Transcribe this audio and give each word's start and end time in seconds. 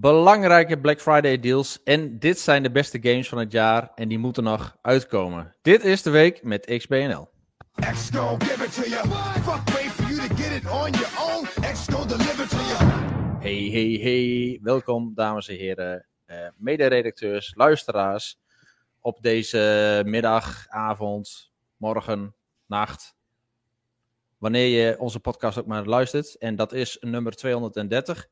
belangrijke 0.00 0.78
Black 0.78 1.00
Friday 1.00 1.40
deals. 1.40 1.82
En 1.82 2.18
dit 2.18 2.38
zijn 2.38 2.62
de 2.62 2.70
beste 2.70 2.98
games 3.02 3.28
van 3.28 3.38
het 3.38 3.52
jaar 3.52 3.90
en 3.94 4.08
die 4.08 4.18
moeten 4.18 4.42
nog 4.42 4.76
uitkomen. 4.82 5.54
Dit 5.62 5.84
is 5.84 6.02
de 6.02 6.10
week 6.10 6.42
met 6.42 6.76
XBNL. 6.76 7.28
Hey, 13.40 13.68
hey, 13.72 13.98
hey. 14.02 14.58
Welkom, 14.62 15.12
dames 15.14 15.48
en 15.48 15.56
heren, 15.56 16.06
uh, 16.26 16.36
mederedacteurs, 16.56 17.52
luisteraars. 17.56 18.38
Op 19.00 19.22
deze 19.22 20.02
middag, 20.06 20.66
avond, 20.68 21.52
morgen, 21.76 22.34
nacht. 22.66 23.16
Wanneer 24.38 24.66
je 24.66 24.98
onze 24.98 25.20
podcast 25.20 25.58
ook 25.58 25.66
maar 25.66 25.84
luistert. 25.84 26.36
En 26.38 26.56
dat 26.56 26.72
is 26.72 26.96
nummer 27.00 27.32
230. 27.32 28.28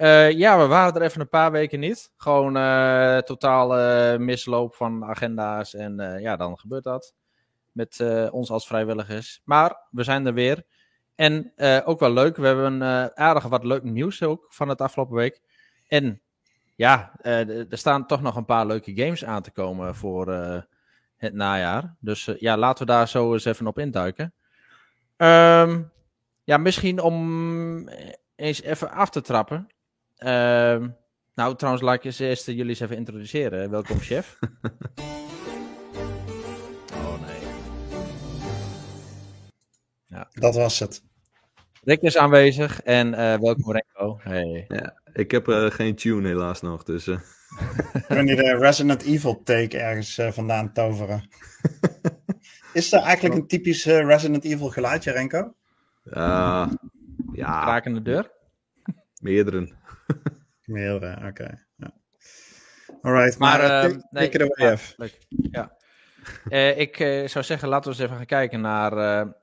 Uh, 0.00 0.30
ja, 0.30 0.58
we 0.58 0.66
waren 0.66 0.94
er 0.94 1.02
even 1.02 1.20
een 1.20 1.28
paar 1.28 1.52
weken 1.52 1.80
niet. 1.80 2.12
Gewoon 2.16 2.56
uh, 2.56 3.18
totale 3.18 4.18
misloop 4.18 4.74
van 4.74 5.04
agenda's. 5.04 5.74
En 5.74 6.20
ja, 6.20 6.36
dan 6.36 6.58
gebeurt 6.58 6.84
dat. 6.84 7.14
Met 7.72 8.04
ons 8.30 8.50
als 8.50 8.66
vrijwilligers. 8.66 9.40
Maar 9.44 9.76
we 9.90 10.02
zijn 10.02 10.26
er 10.26 10.34
weer. 10.34 10.64
En 11.14 11.52
ook 11.84 12.00
wel 12.00 12.12
leuk. 12.12 12.36
We 12.36 12.46
hebben 12.46 12.82
aardig 13.16 13.44
wat 13.44 13.64
leuk 13.64 13.82
nieuws 13.82 14.22
ook 14.22 14.46
van 14.48 14.68
het 14.68 14.80
afgelopen 14.80 15.16
week. 15.16 15.40
En 15.88 16.20
ja, 16.74 17.12
er 17.22 17.66
staan 17.70 18.06
toch 18.06 18.22
nog 18.22 18.36
een 18.36 18.44
paar 18.44 18.66
leuke 18.66 18.96
games 18.96 19.24
aan 19.24 19.42
te 19.42 19.50
komen 19.50 19.94
voor 19.94 20.28
het 21.16 21.34
najaar. 21.34 21.96
Dus 22.00 22.30
ja, 22.38 22.56
laten 22.56 22.86
we 22.86 22.92
daar 22.92 23.08
zo 23.08 23.32
eens 23.32 23.44
even 23.44 23.66
op 23.66 23.78
induiken. 23.78 24.32
Um, 25.16 25.90
ja, 26.44 26.56
misschien 26.56 27.00
om 27.00 27.88
eens 28.36 28.62
even 28.62 28.90
af 28.90 29.10
te 29.10 29.20
trappen. 29.20 29.68
Uh, 30.18 30.86
nou, 31.34 31.56
trouwens, 31.56 31.84
laat 31.84 31.94
ik 31.94 32.04
eens 32.04 32.18
eerst 32.18 32.46
jullie 32.46 32.68
eens 32.68 32.80
even 32.80 32.96
introduceren. 32.96 33.70
Welkom, 33.70 33.98
chef. 33.98 34.38
oh, 36.92 37.20
nee. 37.26 37.40
Ja. 40.06 40.28
Dat 40.32 40.54
was 40.54 40.78
het. 40.78 41.02
Rick 41.82 42.00
is 42.00 42.16
aanwezig 42.16 42.82
en 42.82 43.08
uh, 43.08 43.14
welkom 43.34 43.72
Renko. 43.72 44.18
Hey. 44.22 44.64
Ja, 44.68 45.00
ik 45.12 45.30
heb 45.30 45.48
uh, 45.48 45.70
geen 45.70 45.94
tune 45.94 46.28
helaas 46.28 46.60
nog, 46.60 46.82
dus... 46.82 47.06
Uh... 47.06 47.18
Kun 48.08 48.26
je 48.26 48.36
de 48.36 48.56
Resident 48.56 49.02
Evil 49.02 49.42
take 49.42 49.78
ergens 49.78 50.20
vandaan 50.30 50.72
toveren? 50.72 51.28
is 52.72 52.92
er 52.92 53.00
eigenlijk 53.00 53.34
een 53.34 53.46
typisch 53.46 53.84
Resident 53.84 54.44
Evil 54.44 54.68
geluidje, 54.68 55.12
Renko? 55.12 55.54
ja. 56.02 57.60
Krakende 57.62 58.02
deur? 58.02 58.30
Meerdere. 59.20 59.76
Meerdere, 60.64 61.16
oké. 61.16 61.26
Okay. 61.26 61.66
Ja. 61.76 61.92
Alright, 63.02 63.38
maar, 63.38 63.58
maar 63.58 63.84
uh, 63.84 63.96
nee, 64.10 64.28
take 64.28 64.44
it 64.44 64.58
away, 64.58 64.78
leuk. 64.96 65.18
Ja. 65.28 65.76
uh, 66.48 66.78
ik 66.78 66.98
uh, 66.98 67.28
zou 67.28 67.44
zeggen, 67.44 67.68
laten 67.68 67.90
we 67.90 67.96
eens 67.96 68.04
even 68.04 68.16
gaan 68.16 68.26
kijken 68.26 68.60
naar 68.60 68.92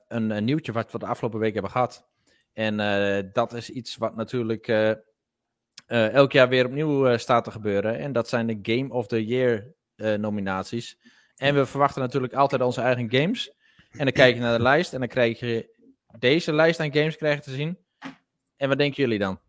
een, 0.08 0.30
een, 0.30 0.44
nieuwtje 0.44 0.72
wat 0.72 0.92
we 0.92 0.98
de 0.98 1.06
afgelopen 1.06 1.38
week 1.38 1.52
hebben 1.52 1.70
gehad. 1.70 2.08
En 2.52 2.76
dat 3.32 3.52
is 3.52 3.70
iets 3.70 3.96
wat 3.96 4.16
natuurlijk 4.16 4.66
elk 5.86 6.32
jaar 6.32 6.48
weer 6.48 6.66
opnieuw 6.66 7.16
staat 7.16 7.44
te 7.44 7.50
gebeuren. 7.50 7.98
En 7.98 8.12
dat 8.12 8.28
zijn 8.28 8.46
de 8.46 8.58
Game 8.62 8.92
of 8.92 9.06
the 9.06 9.24
Year 9.24 9.74
nominaties. 9.96 10.98
En 11.36 11.54
we 11.54 11.66
verwachten 11.66 12.02
natuurlijk 12.02 12.32
altijd 12.32 12.62
onze 12.62 12.80
eigen 12.80 13.10
games. 13.10 13.54
En 13.90 14.04
dan 14.04 14.12
kijk 14.12 14.34
je 14.34 14.40
naar 14.40 14.56
de 14.56 14.62
lijst 14.62 14.92
en 14.92 14.98
dan 14.98 15.08
krijg 15.08 15.40
je 15.40 15.76
deze 16.18 16.52
lijst 16.52 16.80
aan 16.80 16.92
games 16.92 17.16
krijgen 17.16 17.42
te 17.42 17.50
zien. 17.50 17.78
En 18.56 18.68
wat 18.68 18.78
denken 18.78 19.02
jullie 19.02 19.18
dan? 19.18 19.40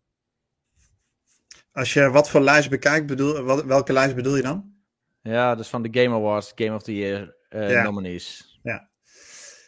Als 1.77 1.93
je 1.93 2.09
wat 2.09 2.29
voor 2.29 2.41
lijst 2.41 2.69
bekijkt, 2.69 3.05
bedoel, 3.05 3.41
wat, 3.41 3.65
welke 3.65 3.93
lijst 3.93 4.15
bedoel 4.15 4.35
je 4.35 4.41
dan? 4.41 4.73
Ja, 5.21 5.55
dus 5.55 5.67
van 5.67 5.81
de 5.81 6.01
Game 6.01 6.15
Awards, 6.15 6.51
Game 6.55 6.75
of 6.75 6.83
the 6.83 6.95
Year 6.95 7.35
uh, 7.49 7.71
ja. 7.71 7.83
nominees. 7.83 8.59
Ja. 8.63 8.89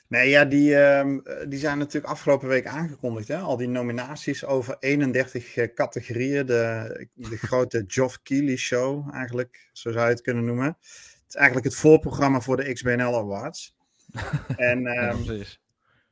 Nee, 0.07 0.29
ja, 0.29 0.45
die, 0.45 0.71
uh, 0.71 1.17
die 1.47 1.59
zijn 1.59 1.77
natuurlijk 1.77 2.13
afgelopen 2.13 2.47
week 2.47 2.67
aangekondigd. 2.67 3.27
Hè? 3.27 3.37
Al 3.37 3.57
die 3.57 3.67
nominaties 3.67 4.45
over 4.45 4.75
31 4.79 5.55
uh, 5.55 5.73
categorieën. 5.73 6.45
De, 6.45 7.07
de 7.13 7.37
grote 7.47 7.83
Geoff 7.87 8.21
Keighley 8.21 8.55
Show, 8.55 9.13
eigenlijk, 9.13 9.69
zo 9.73 9.91
zou 9.91 10.05
je 10.05 10.11
het 10.11 10.21
kunnen 10.21 10.45
noemen. 10.45 10.65
Het 10.65 11.25
is 11.27 11.35
eigenlijk 11.35 11.65
het 11.65 11.75
voorprogramma 11.75 12.41
voor 12.41 12.57
de 12.57 12.73
XBNL 12.73 13.17
Awards. 13.17 13.75
en, 14.57 14.77
um, 14.77 14.93
ja, 14.93 15.15
precies. 15.25 15.61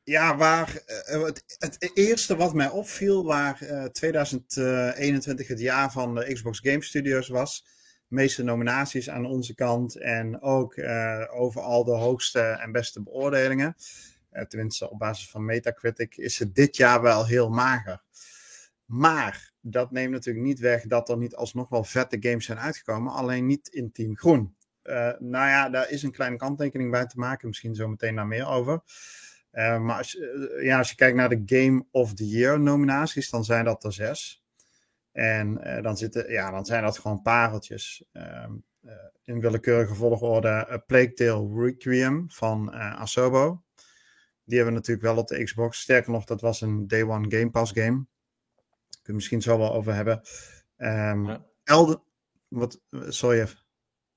Ja, 0.08 0.36
waar 0.36 0.82
uh, 1.12 1.24
het, 1.24 1.44
het, 1.58 1.90
eerste 1.94 2.36
wat 2.36 2.54
mij 2.54 2.68
opviel, 2.68 3.24
waar 3.24 3.58
uh, 3.62 3.84
2021 3.84 5.48
het 5.48 5.60
jaar 5.60 5.92
van 5.92 6.14
de 6.14 6.32
Xbox 6.32 6.60
Game 6.62 6.82
Studios 6.82 7.28
was. 7.28 7.66
Meeste 8.06 8.42
nominaties 8.42 9.10
aan 9.10 9.26
onze 9.26 9.54
kant 9.54 9.96
en 9.96 10.40
ook 10.40 10.78
overal 11.30 11.84
de 11.84 11.90
hoogste 11.90 12.40
en 12.40 12.72
beste 12.72 13.02
beoordelingen. 13.02 13.76
tenminste, 14.48 14.90
op 14.90 14.98
basis 14.98 15.30
van 15.30 15.44
Metacritic 15.44 16.16
is 16.16 16.38
het 16.38 16.54
dit 16.54 16.76
jaar 16.76 17.02
wel 17.02 17.26
heel 17.26 17.50
mager. 17.50 18.02
Maar 18.84 19.52
dat 19.60 19.90
neemt 19.90 20.12
natuurlijk 20.12 20.46
niet 20.46 20.58
weg 20.58 20.86
dat 20.86 21.08
er 21.08 21.18
niet 21.18 21.34
alsnog 21.34 21.68
wel 21.68 21.84
vette 21.84 22.16
games 22.20 22.44
zijn 22.44 22.58
uitgekomen, 22.58 23.12
alleen 23.12 23.46
niet 23.46 23.68
in 23.68 23.92
Team 23.92 24.16
Groen. 24.16 24.56
nou 25.18 25.48
ja, 25.48 25.68
daar 25.68 25.90
is 25.90 26.02
een 26.02 26.12
kleine 26.12 26.36
kanttekening 26.36 26.90
bij 26.90 27.06
te 27.06 27.18
maken, 27.18 27.48
misschien 27.48 27.74
zo 27.74 27.88
meteen 27.88 28.14
daar 28.14 28.26
meer 28.26 28.46
over. 28.46 28.82
Uh, 29.52 29.78
maar 29.78 29.96
als, 29.96 30.14
uh, 30.14 30.64
ja, 30.64 30.78
als 30.78 30.90
je 30.90 30.96
kijkt 30.96 31.16
naar 31.16 31.28
de 31.28 31.42
Game 31.46 31.86
of 31.90 32.14
the 32.14 32.28
Year 32.28 32.60
nominaties, 32.60 33.30
dan 33.30 33.44
zijn 33.44 33.64
dat 33.64 33.84
er 33.84 33.92
zes. 33.92 34.44
En 35.12 35.60
uh, 35.66 35.82
dan, 35.82 35.96
zitten, 35.96 36.30
ja, 36.30 36.50
dan 36.50 36.66
zijn 36.66 36.82
dat 36.82 36.98
gewoon 36.98 37.22
pareltjes. 37.22 38.04
Ehm, 38.12 38.52
in 39.24 39.40
willekeurige 39.40 39.94
volgorde 39.94 40.82
Plague 40.86 41.12
Tale 41.12 41.64
Requiem 41.64 42.30
van 42.30 42.72
Asobo. 42.72 43.62
Die 44.44 44.56
hebben 44.56 44.74
we 44.74 44.80
natuurlijk 44.80 45.06
wel 45.06 45.16
op 45.16 45.28
de 45.28 45.44
Xbox. 45.44 45.80
Sterker 45.80 46.12
nog, 46.12 46.24
dat 46.24 46.40
was 46.40 46.60
een 46.60 46.86
Day 46.86 47.02
One 47.02 47.36
Game 47.36 47.50
Pass 47.50 47.72
game. 47.72 47.86
Kunnen 47.86 48.06
we 49.02 49.12
misschien 49.12 49.42
zo 49.42 49.58
wel 49.58 49.74
over 49.74 49.94
hebben. 49.94 50.20
Um, 50.76 51.26
ja. 51.26 51.44
Elden... 51.64 52.02
Wat, 52.48 52.80
sorry 53.08 53.40
even. 53.40 53.58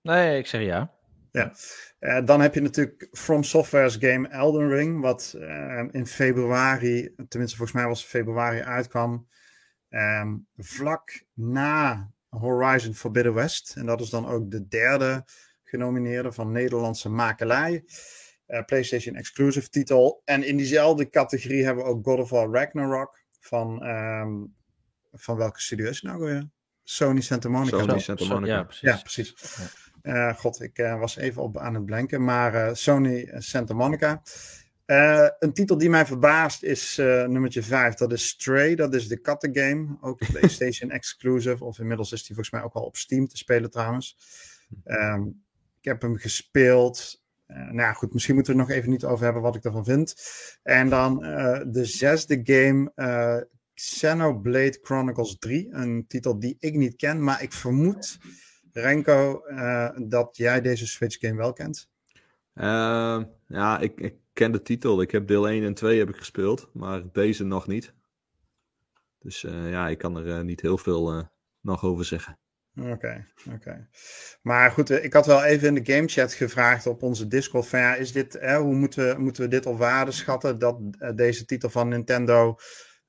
Nee, 0.01 0.37
ik 0.37 0.47
zeg 0.47 0.61
ja. 0.61 0.93
Ja, 1.31 1.53
uh, 1.99 2.25
dan 2.25 2.41
heb 2.41 2.53
je 2.53 2.61
natuurlijk 2.61 3.07
From 3.11 3.43
Software's 3.43 3.95
game 3.99 4.27
Elden 4.27 4.69
Ring, 4.69 5.01
wat 5.01 5.33
uh, 5.37 5.83
in 5.91 6.07
februari, 6.07 7.13
tenminste 7.27 7.57
volgens 7.57 7.77
mij 7.77 7.87
was 7.87 8.01
het 8.01 8.09
februari 8.09 8.61
uitkwam, 8.61 9.27
um, 9.89 10.47
vlak 10.57 11.23
na 11.33 12.11
Horizon 12.29 12.93
Forbidden 12.93 13.33
West. 13.33 13.75
En 13.75 13.85
dat 13.85 14.01
is 14.01 14.09
dan 14.09 14.27
ook 14.27 14.51
de 14.51 14.67
derde 14.67 15.25
genomineerde 15.63 16.31
van 16.31 16.51
Nederlandse 16.51 17.09
makelij. 17.09 17.83
Uh, 18.47 18.63
PlayStation 18.65 19.15
exclusive 19.15 19.69
titel. 19.69 20.21
En 20.25 20.43
in 20.43 20.57
diezelfde 20.57 21.09
categorie 21.09 21.65
hebben 21.65 21.83
we 21.83 21.89
ook 21.89 22.05
God 22.05 22.19
of 22.19 22.29
War 22.29 22.51
Ragnarok 22.51 23.23
van, 23.39 23.83
um, 23.87 24.55
van 25.11 25.37
welke 25.37 25.61
studio 25.61 25.89
is 25.89 26.01
het 26.01 26.11
nou 26.11 26.23
weer? 26.23 26.49
Sony 26.83 27.21
Santa 27.21 27.49
Monica. 27.49 27.77
Sony 27.77 27.99
Santa 27.99 28.25
Monica. 28.25 28.53
Ja, 28.53 28.63
precies. 28.63 28.81
Ja, 28.81 28.97
precies. 28.97 29.33
Ja. 29.57 29.89
Uh, 30.03 30.33
God, 30.35 30.61
ik 30.61 30.77
uh, 30.77 30.99
was 30.99 31.17
even 31.17 31.41
op 31.41 31.57
aan 31.57 31.73
het 31.73 31.85
blanken. 31.85 32.23
Maar 32.23 32.53
uh, 32.53 32.73
Sony 32.73 33.31
Santa 33.37 33.73
Monica. 33.73 34.21
een 35.39 35.53
titel 35.53 35.77
die 35.77 35.89
mij 35.89 36.05
verbaast 36.05 36.63
is 36.63 36.95
nummertje 36.97 37.63
5. 37.63 37.93
Dat 37.93 38.11
is 38.11 38.27
Stray. 38.27 38.75
Dat 38.75 38.93
is 38.93 39.07
de 39.07 39.17
kattengame. 39.17 39.97
Ook 40.01 40.17
PlayStation 40.31 40.91
exclusive. 40.91 41.63
Of 41.63 41.79
inmiddels 41.79 42.11
is 42.11 42.19
die 42.19 42.35
volgens 42.35 42.51
mij 42.51 42.63
ook 42.63 42.73
al 42.73 42.83
op 42.83 42.97
Steam 42.97 43.27
te 43.27 43.37
spelen 43.37 43.71
trouwens. 43.71 44.17
Um, 44.85 45.43
ik 45.77 45.87
heb 45.87 46.01
hem 46.01 46.17
gespeeld. 46.17 47.23
nou 47.47 47.75
ja, 47.75 47.93
goed, 47.93 48.13
misschien 48.13 48.35
moeten 48.35 48.53
we 48.53 48.59
het 48.59 48.69
nog 48.69 48.77
even 48.77 48.89
niet 48.89 49.05
over 49.05 49.23
hebben 49.23 49.41
wat 49.41 49.55
ik 49.55 49.63
ervan 49.63 49.85
vind. 49.85 50.15
En 50.63 50.89
dan 50.89 51.19
de 51.71 51.85
zesde 51.85 52.39
game. 52.43 52.93
Xenoblade 53.73 54.79
Chronicles 54.81 55.37
3. 55.39 55.67
Een 55.71 56.05
titel 56.07 56.39
die 56.39 56.55
ik 56.59 56.75
niet 56.75 56.95
ken. 56.95 57.23
Maar 57.23 57.43
ik 57.43 57.53
vermoed 57.53 58.17
Renko, 58.73 59.43
uh, 59.47 59.89
dat 59.97 60.37
jij 60.37 60.61
deze 60.61 60.87
Switch 60.87 61.19
game 61.19 61.35
wel 61.35 61.53
kent? 61.53 61.89
Uh, 62.55 63.21
ja, 63.47 63.79
ik, 63.79 63.99
ik, 63.99 64.15
ken 64.33 64.51
de 64.51 64.61
titel. 64.61 65.01
Ik 65.01 65.11
heb 65.11 65.27
deel 65.27 65.47
1 65.47 65.63
en 65.63 65.73
2 65.73 65.99
heb 65.99 66.09
ik 66.09 66.15
gespeeld, 66.15 66.69
maar 66.73 67.01
deze 67.11 67.43
nog 67.43 67.67
niet. 67.67 67.93
Dus 69.19 69.43
uh, 69.43 69.69
ja, 69.69 69.87
ik 69.87 69.97
kan 69.97 70.17
er 70.17 70.43
niet 70.43 70.61
heel 70.61 70.77
veel 70.77 71.29
nog 71.61 71.83
over 71.83 72.05
zeggen. 72.05 72.39
Oké, 72.79 72.91
okay, 72.91 73.25
oké. 73.45 73.55
Okay. 73.55 73.87
Maar 74.41 74.71
goed, 74.71 74.89
ik 74.89 75.13
had 75.13 75.25
wel 75.25 75.43
even 75.43 75.67
in 75.67 75.83
de 75.83 75.93
gamechat 75.93 76.33
gevraagd 76.33 76.87
op 76.87 77.03
onze 77.03 77.27
Discord 77.27 77.67
van 77.67 77.79
ja, 77.79 77.95
is 77.95 78.11
dit, 78.11 78.39
hoe 78.41 78.75
moeten 78.75 79.07
we, 79.07 79.21
moeten 79.21 79.43
we 79.43 79.49
dit 79.49 79.65
op 79.65 79.77
waarde 79.77 80.11
schatten 80.11 80.59
dat 80.59 80.79
deze 81.15 81.45
titel 81.45 81.69
van 81.69 81.87
Nintendo 81.87 82.57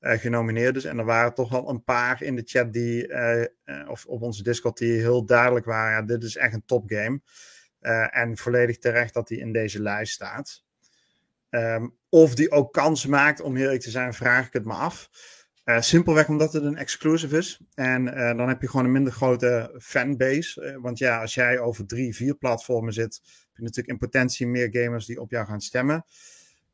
uh, 0.03 0.11
genomineerd 0.11 0.75
is. 0.75 0.85
En 0.85 0.97
er 0.97 1.05
waren 1.05 1.33
toch 1.33 1.49
wel 1.49 1.69
een 1.69 1.83
paar 1.83 2.21
in 2.21 2.35
de 2.35 2.43
chat 2.45 2.73
die, 2.73 3.07
uh, 3.07 3.45
of 3.89 4.05
op 4.05 4.21
onze 4.21 4.43
Discord, 4.43 4.77
die 4.77 4.99
heel 4.99 5.25
duidelijk 5.25 5.65
waren: 5.65 5.91
ja, 5.91 6.01
dit 6.01 6.23
is 6.23 6.35
echt 6.35 6.53
een 6.53 6.65
topgame. 6.65 7.21
en 8.09 8.37
volledig 8.37 8.77
terecht 8.77 9.13
dat 9.13 9.29
hij 9.29 9.37
in 9.37 9.51
deze 9.51 9.81
lijst 9.81 10.13
staat. 10.13 10.63
Um, 11.49 11.97
of 12.09 12.35
die 12.35 12.51
ook 12.51 12.73
kans 12.73 13.05
maakt, 13.05 13.41
om 13.41 13.57
eerlijk 13.57 13.81
te 13.81 13.89
zijn, 13.89 14.13
vraag 14.13 14.47
ik 14.47 14.53
het 14.53 14.65
me 14.65 14.73
af. 14.73 15.09
Simpelweg 15.65 16.27
omdat 16.27 16.53
het 16.53 16.63
een 16.63 16.77
exclusive 16.77 17.37
is. 17.37 17.61
En 17.73 18.05
dan 18.37 18.47
heb 18.47 18.61
je 18.61 18.69
gewoon 18.69 18.85
een 18.85 18.91
minder 18.91 19.13
grote 19.13 19.75
fanbase. 19.81 20.79
Want 20.81 20.97
ja, 20.97 21.21
als 21.21 21.33
jij 21.33 21.59
over 21.59 21.85
drie, 21.85 22.15
vier 22.15 22.35
platformen 22.35 22.93
zit, 22.93 23.21
heb 23.23 23.55
je 23.55 23.61
natuurlijk 23.61 23.87
in 23.87 23.97
potentie 23.97 24.47
meer 24.47 24.69
gamers 24.71 25.05
die 25.05 25.21
op 25.21 25.31
jou 25.31 25.45
gaan 25.45 25.61
stemmen. 25.61 26.05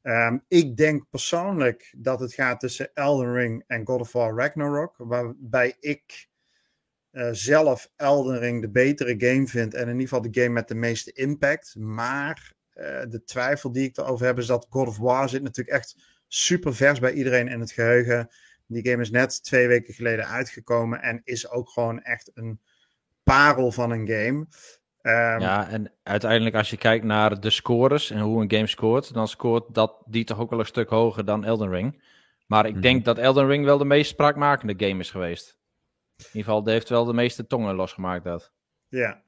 Um, 0.03 0.43
ik 0.47 0.77
denk 0.77 1.09
persoonlijk 1.09 1.93
dat 1.97 2.19
het 2.19 2.33
gaat 2.33 2.59
tussen 2.59 2.93
Elden 2.93 3.33
Ring 3.33 3.63
en 3.67 3.85
God 3.85 3.99
of 3.99 4.11
War 4.11 4.35
Ragnarok. 4.35 4.95
Waarbij 4.97 5.75
ik 5.79 6.27
zelf 7.31 7.91
Elden 7.95 8.39
Ring 8.39 8.61
de 8.61 8.69
betere 8.69 9.15
game 9.17 9.47
vind. 9.47 9.73
En 9.73 9.81
in 9.81 9.87
ieder 9.87 10.01
geval 10.01 10.31
de 10.31 10.41
game 10.41 10.53
met 10.53 10.67
de 10.67 10.75
meeste 10.75 11.11
impact. 11.11 11.75
Maar 11.75 12.53
de 13.09 13.21
twijfel 13.25 13.71
die 13.71 13.87
ik 13.87 13.97
erover 13.97 14.25
heb 14.25 14.37
is 14.37 14.45
dat 14.45 14.67
God 14.69 14.87
of 14.87 14.97
War 14.97 15.29
zit 15.29 15.41
natuurlijk 15.41 15.77
echt 15.77 15.95
super 16.27 16.75
vers 16.75 16.99
bij 16.99 17.13
iedereen 17.13 17.47
in 17.47 17.59
het 17.59 17.71
geheugen 17.71 18.29
die 18.69 18.89
game 18.89 19.01
is 19.01 19.09
net 19.09 19.43
twee 19.43 19.67
weken 19.67 19.93
geleden 19.93 20.27
uitgekomen 20.27 21.01
en 21.01 21.21
is 21.23 21.49
ook 21.49 21.69
gewoon 21.69 22.01
echt 22.01 22.31
een 22.33 22.59
parel 23.23 23.71
van 23.71 23.91
een 23.91 24.07
game. 24.07 24.47
Um, 25.01 25.39
ja, 25.39 25.69
en 25.69 25.91
uiteindelijk 26.03 26.55
als 26.55 26.69
je 26.69 26.77
kijkt 26.77 27.05
naar 27.05 27.39
de 27.39 27.49
scores 27.49 28.11
en 28.11 28.19
hoe 28.19 28.41
een 28.41 28.51
game 28.51 28.67
scoort, 28.67 29.13
dan 29.13 29.27
scoort 29.27 29.73
dat 29.73 30.01
die 30.05 30.23
toch 30.23 30.39
ook 30.39 30.49
wel 30.49 30.59
een 30.59 30.65
stuk 30.65 30.89
hoger 30.89 31.25
dan 31.25 31.45
Elden 31.45 31.69
Ring. 31.69 32.01
Maar 32.47 32.65
ik 32.65 32.81
denk 32.81 32.95
mhm. 32.95 33.05
dat 33.05 33.17
Elden 33.17 33.47
Ring 33.47 33.65
wel 33.65 33.77
de 33.77 33.85
meest 33.85 34.09
spraakmakende 34.09 34.87
game 34.87 34.99
is 34.99 35.11
geweest. 35.11 35.57
In 36.17 36.25
ieder 36.25 36.43
geval, 36.43 36.63
die 36.63 36.73
heeft 36.73 36.89
wel 36.89 37.05
de 37.05 37.13
meeste 37.13 37.47
tongen 37.47 37.75
losgemaakt 37.75 38.23
dat. 38.23 38.51
Ja, 38.87 39.23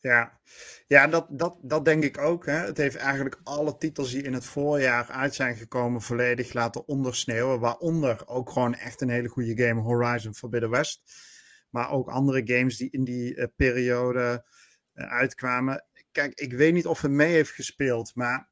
ja, 0.00 0.40
ja 0.86 1.06
dat, 1.06 1.26
dat, 1.30 1.56
dat 1.62 1.84
denk 1.84 2.04
ik 2.04 2.18
ook. 2.18 2.46
Hè. 2.46 2.52
Het 2.52 2.76
heeft 2.76 2.96
eigenlijk 2.96 3.40
alle 3.42 3.76
titels 3.76 4.10
die 4.10 4.22
in 4.22 4.32
het 4.32 4.44
voorjaar 4.44 5.06
uit 5.10 5.34
zijn 5.34 5.56
gekomen 5.56 6.00
volledig 6.00 6.52
laten 6.52 6.88
ondersneeuwen. 6.88 7.60
Waaronder 7.60 8.22
ook 8.26 8.50
gewoon 8.50 8.74
echt 8.74 9.00
een 9.00 9.10
hele 9.10 9.28
goede 9.28 9.66
game 9.66 9.80
Horizon 9.80 10.34
Forbidden 10.34 10.70
West. 10.70 11.02
Maar 11.70 11.90
ook 11.90 12.08
andere 12.08 12.42
games 12.44 12.76
die 12.76 12.90
in 12.90 13.04
die 13.04 13.36
uh, 13.36 13.44
periode 13.56 14.44
uitkwamen. 15.08 15.84
Kijk, 16.12 16.40
ik 16.40 16.52
weet 16.52 16.72
niet 16.72 16.86
of 16.86 17.00
het 17.00 17.10
mee 17.10 17.32
heeft 17.32 17.50
gespeeld, 17.50 18.14
maar 18.14 18.48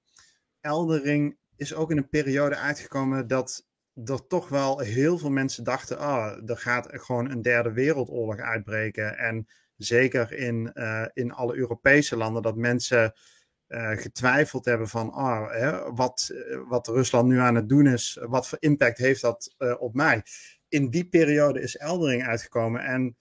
Eldering 0.61 1.39
is 1.57 1.75
ook 1.75 1.91
in 1.91 1.97
een 1.97 2.09
periode 2.09 2.57
uitgekomen 2.57 3.27
dat 3.27 3.67
er 4.05 4.27
toch 4.27 4.49
wel 4.49 4.79
heel 4.79 5.19
veel 5.19 5.31
mensen 5.31 5.65
dachten: 5.65 5.99
ah, 5.99 6.51
er 6.51 6.57
gaat 6.57 6.89
gewoon 6.91 7.31
een 7.31 7.43
derde 7.43 7.73
wereldoorlog 7.73 8.39
uitbreken. 8.39 9.19
En 9.19 9.47
zeker 9.77 10.33
in, 10.33 10.71
uh, 10.75 11.07
in 11.13 11.33
alle 11.33 11.57
Europese 11.57 12.17
landen, 12.17 12.43
dat 12.43 12.57
mensen 12.57 13.13
uh, 13.69 13.91
getwijfeld 13.91 14.65
hebben 14.65 14.89
van 14.89 15.15
oh, 15.15 15.51
hè, 15.51 15.93
wat, 15.93 16.31
eh, 16.33 16.59
wat 16.69 16.87
Rusland 16.87 17.29
nu 17.29 17.39
aan 17.39 17.55
het 17.55 17.69
doen 17.69 17.87
is, 17.87 18.19
wat 18.21 18.49
voor 18.49 18.59
impact 18.61 18.99
heeft 18.99 19.21
dat 19.21 19.55
op 19.79 19.95
mij. 19.95 20.23
In 20.69 20.91
die 20.91 21.09
periode 21.09 21.61
is 21.61 21.77
Eldering 21.77 22.27
uitgekomen 22.27 22.81
en 22.81 23.17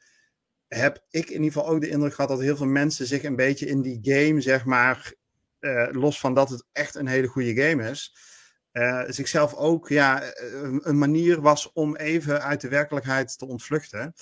heb 0.68 1.06
ik 1.10 1.30
in 1.30 1.44
ieder 1.44 1.52
geval 1.52 1.68
ook 1.68 1.82
de 1.82 1.90
indruk 1.90 2.14
gehad 2.14 2.30
dat 2.30 2.40
heel 2.40 2.58
veel 2.58 2.66
mensen 2.66 3.08
zich 3.08 3.24
een 3.24 3.36
beetje 3.36 3.66
in 3.66 3.82
die 3.82 4.00
game, 4.02 4.42
zeg 4.42 4.66
maar, 4.66 5.14
los 5.92 6.20
van 6.20 6.34
dat 6.34 6.50
het 6.50 6.66
echt 6.72 6.96
een 6.96 7.08
hele 7.08 7.28
goede 7.28 7.62
game 7.62 7.90
is, 7.90 8.16
zichzelf 9.08 9.54
ook 9.54 9.90
ja, 9.90 10.34
een 10.82 10.98
manier 10.98 11.42
was 11.42 11.72
om 11.72 11.96
even 11.96 12.42
uit 12.44 12.62
de 12.62 12.68
werkelijkheid 12.70 13.38
te 13.38 13.46
ontvluchten. 13.46 14.14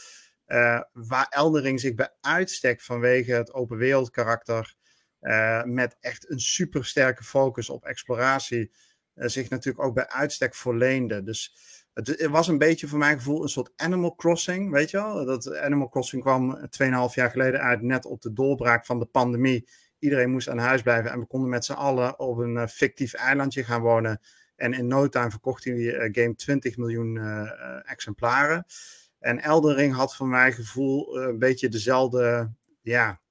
Waar 0.91 1.27
Eldering 1.29 1.79
zich 1.79 1.95
bij 1.95 2.13
uitstek 2.21 2.81
vanwege 2.81 3.31
het 3.33 3.53
open 3.53 3.77
wereld 3.77 4.09
karakter, 4.09 4.75
met 5.63 5.97
echt 5.99 6.29
een 6.29 6.39
super 6.39 6.85
sterke 6.85 7.23
focus 7.23 7.69
op 7.69 7.85
exploratie, 7.85 8.71
zich 9.15 9.49
natuurlijk 9.49 9.85
ook 9.85 9.93
bij 9.93 10.07
uitstek 10.07 10.55
verleende. 10.55 11.23
Dus 11.23 11.55
het, 11.95 12.27
was 12.29 12.47
een 12.47 12.57
beetje 12.57 12.87
voor 12.87 12.97
mijn 12.97 13.17
gevoel 13.17 13.41
een 13.41 13.49
soort 13.49 13.71
Animal 13.75 14.15
Crossing, 14.15 14.71
weet 14.71 14.89
je 14.89 14.97
wel? 14.97 15.25
Dat 15.25 15.55
Animal 15.55 15.89
Crossing 15.89 16.21
kwam 16.21 16.57
2,5 16.57 16.67
jaar 17.13 17.31
geleden 17.31 17.61
uit, 17.61 17.81
net 17.81 18.05
op 18.05 18.21
de 18.21 18.33
doorbraak 18.33 18.85
van 18.85 18.99
de 18.99 19.05
pandemie. 19.05 19.67
Iedereen 19.99 20.31
moest 20.31 20.49
aan 20.49 20.57
huis 20.57 20.81
blijven 20.81 21.11
en 21.11 21.19
we 21.19 21.25
konden 21.25 21.49
met 21.49 21.65
z'n 21.65 21.73
allen 21.73 22.19
op 22.19 22.37
een 22.37 22.69
fictief 22.69 23.13
eilandje 23.13 23.63
gaan 23.63 23.81
wonen. 23.81 24.21
En 24.55 24.73
in 24.73 24.87
no 24.87 25.09
time 25.09 25.29
verkocht 25.29 25.63
die 25.63 25.91
game 26.11 26.35
20 26.35 26.77
miljoen 26.77 27.17
exemplaren. 27.83 28.65
En 29.19 29.41
Eldering 29.41 29.93
had 29.93 30.15
voor 30.15 30.27
mijn 30.27 30.53
gevoel 30.53 31.17
een 31.17 31.39
beetje 31.39 31.69
dezelfde, 31.69 32.51
ja, 32.81 33.21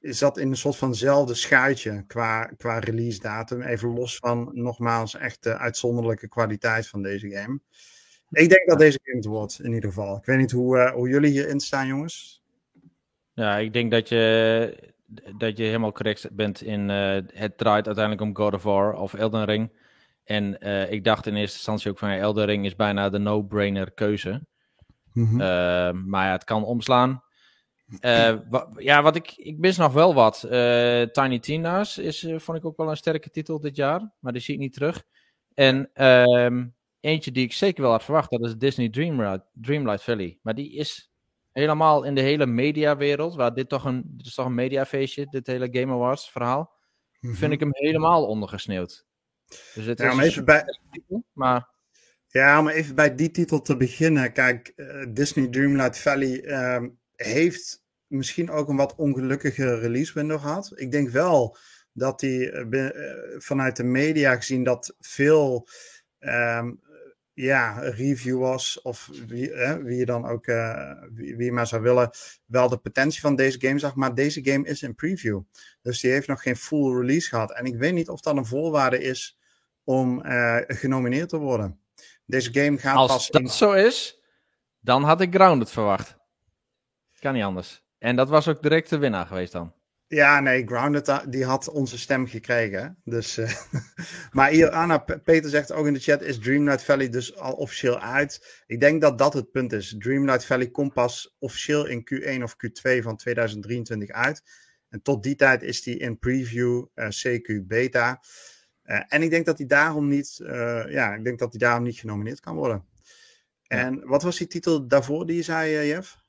zat 0.00 0.38
in 0.38 0.48
een 0.48 0.56
soort 0.56 0.76
van 0.76 0.90
dezelfde 0.90 1.34
schuitje 1.34 2.04
qua, 2.06 2.44
qua 2.44 2.78
release 2.78 3.20
datum. 3.20 3.62
Even 3.62 3.88
los 3.88 4.16
van, 4.16 4.50
nogmaals, 4.52 5.16
echt 5.16 5.42
de 5.42 5.58
uitzonderlijke 5.58 6.28
kwaliteit 6.28 6.88
van 6.88 7.02
deze 7.02 7.30
game. 7.30 7.60
Ik 8.30 8.48
denk 8.48 8.68
dat 8.68 8.78
deze 8.78 9.00
game 9.02 9.16
het 9.16 9.26
wordt, 9.26 9.60
in 9.62 9.72
ieder 9.72 9.88
geval. 9.88 10.16
Ik 10.16 10.24
weet 10.24 10.38
niet 10.38 10.50
hoe, 10.50 10.76
uh, 10.76 10.90
hoe 10.92 11.08
jullie 11.08 11.30
hierin 11.30 11.60
staan, 11.60 11.86
jongens. 11.86 12.42
Ja, 13.32 13.56
ik 13.56 13.72
denk 13.72 13.90
dat 13.90 14.08
je, 14.08 14.92
dat 15.36 15.56
je 15.56 15.64
helemaal 15.64 15.92
correct 15.92 16.28
bent 16.32 16.62
in 16.62 16.88
het 16.88 17.58
draait 17.58 17.86
uiteindelijk 17.86 18.20
om 18.20 18.36
God 18.36 18.54
of 18.54 18.62
War 18.62 18.94
of 18.94 19.14
Elden 19.14 19.44
Ring. 19.44 19.78
En 20.24 20.56
uh, 20.60 20.92
ik 20.92 21.04
dacht 21.04 21.26
in 21.26 21.36
eerste 21.36 21.56
instantie 21.56 21.90
ook 21.90 21.98
van 21.98 22.10
ja, 22.10 22.18
Elden 22.18 22.44
Ring 22.44 22.64
is 22.64 22.76
bijna 22.76 23.08
de 23.08 23.18
no-brainer 23.18 23.92
keuze. 23.92 24.46
Uh, 25.14 25.38
maar 25.90 26.26
ja, 26.26 26.32
het 26.32 26.44
kan 26.44 26.64
omslaan. 26.64 27.22
Uh, 28.00 28.36
ja, 28.76 29.02
wat 29.02 29.16
ik, 29.16 29.32
ik 29.36 29.58
mis 29.58 29.76
nog 29.76 29.92
wel 29.92 30.14
wat. 30.14 30.40
Tiny 31.12 31.38
Tina's 31.38 31.98
is, 31.98 32.26
vond 32.36 32.58
ik 32.58 32.64
ook 32.64 32.76
wel 32.76 32.90
een 32.90 32.96
sterke 32.96 33.30
titel 33.30 33.60
dit 33.60 33.76
jaar, 33.76 34.12
maar 34.18 34.32
die 34.32 34.42
zie 34.42 34.54
ik 34.54 34.60
niet 34.60 34.72
terug. 34.72 35.04
En 35.54 35.90
ehm, 35.92 36.66
eentje 37.00 37.30
die 37.30 37.44
ik 37.44 37.52
zeker 37.52 37.82
wel 37.82 37.90
had 37.90 38.04
verwacht, 38.04 38.30
dat 38.30 38.44
is 38.44 38.56
Disney 38.56 38.88
Dreamlight, 38.88 39.44
Dreamlight 39.52 40.02
Valley. 40.02 40.38
Maar 40.42 40.54
die 40.54 40.72
is 40.72 41.10
helemaal 41.52 42.04
in 42.04 42.14
de 42.14 42.20
hele 42.20 42.46
mediawereld, 42.46 43.34
waar 43.34 43.54
dit 43.54 43.68
toch 43.68 43.84
een, 43.84 44.02
dit 44.06 44.26
is 44.26 44.34
toch 44.34 44.46
een 44.46 44.54
mediafeestje, 44.54 45.26
dit 45.30 45.46
hele 45.46 45.68
Game 45.70 45.92
Awards 45.92 46.30
verhaal, 46.30 46.72
mm-hmm. 47.20 47.38
vind 47.38 47.52
ik 47.52 47.60
hem 47.60 47.70
helemaal 47.72 48.26
ondergesneeuwd. 48.26 49.04
Dus 49.74 49.84
het 49.84 49.98
ja, 49.98 50.10
is 50.10 50.18
even 50.18 50.44
bij... 50.44 50.64
maar... 51.32 51.68
Ja, 52.26 52.58
om 52.58 52.68
even 52.68 52.94
bij 52.94 53.14
die 53.14 53.30
titel 53.30 53.60
te 53.60 53.76
beginnen. 53.76 54.32
Kijk, 54.32 54.74
Disney 55.08 55.48
Dreamlight 55.48 55.98
Valley 55.98 56.44
uh, 56.44 56.88
heeft 57.16 57.79
misschien 58.10 58.50
ook 58.50 58.68
een 58.68 58.76
wat 58.76 58.94
ongelukkige 58.94 59.78
release 59.78 60.12
window 60.14 60.40
gehad. 60.40 60.72
Ik 60.74 60.90
denk 60.90 61.08
wel 61.08 61.56
dat 61.92 62.20
die 62.20 62.52
uh, 62.52 62.90
vanuit 63.38 63.76
de 63.76 63.84
media 63.84 64.36
gezien 64.36 64.64
dat 64.64 64.94
veel 64.98 65.68
um, 66.18 66.80
ja, 67.32 67.78
reviewers 67.78 68.82
of 68.82 69.10
wie, 69.26 69.52
wie 69.82 69.96
je 69.96 70.04
dan 70.04 70.26
ook, 70.26 70.46
wie, 71.14 71.36
wie, 71.36 71.52
maar 71.52 71.66
zou 71.66 71.82
willen, 71.82 72.10
wel 72.46 72.68
de 72.68 72.76
potentie 72.76 73.20
van 73.20 73.36
deze 73.36 73.60
game 73.60 73.78
zag. 73.78 73.94
Maar 73.94 74.14
deze 74.14 74.44
game 74.44 74.66
is 74.66 74.82
in 74.82 74.94
preview. 74.94 75.40
Dus 75.82 76.00
die 76.00 76.10
heeft 76.10 76.26
nog 76.26 76.42
geen 76.42 76.56
full 76.56 76.96
release 76.96 77.28
gehad. 77.28 77.52
En 77.52 77.64
ik 77.64 77.76
weet 77.76 77.92
niet 77.94 78.08
of 78.08 78.20
dat 78.20 78.36
een 78.36 78.46
voorwaarde 78.46 79.02
is 79.02 79.38
om 79.84 80.26
uh, 80.26 80.56
genomineerd 80.66 81.28
te 81.28 81.38
worden. 81.38 81.80
Deze 82.26 82.52
game 82.52 82.78
gaat 82.78 82.96
Als 82.96 83.08
pas. 83.12 83.32
Als 83.32 83.42
dat 83.42 83.52
zo 83.52 83.72
is, 83.72 84.22
dan 84.80 85.02
had 85.02 85.20
ik 85.20 85.34
Grounded 85.34 85.70
verwacht. 85.70 86.16
Kan 87.18 87.34
niet 87.34 87.42
anders. 87.42 87.84
En 88.00 88.16
dat 88.16 88.28
was 88.28 88.48
ook 88.48 88.62
direct 88.62 88.90
de 88.90 88.98
winnaar 88.98 89.26
geweest 89.26 89.52
dan. 89.52 89.72
Ja, 90.06 90.40
nee, 90.40 90.66
Grounded 90.66 91.08
eh, 91.08 91.18
die 91.28 91.44
had 91.44 91.68
onze 91.68 91.98
stem 91.98 92.26
gekregen. 92.26 92.98
Dus, 93.04 93.38
uh, 93.38 93.52
maar 94.36 94.50
hier, 94.50 94.70
Anna, 94.70 94.98
Peter 94.98 95.50
zegt 95.50 95.72
ook 95.72 95.86
in 95.86 95.92
de 95.92 96.00
chat, 96.00 96.22
is 96.22 96.38
Dreamlight 96.38 96.84
Valley 96.84 97.08
dus 97.08 97.36
al 97.36 97.52
officieel 97.52 98.00
uit? 98.00 98.62
Ik 98.66 98.80
denk 98.80 99.00
dat 99.00 99.18
dat 99.18 99.32
het 99.32 99.50
punt 99.50 99.72
is. 99.72 99.94
Dreamlight 99.98 100.44
Valley 100.44 100.70
komt 100.70 100.92
pas 100.92 101.36
officieel 101.38 101.86
in 101.86 102.08
Q1 102.14 102.42
of 102.42 102.54
Q2 102.54 103.02
van 103.02 103.16
2023 103.16 104.10
uit. 104.10 104.42
En 104.88 105.02
tot 105.02 105.22
die 105.22 105.36
tijd 105.36 105.62
is 105.62 105.82
die 105.82 105.96
in 105.96 106.18
preview, 106.18 106.86
uh, 106.94 107.08
CQ 107.08 107.66
beta. 107.66 108.20
Uh, 108.84 109.00
en 109.08 109.22
ik 109.22 109.30
denk 109.30 109.46
dat 109.46 109.58
hij 109.58 109.66
daarom 109.66 110.08
niet, 110.08 110.36
ja, 110.88 111.14
ik 111.14 111.24
denk 111.24 111.38
dat 111.38 111.50
hij 111.50 111.58
daarom 111.58 111.82
niet 111.82 111.98
genomineerd 111.98 112.40
kan 112.40 112.56
worden. 112.56 112.84
En 113.66 113.94
ja. 113.94 114.06
wat 114.06 114.22
was 114.22 114.38
die 114.38 114.46
titel 114.46 114.88
daarvoor 114.88 115.26
die 115.26 115.36
je 115.36 115.42
zei, 115.42 115.86
Jeff? 115.86 116.19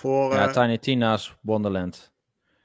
Voor, 0.00 0.34
ja, 0.34 0.50
Tiny 0.50 0.78
Tina's 0.78 1.34
Wonderland. 1.40 2.12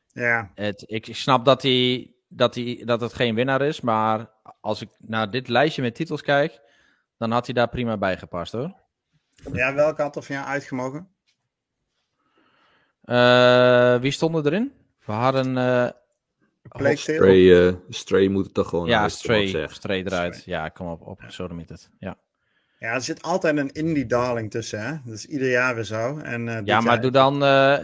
Ja. 0.08 0.52
Het, 0.54 0.84
ik 0.88 1.16
snap 1.16 1.46
dat, 1.46 1.62
hij, 1.62 2.14
dat, 2.28 2.56
hij, 2.56 2.82
dat 2.86 3.02
het 3.02 3.14
geen 3.14 3.36
winnaar 3.36 3.62
is, 3.62 3.82
maar 3.82 4.30
als 4.62 4.82
ik 4.82 4.90
naar 5.00 5.32
dit 5.32 5.48
lijstje 5.48 5.82
met 5.82 5.96
titels 5.96 6.22
kijk, 6.22 6.62
dan 7.18 7.32
had 7.32 7.46
hij 7.46 7.54
daar 7.54 7.70
prima 7.70 7.98
bij 7.98 8.18
gepast 8.18 8.52
hoor. 8.52 8.74
Ja, 9.54 9.74
welke 9.74 10.02
had 10.02 10.16
er 10.16 10.24
van 10.24 10.36
jou 10.36 10.48
uitgemogen? 10.48 11.10
wie 14.02 14.12
stonden 14.12 14.46
erin? 14.46 14.74
We 15.06 15.12
hadden 15.12 15.58
Stray, 16.98 17.68
uh, 17.68 17.74
Stray 17.90 18.28
moet 18.28 18.46
het 18.46 18.54
toch 18.54 18.70
gewoon 18.70 18.88
Ja, 18.88 19.10
Stray, 19.10 19.68
Stray 19.68 20.04
eruit. 20.04 20.44
Ja, 20.46 20.70
kom 20.70 20.88
op, 20.88 21.02
op 21.02 21.22
zo 21.28 21.48
met 21.48 21.70
het. 21.70 21.90
Ja. 22.00 22.18
Ja, 22.86 22.94
er 22.94 23.02
zit 23.02 23.22
altijd 23.22 23.58
een 23.58 23.72
indie 23.72 24.06
darling 24.06 24.52
tussen, 24.52 24.86
hè? 24.86 24.98
Dat 25.06 25.14
is 25.14 25.26
ieder 25.26 25.50
jaar 25.50 25.76
weer 25.76 25.84
zo. 25.84 26.18
En, 26.18 26.48
uh, 26.48 26.60
ja, 26.64 26.82
maar 26.82 27.02
doe 27.02 27.12
dan... 27.12 27.44
Uh, 27.44 27.78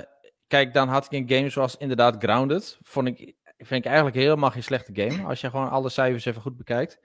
kijk, 0.47 0.73
dan 0.73 0.87
had 0.87 1.05
ik 1.05 1.11
een 1.11 1.37
game 1.37 1.49
zoals 1.49 1.77
inderdaad 1.77 2.23
Grounded. 2.23 2.77
Vond 2.81 3.07
ik, 3.07 3.17
vind 3.57 3.85
ik 3.85 3.85
eigenlijk 3.85 4.15
helemaal 4.15 4.51
geen 4.51 4.63
slechte 4.63 4.91
game. 4.93 5.27
Als 5.27 5.41
je 5.41 5.49
gewoon 5.49 5.69
alle 5.69 5.89
cijfers 5.89 6.25
even 6.25 6.41
goed 6.41 6.57
bekijkt. 6.57 6.99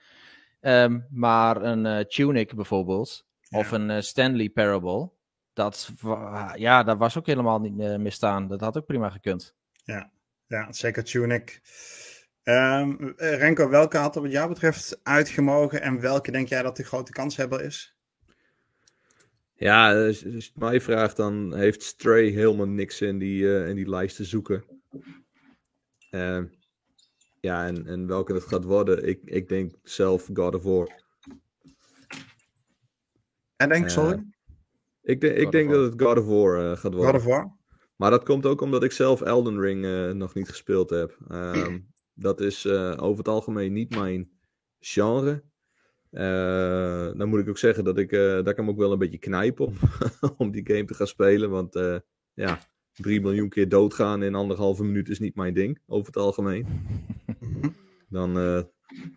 Um, 0.61 1.07
maar 1.11 1.63
een 1.63 1.85
uh, 1.85 1.99
Tunic 1.99 2.55
bijvoorbeeld. 2.55 3.27
of 3.51 3.71
een 3.71 3.91
eh, 3.91 4.01
Stanley 4.01 4.49
Parable. 4.49 5.11
Dat, 5.53 5.91
ja, 6.55 6.83
dat 6.83 6.99
was 6.99 7.19
ook 7.19 7.27
helemaal 7.27 7.61
niet 7.61 7.79
uh, 7.79 7.97
misstaan. 7.97 8.49
Dat 8.49 8.61
had 8.61 8.77
ook 8.77 8.87
prima 8.87 9.11
gekund. 9.11 9.55
Ja, 9.85 10.73
zeker 10.73 11.05
Tunic. 11.05 11.61
Ehm, 12.47 13.09
eh, 13.17 13.39
Renko, 13.39 13.69
welke 13.69 13.97
had 13.97 14.17
er 14.17 14.23
wat 14.23 14.31
jou 14.33 14.49
betreft 14.49 15.01
uitgemogen 15.03 15.83
en 15.83 16.01
welke 16.01 16.31
denk 16.31 16.49
jij 16.49 16.63
dat 16.63 16.77
de 16.77 16.85
grote 16.85 17.13
kanshebber 17.13 17.63
is? 17.63 17.97
Ja, 19.55 20.07
als 20.07 20.07
als 20.07 20.21
je 20.21 20.51
het 20.51 20.59
mij 20.61 20.81
vraagt, 20.81 21.17
dan 21.17 21.55
heeft 21.55 21.83
Stray 21.83 22.29
helemaal 22.29 22.67
niks 22.67 23.01
in 23.01 23.19
die, 23.19 23.57
eh, 23.59 23.69
in 23.69 23.77
die 23.77 23.89
lijst 23.89 24.17
te 24.17 24.25
zoeken. 24.25 24.65
Ehm, 26.11 26.47
ja, 27.41 27.67
en, 27.67 27.87
en 27.87 28.07
welke 28.07 28.33
het 28.35 28.45
gaat 28.45 28.65
worden, 28.65 29.09
ik, 29.09 29.21
ik 29.25 29.49
denk 29.49 29.75
zelf 29.83 30.29
God 30.35 30.55
of 30.55 30.63
War. 30.63 31.03
En 33.57 33.69
denk, 33.69 33.85
Eh, 33.85 33.91
sorry, 33.91 34.25
Ik, 35.03 35.21
de- 35.21 35.35
ik 35.35 35.51
denk 35.51 35.71
dat 35.71 35.93
het 35.93 36.03
God 36.03 36.19
of 36.19 36.27
War 36.27 36.71
eh, 36.71 36.77
gaat 36.79 36.95
worden. 36.95 37.11
God 37.11 37.21
of 37.21 37.25
War? 37.27 37.57
Maar 37.97 38.11
dat 38.11 38.25
komt 38.25 38.47
ook 38.47 38.61
omdat 38.61 38.83
ik 38.83 38.93
zelf 38.93 39.21
Elden 39.21 39.61
Ring 39.61 39.85
eh, 39.85 40.11
nog 40.11 40.35
niet 40.35 40.49
gespeeld 40.49 40.91
heb. 40.91 41.17
Ehm, 41.29 41.79
dat 42.19 42.41
is 42.41 42.65
eh, 42.65 42.95
over 43.01 43.19
het 43.19 43.29
algemeen 43.29 43.73
niet 43.73 43.95
mijn 43.95 44.31
genre. 44.79 45.43
Eh, 46.11 47.11
dan 47.19 47.29
moet 47.29 47.41
ik 47.41 47.49
ook 47.49 47.59
zeggen 47.59 47.85
dat 47.85 47.99
ik, 47.99 48.13
eh, 48.13 48.21
dat 48.35 48.49
ik 48.49 48.57
hem 48.57 48.69
ook 48.69 48.77
wel 48.79 48.93
een 48.93 48.99
beetje 48.99 49.19
knijp 49.19 49.61
om, 49.61 49.75
om 50.39 50.51
die 50.51 50.67
game 50.67 50.85
te 50.85 50.95
gaan 50.95 51.07
spelen. 51.07 51.51
Want 51.51 51.75
eh, 51.75 51.97
ja, 52.35 52.59
3 52.93 53.21
miljoen 53.21 53.49
keer 53.49 53.69
doodgaan 53.69 54.23
in 54.23 54.35
anderhalve 54.35 54.85
minuut 54.85 55.09
is 55.09 55.19
niet 55.19 55.35
mijn 55.35 55.55
ding, 55.55 55.79
over 55.87 56.07
het 56.07 56.17
algemeen. 56.17 56.67
Dan, 58.09 58.39
eh, 58.39 58.63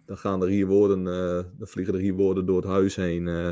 dan 0.06 0.18
gaan 0.18 0.42
er 0.42 0.48
hier 0.48 0.66
woorden, 0.68 1.08
eh, 1.08 1.44
dan 1.58 1.68
vliegen 1.68 1.94
er 1.94 2.00
hier 2.00 2.14
woorden 2.14 2.46
door 2.46 2.56
het 2.62 2.70
huis 2.72 2.96
heen. 2.96 3.28
eh, 3.28 3.50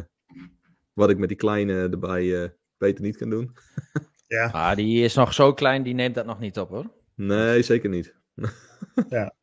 wat 0.94 1.10
ik 1.10 1.18
met 1.18 1.28
die 1.30 1.38
kleine 1.38 1.74
erbij 1.74 2.44
eh, 2.44 2.50
beter 2.78 3.04
niet 3.04 3.18
kan 3.18 3.30
doen. 3.30 3.52
Ja, 4.28 4.50
Ah, 4.52 4.76
die 4.76 5.04
is 5.04 5.16
nog 5.16 5.34
zo 5.34 5.54
klein, 5.54 5.84
die 5.84 5.94
neemt 5.94 6.16
dat 6.16 6.26
nog 6.26 6.40
niet 6.40 6.60
op 6.60 6.70
hoor. 6.70 6.92
Nee, 7.16 7.62
zeker 7.62 7.90
niet. 7.90 8.16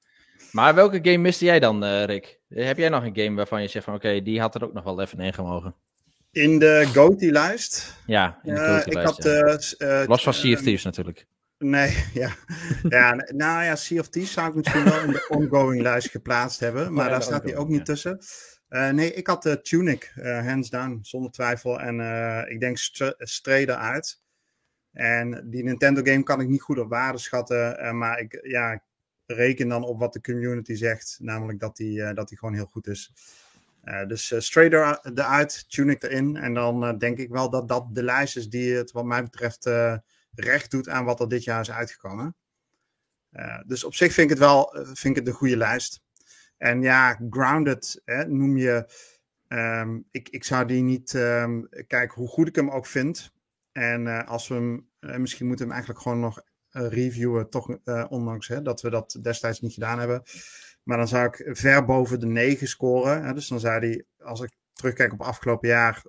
Maar 0.53 0.75
welke 0.75 0.99
game 1.03 1.17
miste 1.17 1.45
jij 1.45 1.61
dan, 1.61 1.85
eh, 1.85 2.05
Rick? 2.05 2.41
Heb 2.49 2.79
jij 2.79 2.89
nog 2.89 3.05
een 3.05 3.17
game 3.17 3.37
waarvan 3.37 3.63
je 3.63 3.69
zegt 3.69 3.85
van 3.85 3.95
oké, 3.95 4.23
die 4.23 4.41
had 4.41 4.55
er 4.55 4.65
ook 4.65 4.73
nog 4.73 4.85
wel 4.85 5.01
even 5.01 5.19
in 5.21 5.33
gemogen? 5.35 5.75
in 6.31 6.59
de 6.59 6.91
GOTY-lijst. 6.95 7.97
Ja, 8.07 8.41
in 8.43 8.55
de 8.55 8.61
Eh, 8.61 8.67
grote 8.79 8.91
ik 8.91 9.07
had... 9.07 9.23
ja. 9.79 10.01
eh, 10.03 10.09
Los 10.09 10.23
van 10.23 10.35
Sea 10.35 10.53
of 10.55 10.61
Thieves 10.63 10.83
natuurlijk. 10.85 11.27
Nee, 11.59 12.05
ja. 12.15 12.31
ja. 12.89 13.15
Nou 13.15 13.65
ja, 13.65 13.77
Sea 13.77 14.01
of 14.01 14.09
Thieves 14.09 14.33
zou 14.33 14.49
ik 14.49 14.55
misschien 14.55 14.85
wel 14.85 15.01
in 15.03 15.11
de 15.11 15.27
ongoing 15.39 15.83
lijst 15.83 16.11
geplaatst 16.11 16.61
hebben. 16.61 16.93
Maar 16.93 17.05
ja, 17.05 17.11
daar 17.11 17.23
staat 17.23 17.43
hij 17.43 17.57
ook 17.57 17.69
niet 17.69 17.85
tussen. 17.85 18.19
Nee, 18.69 19.13
ik 19.15 19.27
had 19.27 19.43
de 19.43 19.61
Tunic, 19.61 20.13
hands 20.23 20.71
down, 20.71 20.99
zonder 21.03 21.31
twijfel. 21.31 21.81
En 21.81 22.01
ik 22.51 22.61
denk 22.61 22.79
Str- 22.79 23.11
Stray 23.17 23.63
eruit. 23.63 24.21
En 24.95 25.51
die 25.51 25.63
Nintendo 25.65 26.03
game 26.03 26.23
kan 26.23 26.41
ik 26.41 26.49
niet 26.49 26.63
goed 26.63 26.79
op 26.79 26.89
waarde 26.89 27.19
schatten. 27.19 27.79
eh, 27.79 27.93
maar 27.93 28.19
ik 28.21 28.39
ja, 28.43 28.73
ik 28.73 28.81
reken 29.27 29.69
dan 29.69 29.85
op 29.85 29.99
wat 29.99 30.13
de 30.13 30.21
community 30.21 30.75
zegt. 30.75 31.19
Namelijk 31.23 31.61
dat 31.61 31.77
die, 31.77 32.03
eh, 32.03 32.15
dat 32.15 32.29
die 32.29 32.39
gewoon 32.39 32.55
heel 32.55 32.67
goed 32.71 32.87
is. 32.87 33.13
Eh, 33.83 34.07
dus 34.07 34.33
eh, 34.33 34.41
Stray 34.41 34.71
er- 34.71 35.01
eruit, 35.15 35.65
Tunic 35.71 36.03
erin. 36.03 36.37
En 36.37 36.55
dan 36.55 36.99
denk 36.99 37.19
ik 37.19 37.29
wel 37.31 37.51
dat 37.51 37.69
dat 37.69 37.95
de 37.95 38.03
lijst 38.03 38.37
is 38.37 38.49
die 38.49 38.75
het 38.75 38.93
wat 38.93 39.05
mij 39.05 39.23
betreft... 39.23 39.69
recht 40.37 40.71
doet 40.71 40.89
aan 40.89 41.05
wat 41.05 41.21
er 41.21 41.29
dit 41.29 41.45
jaar 41.45 41.61
is 41.61 41.71
uitgekomen. 41.71 42.37
Dus 43.67 43.85
op 43.85 43.95
zich 43.95 44.13
vind 44.13 44.31
ik 44.31 44.37
het 44.37 44.47
wel 44.47 44.77
vind 44.83 45.05
ik 45.05 45.17
het 45.17 45.27
een 45.27 45.33
goede 45.33 45.57
lijst. 45.57 46.03
En 46.59 46.83
ja, 46.83 47.21
Grounded 47.31 48.03
hè, 48.05 48.27
noem 48.27 48.57
je. 48.57 48.87
ehm, 49.49 49.99
ik, 50.11 50.29
ik 50.29 50.45
zou 50.45 50.67
die 50.67 50.83
niet. 50.83 51.15
ehm 51.15 51.63
kijk, 51.87 52.13
hoe 52.13 52.29
goed 52.29 52.49
ik 52.49 52.55
hem 52.57 52.71
ook 52.71 52.87
vind. 52.87 53.33
En 53.75 54.07
eh, 54.07 54.29
als 54.29 54.49
we 54.49 54.55
hem. 54.55 54.89
eh, 55.01 55.17
misschien 55.17 55.47
moeten 55.47 55.67
we 55.67 55.73
hem 55.73 55.83
eigenlijk 55.83 56.03
gewoon 56.03 56.21
nog 56.21 56.43
eh, 56.71 56.89
reviewen. 56.89 57.51
Toch, 57.51 57.69
ondanks 58.09 58.49
hè, 58.49 58.63
dat 58.63 58.81
we 58.81 58.91
dat 58.91 59.19
destijds 59.23 59.61
niet 59.61 59.73
gedaan 59.73 59.99
hebben. 59.99 60.23
Maar 60.83 60.97
dan 60.97 61.09
zou 61.09 61.27
ik 61.27 61.57
ver 61.57 61.85
boven 61.85 62.21
de 62.21 62.27
9 62.27 62.69
scoren. 62.69 63.25
Hè, 63.25 63.35
dus 63.35 63.49
dan 63.49 63.61
zou 63.61 63.81
die. 63.81 64.07
Als 64.19 64.41
ik 64.41 64.51
terugkijk 64.73 65.13
op 65.13 65.21
afgelopen 65.23 65.69
jaar. 65.69 66.03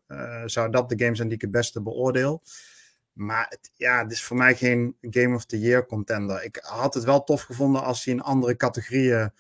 zou 0.46 0.72
dat 0.72 0.90
de 0.90 1.00
game 1.04 1.16
zijn 1.16 1.28
die 1.28 1.38
ik 1.38 1.42
het 1.42 1.52
beste 1.52 1.82
beoordeel. 1.82 2.44
Maar 3.14 3.46
het, 3.50 3.72
ja, 3.76 4.04
het 4.04 4.12
is 4.12 4.24
voor 4.24 4.38
mij 4.38 4.56
geen 4.56 4.98
Game 5.02 5.36
of 5.36 5.46
the 5.46 5.60
Year 5.60 5.86
contender. 5.86 6.44
Ik 6.44 6.60
had 6.62 6.94
het 6.94 7.04
wel 7.04 7.24
tof 7.24 7.42
gevonden 7.42 7.84
als 7.84 8.06
hij 8.06 8.14
in 8.14 8.22
andere 8.22 8.56
categorieën 8.56 9.32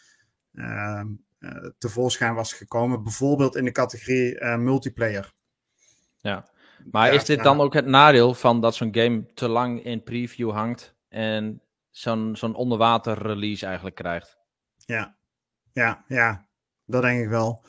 ehm, 0.53 1.08
eh, 1.39 1.70
tevoorschijn 1.77 2.34
was 2.34 2.53
gekomen. 2.53 3.03
Bijvoorbeeld 3.03 3.55
in 3.55 3.65
de 3.65 3.72
categorie 3.72 4.46
multiplayer. 4.46 5.34
Ja. 6.22 6.53
Maar 6.91 7.07
Ja, 7.07 7.13
is 7.13 7.25
dit 7.25 7.43
dan 7.43 7.61
ook 7.61 7.73
het 7.73 7.85
nadeel 7.85 8.33
van 8.33 8.61
dat 8.61 8.75
zo'n 8.75 8.95
game 8.95 9.25
te 9.33 9.47
lang 9.47 9.83
in 9.83 10.03
preview 10.03 10.51
hangt 10.51 10.95
en 11.09 11.61
zo'n 11.89 12.35
zo'n 12.35 12.55
onderwater 12.55 13.21
release 13.21 13.65
eigenlijk 13.65 13.95
krijgt? 13.95 14.37
Ja, 14.77 15.15
ja, 15.73 16.03
ja, 16.07 16.47
dat 16.85 17.01
denk 17.01 17.23
ik 17.23 17.29
wel. 17.29 17.65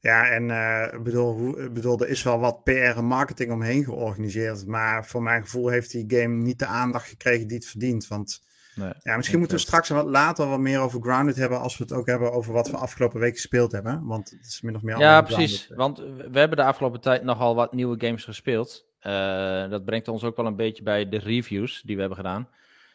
Ja, 0.00 0.28
en 0.28 0.50
eh, 0.50 0.94
ik 0.94 1.02
bedoel, 1.02 1.32
hoe, 1.32 1.70
bedoel, 1.70 2.00
er 2.00 2.08
is 2.08 2.22
wel 2.22 2.38
wat 2.38 2.64
PR 2.64 2.70
en 2.70 3.04
marketing 3.04 3.52
omheen 3.52 3.84
georganiseerd. 3.84 4.66
Maar 4.66 5.06
voor 5.06 5.22
mijn 5.22 5.42
gevoel 5.42 5.68
heeft 5.68 5.90
die 5.90 6.04
game 6.20 6.34
niet 6.34 6.58
de 6.58 6.66
aandacht 6.66 7.08
gekregen 7.08 7.48
die 7.48 7.56
het 7.56 7.66
verdient. 7.66 8.06
Want 8.08 8.42
Nee. 8.78 8.92
ja, 9.02 9.16
misschien 9.16 9.38
moeten 9.38 9.56
we 9.56 9.62
straks 9.62 9.88
wat 9.88 10.06
later 10.06 10.48
wat 10.48 10.58
meer 10.58 10.80
over 10.80 11.00
Grounded 11.00 11.36
hebben. 11.36 11.60
Als 11.60 11.76
we 11.76 11.84
het 11.84 11.92
ook 11.92 12.06
hebben 12.06 12.32
over 12.32 12.52
wat 12.52 12.70
we 12.70 12.76
afgelopen 12.76 13.20
week 13.20 13.34
gespeeld 13.34 13.72
hebben. 13.72 14.04
Want 14.04 14.30
het 14.30 14.46
is 14.46 14.60
min 14.60 14.74
of 14.74 14.82
meer 14.82 14.98
Ja, 14.98 15.22
precies. 15.22 15.64
Grounded. 15.70 15.76
Want 15.76 16.30
we 16.30 16.38
hebben 16.38 16.56
de 16.56 16.64
afgelopen 16.64 17.00
tijd 17.00 17.22
nogal 17.22 17.54
wat 17.54 17.72
nieuwe 17.72 18.06
games 18.06 18.24
gespeeld. 18.24 18.86
Eh, 18.98 19.68
dat 19.68 19.84
brengt 19.84 20.08
ons 20.08 20.24
ook 20.24 20.36
wel 20.36 20.46
een 20.46 20.56
beetje 20.56 20.82
bij 20.82 21.08
de 21.08 21.18
reviews 21.18 21.82
die 21.82 21.94
we 21.94 22.00
hebben 22.00 22.18
gedaan. 22.18 22.48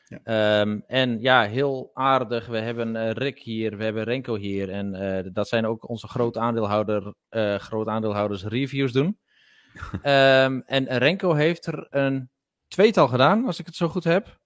Ja. 0.07 0.19
Ehm, 0.23 0.79
en 0.87 1.21
ja, 1.21 1.43
heel 1.47 1.91
aardig. 1.93 2.47
We 2.47 2.57
hebben 2.57 2.95
eh, 2.95 3.11
Rick 3.11 3.39
hier, 3.39 3.77
we 3.77 3.83
hebben 3.83 4.03
Renko 4.03 4.35
hier. 4.35 4.69
En 4.69 4.93
eh, 4.93 5.29
dat 5.33 5.47
zijn 5.47 5.65
ook 5.65 5.89
onze 5.89 6.07
groot, 6.07 6.37
aandeelhouder, 6.37 7.13
eh 7.29 7.55
groot 7.55 7.87
aandeelhouders 7.87 8.43
reviews 8.43 8.91
doen. 8.91 9.17
Ehm, 10.01 10.61
en 10.65 10.97
Renko 10.97 11.33
heeft 11.33 11.65
er 11.65 11.87
een 11.89 12.29
tweetal 12.67 13.07
gedaan, 13.07 13.45
als 13.45 13.59
ik 13.59 13.65
het 13.65 13.75
zo 13.75 13.87
goed 13.87 14.03
heb. 14.03 14.39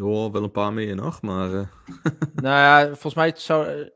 Oh, 0.00 0.32
wel 0.32 0.42
een 0.42 0.50
paar 0.50 0.72
meer 0.72 0.94
nog, 0.94 1.22
maar 1.22 1.54
eh, 1.54 1.66
nou 2.34 2.56
ja, 2.56 2.86
volgens 2.86 3.14
mij 3.14 3.32
zou 3.36 3.66
eh, 3.66 3.86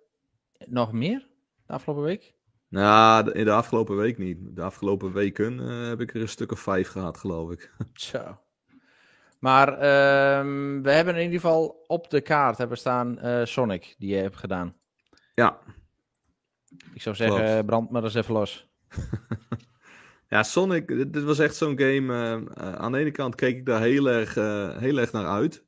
nog 0.69 0.93
meer 0.93 1.27
de 1.67 1.73
afgelopen 1.73 2.03
week. 2.05 2.35
nou, 2.69 3.31
in 3.33 3.45
de 3.45 3.53
afgelopen 3.53 3.97
week 3.97 4.19
niet. 4.19 4.39
De 4.57 4.63
afgelopen 4.63 5.13
weken 5.13 5.61
eh, 5.61 5.89
heb 5.89 6.01
ik 6.01 6.15
er 6.15 6.21
een 6.21 6.29
stuk 6.29 6.53
of 6.53 6.61
vijf 6.61 6.89
gehad, 6.89 7.19
geloof 7.19 7.51
ik. 7.51 7.73
Zo. 7.93 8.39
Maar 9.39 9.69
ehm, 9.69 10.83
we 10.83 10.91
hebben 10.91 11.15
in 11.17 11.23
ieder 11.23 11.41
geval 11.41 11.85
op 11.87 12.11
de 12.11 12.21
kaart 12.21 12.59
hebben 12.59 12.79
staan 12.79 13.19
Sonic, 13.47 13.95
die 13.99 14.15
je 14.15 14.23
hebt 14.23 14.37
gedaan. 14.37 14.75
Ja, 15.35 15.59
Ik 16.95 17.03
zou 17.03 17.17
zeggen, 17.17 17.47
Klopt. 17.47 17.67
brand 17.67 17.91
maar 17.91 18.03
eens 18.05 18.15
even 18.15 18.35
los. 18.35 18.69
ja 20.29 20.43
Sonic, 20.43 20.89
dit, 20.89 21.13
dit 21.13 21.23
was 21.23 21.39
echt 21.39 21.57
zo'n 21.57 21.79
game. 21.79 22.45
aan 22.55 22.93
de 22.93 22.99
ene 22.99 23.11
kant 23.11 23.35
keek 23.35 23.57
ik 23.57 23.67
daar 23.67 23.81
heel 23.81 24.09
erg, 24.09 24.35
heel 24.79 24.99
erg 24.99 25.13
naar 25.13 25.27
uit. 25.27 25.65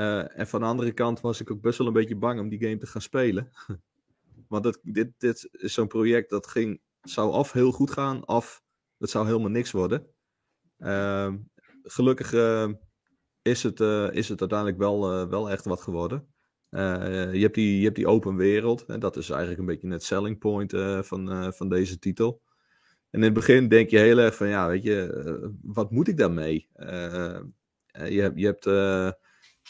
Eh, 0.00 0.38
en 0.38 0.46
van 0.46 0.60
de 0.60 0.66
andere 0.66 0.92
kant 0.92 1.20
was 1.20 1.40
ik 1.40 1.50
ook 1.50 1.60
best 1.60 1.78
wel 1.78 1.86
een 1.86 1.92
beetje 1.92 2.16
bang 2.16 2.40
om 2.40 2.48
die 2.48 2.60
game 2.60 2.76
te 2.76 2.86
gaan 2.86 3.00
spelen. 3.00 3.50
Want 4.48 4.64
het, 4.64 4.78
dit, 4.82 5.12
dit 5.18 5.48
is 5.52 5.74
zo'n 5.74 5.86
project 5.86 6.30
dat 6.30 6.46
ging, 6.46 6.80
zou 7.02 7.32
of 7.32 7.52
heel 7.52 7.72
goed 7.72 7.90
gaan, 7.90 8.28
of 8.28 8.62
het 8.98 9.10
zou 9.10 9.26
helemaal 9.26 9.50
niks 9.50 9.70
worden. 9.70 10.06
Ehm, 10.78 11.36
gelukkig 11.82 12.32
eh, 12.32 12.68
is, 13.42 13.62
het, 13.62 13.80
eh, 13.80 14.12
is 14.12 14.28
het 14.28 14.40
uiteindelijk 14.40 14.78
wel, 14.78 15.28
wel 15.28 15.50
echt 15.50 15.64
wat 15.64 15.80
geworden. 15.80 16.26
Je, 16.70 17.38
hebt 17.40 17.54
die, 17.54 17.78
je 17.78 17.84
hebt 17.84 17.96
die 17.96 18.06
open 18.06 18.36
wereld. 18.36 18.84
En 18.84 19.00
dat 19.00 19.16
is 19.16 19.30
eigenlijk 19.30 19.60
een 19.60 19.66
beetje 19.66 19.88
het 19.88 20.04
selling 20.04 20.38
point 20.38 20.72
van, 21.06 21.52
van 21.54 21.68
deze 21.68 21.98
titel. 21.98 22.42
En 23.10 23.18
in 23.18 23.22
het 23.22 23.32
begin 23.32 23.68
denk 23.68 23.90
je 23.90 23.98
heel 23.98 24.18
erg 24.18 24.36
van, 24.36 24.48
ja, 24.48 24.68
weet 24.68 24.82
je, 24.82 25.54
wat 25.62 25.90
moet 25.90 26.08
ik 26.08 26.16
daarmee? 26.16 26.68
Je 27.92 28.20
hebt, 28.20 28.38
je 28.38 28.46
hebt 28.46 28.64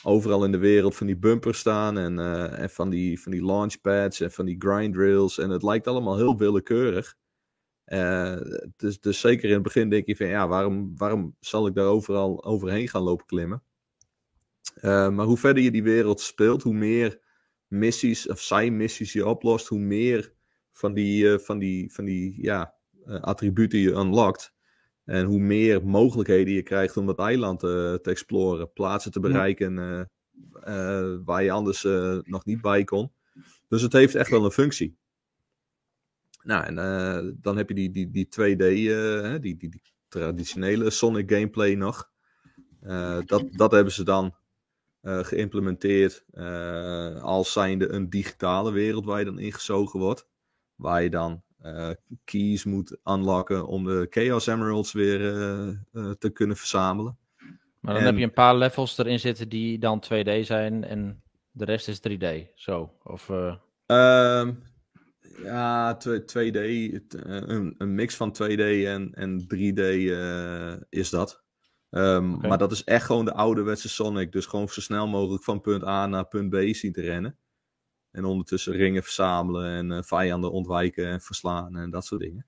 overal 0.03 0.45
in 0.45 0.53
de 0.53 0.59
wereld 0.59 0.97
van 0.97 1.07
die 1.07 1.17
bumpers 1.17 1.59
staan 1.59 1.99
en, 1.99 2.19
eh, 2.19 2.59
en 2.59 2.71
van, 2.71 2.91
die, 2.91 3.21
van 3.21 3.33
die 3.33 3.45
launchpads 3.45 4.21
en 4.21 4.31
van 4.31 4.45
die 4.45 4.57
grind 4.59 4.97
rails. 4.97 5.39
En 5.39 5.51
het 5.51 5.63
lijkt 5.63 5.87
allemaal 5.87 6.17
heel 6.17 6.37
willekeurig. 6.37 7.17
Dus, 8.77 9.01
dus 9.01 9.21
zeker 9.21 9.49
in 9.49 9.55
het 9.55 9.63
begin 9.63 9.91
denk 9.91 10.07
je 10.07 10.17
van, 10.17 10.27
ja, 10.27 10.49
waarom, 10.49 10.97
waarom 10.97 11.37
zal 11.41 11.67
ik 11.67 11.75
daar 11.75 11.87
overal 11.87 12.45
overheen 12.45 12.89
gaan 12.89 13.03
lopen 13.03 13.27
klimmen? 13.27 13.63
Eh, 14.75 15.09
maar 15.09 15.27
hoe 15.27 15.37
verder 15.37 15.63
je 15.63 15.71
die 15.71 15.83
wereld 15.83 16.21
speelt, 16.21 16.63
hoe 16.63 16.75
meer 16.75 17.21
missies 17.67 18.29
of 18.29 18.41
zijmissies 18.41 19.13
je 19.13 19.27
oplost, 19.27 19.67
hoe 19.67 19.79
meer 19.79 20.33
van 20.73 20.95
die, 20.95 21.39
van 21.39 21.59
die, 21.59 21.93
van 21.93 22.05
die 22.05 22.43
ja, 22.43 22.75
attributen 23.05 23.79
je 23.79 23.91
unlockt. 23.91 24.55
En 25.11 25.25
hoe 25.25 25.39
meer 25.41 25.87
mogelijkheden 25.87 26.55
je 26.55 26.63
krijgt 26.63 26.97
om 26.97 27.07
dat 27.07 27.19
eiland 27.19 27.63
eh, 27.63 27.71
te 27.95 28.11
exploren, 28.11 28.73
plaatsen 28.73 29.13
te 29.13 29.21
bereiken 29.21 29.79
eh, 29.79 30.01
eh, 30.63 31.19
waar 31.25 31.43
je 31.43 31.51
anders 31.51 31.83
nog 32.25 32.45
niet 32.45 32.61
bij 32.61 32.85
kon. 32.85 33.13
Dus 33.69 33.83
het 33.83 33.93
heeft 33.93 34.15
echt 34.15 34.31
wel 34.31 34.45
een 34.45 34.51
functie. 34.51 34.97
Nou, 36.43 36.65
en 36.65 37.39
dan 37.41 37.57
heb 37.57 37.69
je 37.69 37.75
die, 37.75 37.91
die, 37.91 38.11
die 38.11 38.27
2D, 38.27 38.63
eh, 38.63 39.41
die, 39.41 39.57
die, 39.57 39.69
die 39.69 39.83
traditionele 40.09 40.91
Sonic 40.91 41.31
gameplay 41.31 41.75
nog. 41.75 42.11
Dat, 43.25 43.49
dat 43.51 43.73
hebben 43.73 43.93
ze 43.93 44.05
dan 44.05 44.35
geïmplementeerd 45.03 46.25
als 47.23 47.53
zijnde 47.53 47.89
een 47.89 48.11
digitale 48.11 48.73
wereld 48.73 49.05
waar 49.05 49.19
je 49.19 49.25
dan 49.25 49.39
ingezogen 49.39 50.01
wordt. 50.01 50.29
Waar 50.75 51.03
je 51.03 51.11
dan 51.11 51.43
eh, 51.63 51.91
keys 52.25 52.65
moet 52.65 52.97
unlocken 53.05 53.67
om 53.67 53.85
de 53.85 54.07
Chaos 54.11 54.47
Emeralds 54.47 54.93
weer 54.93 55.21
eh, 55.35 55.69
eh, 55.69 56.11
te 56.19 56.31
kunnen 56.31 56.57
verzamelen. 56.57 57.19
Maar 57.81 57.93
dan 57.95 58.03
En- 58.03 58.09
heb 58.09 58.17
je 58.19 58.25
een 58.25 58.33
paar 58.33 58.57
levels 58.57 58.99
erin 58.99 59.21
zitten 59.21 59.49
die 59.49 59.79
dan 59.79 60.01
2D 60.01 60.47
zijn 60.47 60.85
en 60.85 61.23
de 61.51 61.65
rest 61.65 61.89
is 61.89 62.01
3D. 62.01 62.27
Zo. 62.55 62.93
Of, 63.03 63.29
eh, 63.31 63.55
Ehm, 63.87 64.53
ja, 65.43 65.97
tw- 65.97 66.25
2D, 66.27 66.93
het, 66.93 67.15
eh, 67.15 67.35
een, 67.37 67.75
een 67.79 67.95
mix 67.95 68.17
van 68.17 68.33
2D 68.33 68.85
en, 68.87 69.13
en 69.15 69.47
3D 69.49 69.79
eh, 70.11 70.73
is 70.89 71.11
dat. 71.11 71.43
Ehm. 71.91 72.31
Maar 72.49 72.59
dat 72.59 72.73
is 72.73 72.85
echt 72.85 73.07
gewoon 73.07 73.25
de 73.25 73.33
ouderwetse 73.35 73.89
Sonic. 73.89 74.33
Dus 74.33 74.47
gewoon 74.47 74.69
zo 74.69 74.81
snel 74.81 75.09
mogelijk 75.09 75.45
van 75.45 75.61
punt 75.61 75.85
A 75.87 76.07
naar 76.07 76.29
punt 76.29 76.51
B 76.51 76.57
zien 76.75 76.93
te 76.93 77.01
rennen. 77.01 77.39
En 78.11 78.25
ondertussen 78.25 78.73
ringen 78.73 79.03
verzamelen 79.03 79.71
en 79.71 79.93
eh, 79.93 80.03
vijanden 80.03 80.53
ontwijken 80.53 81.07
en 81.07 81.21
verslaan 81.21 81.77
en 81.77 81.91
dat 81.91 82.07
soort 82.07 82.21
dingen. 82.21 82.47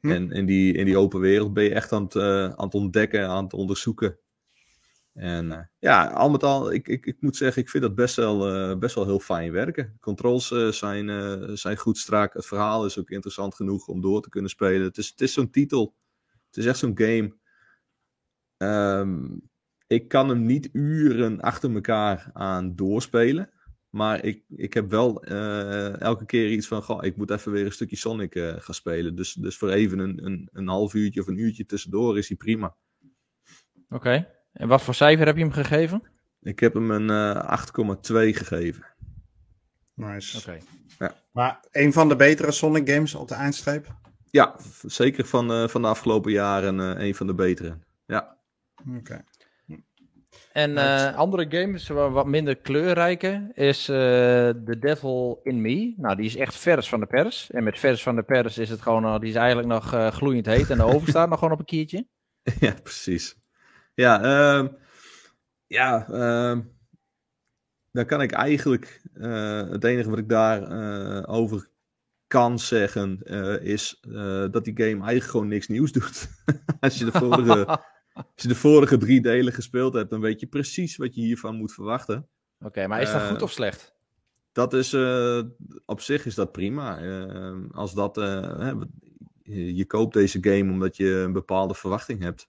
Hm. 0.00 0.10
En 0.10 0.30
in 0.30 0.46
die, 0.46 0.72
in 0.72 0.84
die 0.84 0.96
open 0.96 1.20
wereld 1.20 1.52
ben 1.52 1.64
je 1.64 1.74
echt 1.74 1.92
aan 1.92 2.02
het, 2.02 2.14
eh, 2.14 2.44
aan 2.44 2.64
het 2.64 2.74
ontdekken, 2.74 3.28
aan 3.28 3.44
het 3.44 3.52
onderzoeken. 3.52 4.18
En 5.12 5.52
eh, 5.52 5.64
ja, 5.78 6.06
al 6.06 6.30
met 6.30 6.42
al, 6.42 6.72
ik, 6.72 6.88
ik, 6.88 7.06
ik 7.06 7.16
moet 7.20 7.36
zeggen, 7.36 7.62
ik 7.62 7.68
vind 7.70 7.82
dat 7.82 7.94
best 7.94 8.16
wel, 8.16 8.78
best 8.78 8.94
wel 8.94 9.04
heel 9.04 9.20
fijn 9.20 9.52
werken. 9.52 9.96
Controls 10.00 10.46
zijn, 10.70 11.08
zijn 11.58 11.76
goed 11.76 11.98
strak. 11.98 12.34
Het 12.34 12.46
verhaal 12.46 12.84
is 12.84 12.98
ook 12.98 13.10
interessant 13.10 13.54
genoeg 13.54 13.88
om 13.88 14.00
door 14.00 14.22
te 14.22 14.28
kunnen 14.28 14.50
spelen. 14.50 14.82
Het 14.82 14.98
is, 14.98 15.08
het 15.08 15.20
is 15.20 15.32
zo'n 15.32 15.50
titel. 15.50 15.94
Het 16.46 16.56
is 16.56 16.66
echt 16.66 16.78
zo'n 16.78 16.98
game. 16.98 17.36
Ehm, 18.56 19.38
ik 19.86 20.08
kan 20.08 20.28
hem 20.28 20.46
niet 20.46 20.68
uren 20.72 21.40
achter 21.40 21.74
elkaar 21.74 22.30
aan 22.32 22.76
doorspelen. 22.76 23.50
Maar 23.90 24.24
ik, 24.24 24.42
ik 24.48 24.74
heb 24.74 24.90
wel 24.90 25.22
eh, 25.22 26.00
elke 26.00 26.26
keer 26.26 26.50
iets 26.50 26.66
van, 26.66 26.82
goh, 26.82 27.04
ik 27.04 27.16
moet 27.16 27.30
even 27.30 27.52
weer 27.52 27.64
een 27.64 27.72
stukje 27.72 27.96
Sonic 27.96 28.34
eh, 28.34 28.54
gaan 28.58 28.74
spelen. 28.74 29.16
Dus, 29.16 29.32
dus 29.32 29.56
voor 29.56 29.70
even 29.70 29.98
een, 29.98 30.26
een, 30.26 30.48
een 30.52 30.68
half 30.68 30.94
uurtje 30.94 31.20
of 31.20 31.26
een 31.26 31.38
uurtje 31.38 31.66
tussendoor 31.66 32.18
is 32.18 32.28
hij 32.28 32.36
prima. 32.36 32.76
Oké. 33.88 34.28
En 34.52 34.68
wat 34.68 34.82
voor 34.82 34.94
cijfer 34.94 35.26
heb 35.26 35.36
je 35.36 35.42
hem 35.42 35.52
gegeven? 35.52 36.02
Ik 36.40 36.60
heb 36.60 36.74
hem 36.74 36.90
een 36.90 37.10
eh 37.10 37.64
8,2 37.66 38.12
gegeven. 38.12 38.86
Nice. 39.94 40.38
Oké. 40.38 40.58
Maar 41.32 41.64
een 41.70 41.92
van 41.92 42.08
de 42.08 42.16
betere 42.16 42.52
Sonic 42.52 42.90
games 42.90 43.14
op 43.14 43.28
de 43.28 43.34
eindstreep? 43.34 43.94
Ja, 44.30 44.56
zeker 44.82 45.24
van, 45.24 45.52
eh, 45.52 45.68
van 45.68 45.82
de 45.82 45.88
afgelopen 45.88 46.32
jaren 46.32 46.80
eh, 46.80 47.06
een 47.06 47.14
van 47.14 47.26
de 47.26 47.34
betere. 47.34 47.78
Ja, 48.06 48.38
Oké. 48.96 49.24
En 50.56 50.72
Nice. 50.72 51.06
eh, 51.06 51.16
andere 51.16 51.46
games, 51.60 51.88
wa- 51.88 52.10
wat 52.10 52.26
minder 52.26 52.56
kleurrijke, 52.56 53.50
is 53.54 53.88
eh 53.88 53.96
The 54.48 54.76
Devil 54.80 55.40
in 55.42 55.60
Me. 55.60 55.94
Nou, 55.96 56.16
die 56.16 56.24
is 56.26 56.36
echt 56.36 56.56
vers 56.56 56.88
van 56.88 57.00
de 57.00 57.06
pers. 57.06 57.50
En 57.50 57.64
met 57.64 57.78
vers 57.78 58.02
van 58.02 58.16
de 58.16 58.22
pers 58.22 58.58
is 58.58 58.70
het 58.70 58.82
gewoon, 58.82 59.04
eh, 59.04 59.18
die 59.18 59.28
is 59.28 59.34
eigenlijk 59.34 59.68
nog 59.68 59.92
eh, 59.92 60.10
gloeiend 60.10 60.46
heet. 60.46 60.70
En 60.70 60.76
de 60.76 60.82
oven 60.84 61.08
staat 61.08 61.28
nog 61.28 61.38
gewoon 61.38 61.52
op 61.54 61.58
een 61.58 61.64
kiertje. 61.64 62.06
ja 62.60 62.74
precies. 62.82 63.36
Ja, 63.94 64.22
ehm, 64.22 64.68
ja 65.66 66.08
ehm, 66.08 66.60
dan 67.92 68.06
kan 68.06 68.22
ik 68.22 68.32
eigenlijk, 68.32 69.02
eh, 69.14 69.68
het 69.68 69.84
enige 69.84 70.10
wat 70.10 70.18
ik 70.18 70.28
daarover 70.28 71.28
over 71.28 71.68
kan 72.26 72.58
zeggen, 72.58 73.20
eh, 73.24 73.60
is 73.60 73.98
eh, 74.12 74.44
dat 74.50 74.64
die 74.64 74.74
game 74.76 74.90
eigenlijk 75.04 75.24
gewoon 75.24 75.48
niks 75.48 75.68
nieuws 75.68 75.92
doet. 75.92 76.28
Als 76.80 76.98
je 76.98 77.04
de 77.04 77.12
vorige, 77.12 77.78
als 78.16 78.26
je 78.34 78.48
de 78.48 78.54
vorige 78.54 78.96
drie 78.96 79.20
delen 79.20 79.52
gespeeld 79.52 79.94
hebt, 79.94 80.10
dan 80.10 80.20
weet 80.20 80.40
je 80.40 80.46
precies 80.46 80.96
wat 80.96 81.14
je 81.14 81.20
hiervan 81.20 81.56
moet 81.56 81.72
verwachten. 81.72 82.28
Oké, 82.60 82.86
maar 82.86 83.02
is 83.02 83.12
dat 83.12 83.20
Eh, 83.20 83.28
goed 83.28 83.42
of 83.42 83.52
slecht? 83.52 83.94
Dat 84.52 84.74
is, 84.74 84.92
eh, 84.92 85.42
op 85.84 86.00
zich 86.00 86.26
is 86.26 86.34
dat 86.34 86.52
prima. 86.52 86.98
Eh, 86.98 87.54
als 87.70 87.94
dat, 87.94 88.18
eh, 88.18 88.72
je, 89.42 89.84
koopt 89.86 90.14
deze 90.14 90.38
game 90.40 90.72
omdat 90.72 90.96
je 90.96 91.08
een 91.14 91.32
bepaalde 91.32 91.74
verwachting 91.74 92.22
hebt. 92.22 92.48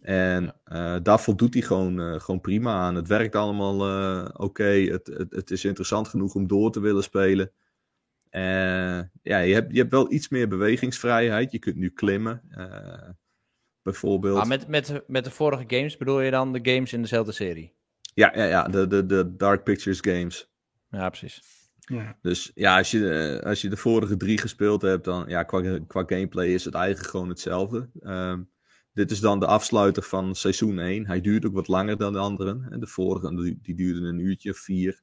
En 0.00 0.54
eh, 0.64 0.96
daar 1.02 1.20
voldoet 1.20 1.54
hij 1.54 1.62
gewoon, 1.62 2.00
eh, 2.00 2.20
gewoon 2.20 2.40
prima 2.40 2.72
aan. 2.74 2.94
Het 2.94 3.08
werkt 3.08 3.34
allemaal 3.34 3.88
eh, 3.88 4.28
oké. 4.32 4.64
Het, 4.64 5.06
het, 5.06 5.32
het 5.34 5.50
is 5.50 5.64
interessant 5.64 6.08
genoeg 6.08 6.34
om 6.34 6.46
door 6.46 6.70
te 6.72 6.80
willen 6.80 7.02
spelen. 7.02 7.52
Eh, 8.30 9.00
ja, 9.22 9.38
je 9.38 9.54
hebt, 9.54 9.72
je 9.72 9.78
hebt 9.78 9.90
wel 9.90 10.12
iets 10.12 10.28
meer 10.28 10.48
bewegingsvrijheid. 10.48 11.52
Je 11.52 11.58
kunt 11.58 11.76
nu 11.76 11.90
klimmen. 11.90 12.42
Bijvoorbeeld. 13.84 14.38
Ah, 14.38 14.46
met, 14.46 14.68
met, 14.68 15.02
met 15.06 15.24
de 15.24 15.30
vorige 15.30 15.64
games 15.66 15.96
bedoel 15.96 16.20
je 16.20 16.30
dan 16.30 16.52
de 16.52 16.72
games 16.72 16.92
in 16.92 17.00
dezelfde 17.00 17.32
serie? 17.32 17.74
Ja, 18.14 18.32
ja, 18.34 18.44
ja 18.44 18.62
de, 18.62 18.86
de, 18.86 19.06
de 19.06 19.36
Dark 19.36 19.64
Pictures 19.64 20.00
games. 20.00 20.50
Ja, 20.90 21.08
precies. 21.08 21.42
Ja. 21.78 22.18
Dus 22.22 22.50
ja, 22.54 22.76
als 22.76 22.90
je, 22.90 23.10
eh, 23.10 23.46
als 23.46 23.60
je 23.60 23.68
de 23.68 23.76
vorige 23.76 24.16
drie 24.16 24.38
gespeeld 24.38 24.82
hebt, 24.82 25.04
dan 25.04 25.24
ja, 25.28 25.42
qua, 25.42 25.78
qua 25.86 26.02
gameplay 26.06 26.46
is 26.46 26.64
het 26.64 26.74
eigenlijk 26.74 27.10
gewoon 27.10 27.28
hetzelfde. 27.28 27.88
Ehm, 28.00 28.42
dit 28.92 29.10
is 29.10 29.20
dan 29.20 29.40
de 29.40 29.46
afsluiter 29.46 30.02
van 30.02 30.34
seizoen 30.34 30.78
1. 30.78 31.06
Hij 31.06 31.20
duurt 31.20 31.46
ook 31.46 31.54
wat 31.54 31.68
langer 31.68 31.96
dan 31.96 32.12
de 32.12 32.18
anderen. 32.18 32.66
En 32.70 32.80
de 32.80 32.86
vorige 32.86 33.34
die, 33.36 33.58
die 33.62 33.74
duurde 33.74 34.06
een 34.06 34.18
uurtje 34.18 34.50
of 34.50 34.58
vier. 34.58 35.02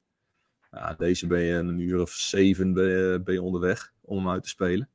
Ja, 0.72 0.94
deze 0.94 1.28
ben 1.28 1.42
je 1.42 1.54
een 1.54 1.80
uur 1.80 2.02
of 2.02 2.12
zeven 2.12 2.74
ben 2.74 2.88
je, 2.88 3.22
ben 3.24 3.34
je 3.34 3.42
onderweg 3.42 3.94
om 4.02 4.18
hem 4.18 4.30
uit 4.30 4.44
te 4.44 4.50
spelen. 4.50 4.90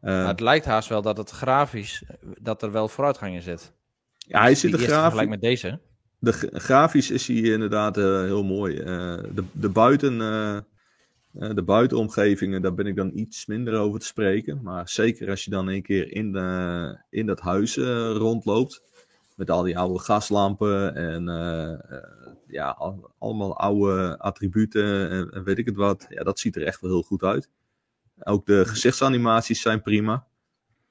Ehm, 0.00 0.16
Maar 0.16 0.26
het 0.28 0.40
lijkt 0.40 0.64
haast 0.64 0.88
wel 0.88 1.02
dat 1.02 1.16
het 1.16 1.30
grafisch, 1.30 2.04
dat 2.40 2.62
er 2.62 2.72
wel 2.72 2.88
vooruitgang 2.88 3.34
in 3.34 3.42
zit. 3.42 3.72
ja, 4.16 4.40
hij 4.40 4.54
zit 4.54 4.72
er 4.72 4.78
grafisch. 4.78 5.26
met 5.26 5.40
deze. 5.40 5.80
De 6.18 6.32
gra- 6.32 6.58
grafisch 6.58 7.10
is 7.10 7.26
hij 7.26 7.36
inderdaad 7.36 7.96
eh, 7.96 8.04
heel 8.04 8.44
mooi. 8.44 8.76
Eh, 8.78 8.84
de, 9.34 9.44
de, 9.52 9.68
buiten, 9.68 10.20
eh, 10.20 10.58
de 11.54 11.62
buitenomgevingen, 11.62 12.62
daar 12.62 12.74
ben 12.74 12.86
ik 12.86 12.96
dan 12.96 13.10
iets 13.14 13.46
minder 13.46 13.74
over 13.78 14.00
te 14.00 14.06
spreken. 14.06 14.62
Maar 14.62 14.88
zeker 14.88 15.30
als 15.30 15.44
je 15.44 15.50
dan 15.50 15.66
een 15.68 15.82
keer 15.82 16.12
in, 16.12 16.32
de, 16.32 16.98
in 17.10 17.26
dat 17.26 17.40
huis 17.40 17.76
rondloopt. 18.16 18.82
Met 19.36 19.50
al 19.50 19.62
die 19.62 19.78
oude 19.78 19.98
gaslampen 19.98 20.94
en 20.94 21.24
ja, 22.46 22.68
al- 22.70 23.10
allemaal 23.18 23.58
oude 23.58 24.18
attributen 24.18 25.10
en, 25.10 25.30
en 25.30 25.44
weet 25.44 25.58
ik 25.58 25.66
het 25.66 25.76
wat. 25.76 26.06
Ja, 26.08 26.22
dat 26.22 26.38
ziet 26.38 26.56
er 26.56 26.62
echt 26.62 26.80
wel 26.80 26.90
heel 26.90 27.02
goed 27.02 27.22
uit. 27.22 27.48
Ook 28.22 28.46
de 28.46 28.64
gezichtsanimaties 28.64 29.60
zijn 29.60 29.82
prima. 29.82 30.26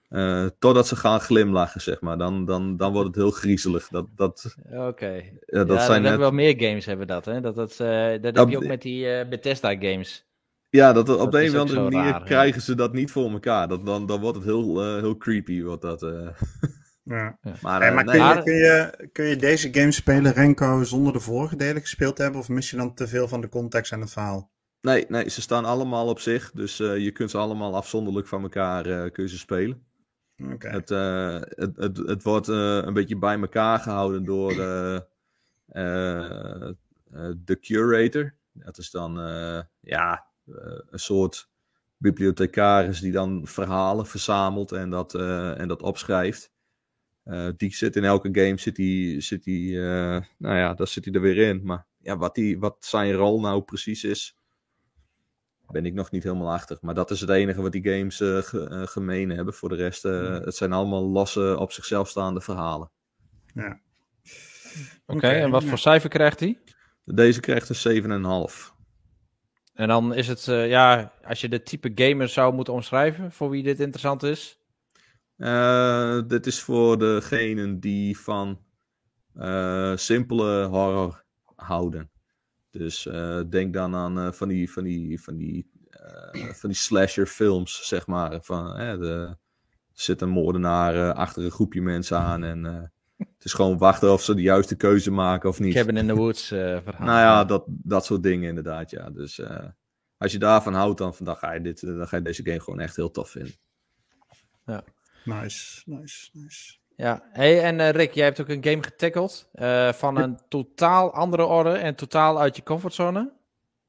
Eh, 0.10 0.46
totdat 0.60 0.88
ze 0.88 0.96
gaan 0.96 1.20
glimlachen, 1.20 1.82
zeg 1.82 2.02
maar. 2.02 2.18
Dan, 2.18 2.46
dan, 2.46 2.78
dan 2.78 2.92
wordt 2.94 3.08
het 3.08 3.16
heel 3.16 3.32
griezelig. 3.32 3.88
Dat, 3.88 4.08
dat, 4.16 4.56
Oké. 4.72 5.14
ja, 5.14 5.22
Ja, 5.46 5.64
dat 5.64 5.82
zijn 5.82 6.02
net... 6.02 6.10
hebben 6.10 6.20
wel 6.20 6.32
meer 6.32 6.56
games 6.58 6.86
hebben 6.86 7.08
dat, 7.08 7.26
hè? 7.26 7.42
Dat, 7.42 7.56
dat, 7.56 7.72
eh, 7.72 8.22
dat 8.22 8.36
heb 8.38 8.50
je 8.50 8.58
ook 8.58 8.66
met 8.66 8.82
die 8.82 9.10
eh, 9.10 9.30
Bethesda 9.30 9.70
games. 9.70 10.28
Ja, 10.70 10.94
dat, 10.94 11.10
op 11.10 11.32
de 11.32 11.44
een 11.44 11.50
of 11.50 11.56
andere 11.56 11.82
manier 11.82 12.12
raar, 12.12 12.20
ja. 12.20 12.26
krijgen 12.26 12.62
ze 12.62 12.76
dat 12.76 12.94
niet 12.94 13.12
voor 13.12 13.32
elkaar. 13.32 13.68
Dat, 13.68 13.86
dan, 13.86 14.06
dan 14.06 14.20
wordt 14.20 14.38
het 14.38 14.46
heel, 14.46 14.84
eh, 14.84 15.02
heel 15.02 15.18
creepy. 15.18 15.64
Wordt 15.64 15.82
dat, 15.82 16.04
eh. 16.04 16.28
Ja. 17.04 17.38
Maar, 17.62 17.82
Hey, 17.82 17.94
maar 17.94 18.06
nee, 18.06 18.16
kun, 18.16 18.28
je, 18.28 18.42
kun, 18.44 18.54
je, 18.54 19.10
kun 19.12 19.26
je 19.26 19.36
deze 19.36 19.74
game 19.74 19.92
spelen, 19.92 20.34
Renko, 20.34 20.84
zonder 20.84 21.14
de 21.14 21.20
vorige 21.20 21.56
delen 21.56 21.82
gespeeld 21.82 22.16
te 22.16 22.22
hebben? 22.22 22.42
Of 22.42 22.50
mis 22.50 22.70
je 22.70 22.78
dan 22.78 22.94
te 22.94 23.08
veel 23.08 23.28
van 23.28 23.42
de 23.42 23.50
context 23.50 23.92
en 23.92 24.02
het 24.02 24.12
verhaal? 24.12 24.52
Nee, 24.88 25.06
nee, 25.08 25.30
ze 25.30 25.42
staan 25.42 25.66
allemaal 25.66 26.08
op 26.08 26.20
zich. 26.20 26.52
Dus 26.52 26.80
eh, 26.80 26.98
je 26.98 27.12
kunt 27.12 27.32
ze 27.32 27.38
allemaal 27.38 27.76
afzonderlijk 27.76 28.28
van 28.28 28.42
elkaar 28.42 28.86
eh, 28.86 29.12
kun 29.12 29.24
je 29.24 29.30
ze 29.30 29.38
spelen. 29.38 29.86
Oké. 30.52 30.70
Het, 30.70 30.92
eh, 30.92 31.40
het, 31.42 31.78
het, 31.78 31.98
het 31.98 32.24
wordt 32.24 32.48
een 32.48 32.94
beetje 32.94 33.18
bij 33.18 33.40
elkaar 33.40 33.80
gehouden 33.80 34.24
door 34.26 34.56
de 37.46 37.60
curator. 37.62 38.34
Dat 38.54 38.78
is 38.78 38.92
dan 38.92 39.14
ja, 39.82 40.26
een 40.90 41.00
soort 41.00 41.50
bibliothecaris 41.98 43.00
die 43.00 43.12
dan 43.12 43.48
verhalen 43.48 44.06
verzamelt 44.06 44.72
en 44.72 44.90
dat, 44.90 45.16
en 45.56 45.68
dat 45.68 45.82
opschrijft. 45.82 46.52
Die 47.58 47.76
zit 47.76 47.96
in 47.96 48.04
elke 48.04 48.30
game, 48.32 48.58
zit 48.58 48.76
die, 48.76 49.22
zit 49.22 49.44
die, 49.44 49.78
nou 49.78 50.56
ja, 50.56 50.74
daar 50.74 50.88
zit 50.88 51.06
hij 51.06 51.14
er 51.14 51.22
weer 51.22 51.38
in. 51.38 51.62
Maar 51.64 51.86
ja, 51.98 52.18
wat, 52.18 52.36
die, 52.36 52.60
wat 52.60 52.78
zijn 52.80 53.14
rol 53.14 53.40
nou 53.40 53.62
precies 53.62 54.04
is, 54.04 54.38
ben 55.72 55.86
ik 55.86 55.94
nog 55.94 56.12
niet 56.12 56.24
helemaal 56.24 56.52
achter. 56.54 56.78
Maar 56.82 56.94
dat 56.94 57.12
is 57.12 57.22
het 57.22 57.30
enige 57.30 57.62
wat 57.62 57.72
die 57.72 57.84
games 57.90 58.20
eh, 58.22 58.38
ge- 58.38 58.68
eh, 58.70 58.88
gemeen 58.88 59.30
hebben. 59.30 59.54
Voor 59.54 59.70
de 59.70 59.76
rest, 59.76 60.06
eh, 60.06 60.40
het 60.40 60.56
zijn 60.56 60.74
allemaal 60.74 61.04
losse, 61.10 61.56
op 61.60 61.72
zichzelf 61.72 62.10
staande 62.10 62.42
verhalen. 62.42 62.92
Ja. 63.54 63.80
Oké, 65.06 65.28
en 65.28 65.50
wat 65.50 65.62
ja. 65.62 65.68
voor 65.70 65.78
cijfer 65.78 66.10
krijgt 66.10 66.40
hij? 66.40 66.60
Deze 67.04 67.40
krijgt 67.40 67.70
een 67.70 67.76
7,5. 67.76 68.74
En 69.74 69.88
dan 69.88 70.14
is 70.14 70.28
het, 70.28 70.48
eh, 70.48 70.70
ja, 70.70 71.14
als 71.24 71.42
je 71.42 71.50
de 71.50 71.64
type 71.64 71.92
gamer 71.96 72.30
zou 72.30 72.54
moeten 72.54 72.74
omschrijven, 72.74 73.32
voor 73.32 73.50
wie 73.50 73.64
dit 73.64 73.80
interessant 73.80 74.24
is. 74.24 74.60
Eh, 75.38 76.20
dit 76.28 76.46
is 76.48 76.62
voor 76.62 76.98
degenen 77.00 77.80
die 77.80 78.20
van 78.20 78.66
eh, 79.34 79.96
simpele 79.96 80.64
horror 80.66 81.24
houden. 81.56 82.10
Dus 82.72 83.06
eh, 83.06 83.42
denk 83.50 83.74
dan 83.74 83.96
aan 83.96 84.20
eh, 84.20 84.32
van 84.32 84.48
die, 84.48 84.72
van 84.72 84.84
die, 84.84 85.22
van 85.22 85.38
die 85.38 85.70
eh, 85.90 86.54
van 86.54 86.70
die 86.70 86.78
slasher 86.78 87.26
films, 87.26 87.88
zeg 87.88 88.08
maar. 88.08 88.40
Van, 88.42 88.76
hè, 88.76 88.98
de, 88.98 89.36
er 89.98 90.04
zit 90.04 90.22
een 90.22 90.30
moordenaar 90.30 91.14
achter 91.14 91.44
een 91.44 91.52
groepje 91.52 91.82
mensen 91.82 92.18
aan 92.18 92.44
en 92.44 92.66
eh, 92.66 92.84
het 93.18 93.44
is 93.44 93.54
gewoon 93.54 93.78
wachten 93.78 94.14
of 94.14 94.24
ze 94.24 94.36
de 94.36 94.42
juiste 94.42 94.76
keuze 94.76 95.12
maken 95.12 95.50
of 95.50 95.60
niet. 95.60 95.74
Cabin 95.74 95.98
in 95.98 96.08
the 96.08 96.16
Woods 96.16 96.52
eh, 96.52 96.82
verhaal. 96.82 97.08
Nou 97.08 97.20
ja, 97.20 97.46
dat, 97.46 97.64
dat 97.68 98.06
soort 98.06 98.24
dingen 98.24 98.50
inderdaad, 98.50 98.90
ja. 98.90 99.10
Dus 99.10 99.40
eh, 99.40 99.66
als 100.18 100.32
je 100.32 100.40
daarvan 100.40 100.74
houdt, 100.74 100.98
dan, 100.98 101.16
dan, 101.20 101.36
ga 101.36 101.54
je 101.54 101.62
dit, 101.62 101.82
dan 101.82 102.08
ga 102.08 102.18
je 102.18 102.24
deze 102.24 102.44
game 102.44 102.60
gewoon 102.60 102.80
echt 102.80 102.96
heel 102.96 103.12
tof 103.12 103.30
vinden. 103.30 103.54
Nice, 105.26 105.82
nice, 105.86 106.30
nice. 106.34 106.78
Ja, 106.98 107.24
hey, 107.32 107.64
en 107.64 107.80
eh, 107.80 107.90
Rick, 107.90 108.12
jij 108.14 108.26
hebt 108.26 108.42
ook 108.42 108.50
een 108.50 108.64
game 108.64 108.84
getackled 108.84 109.48
eh, 109.54 109.94
van 109.94 110.18
een 110.18 110.40
totaal 110.50 111.14
andere 111.14 111.46
orde 111.46 111.72
en 111.72 111.96
totaal 111.96 112.40
uit 112.40 112.56
je 112.56 112.64
comfortzone. 112.64 113.34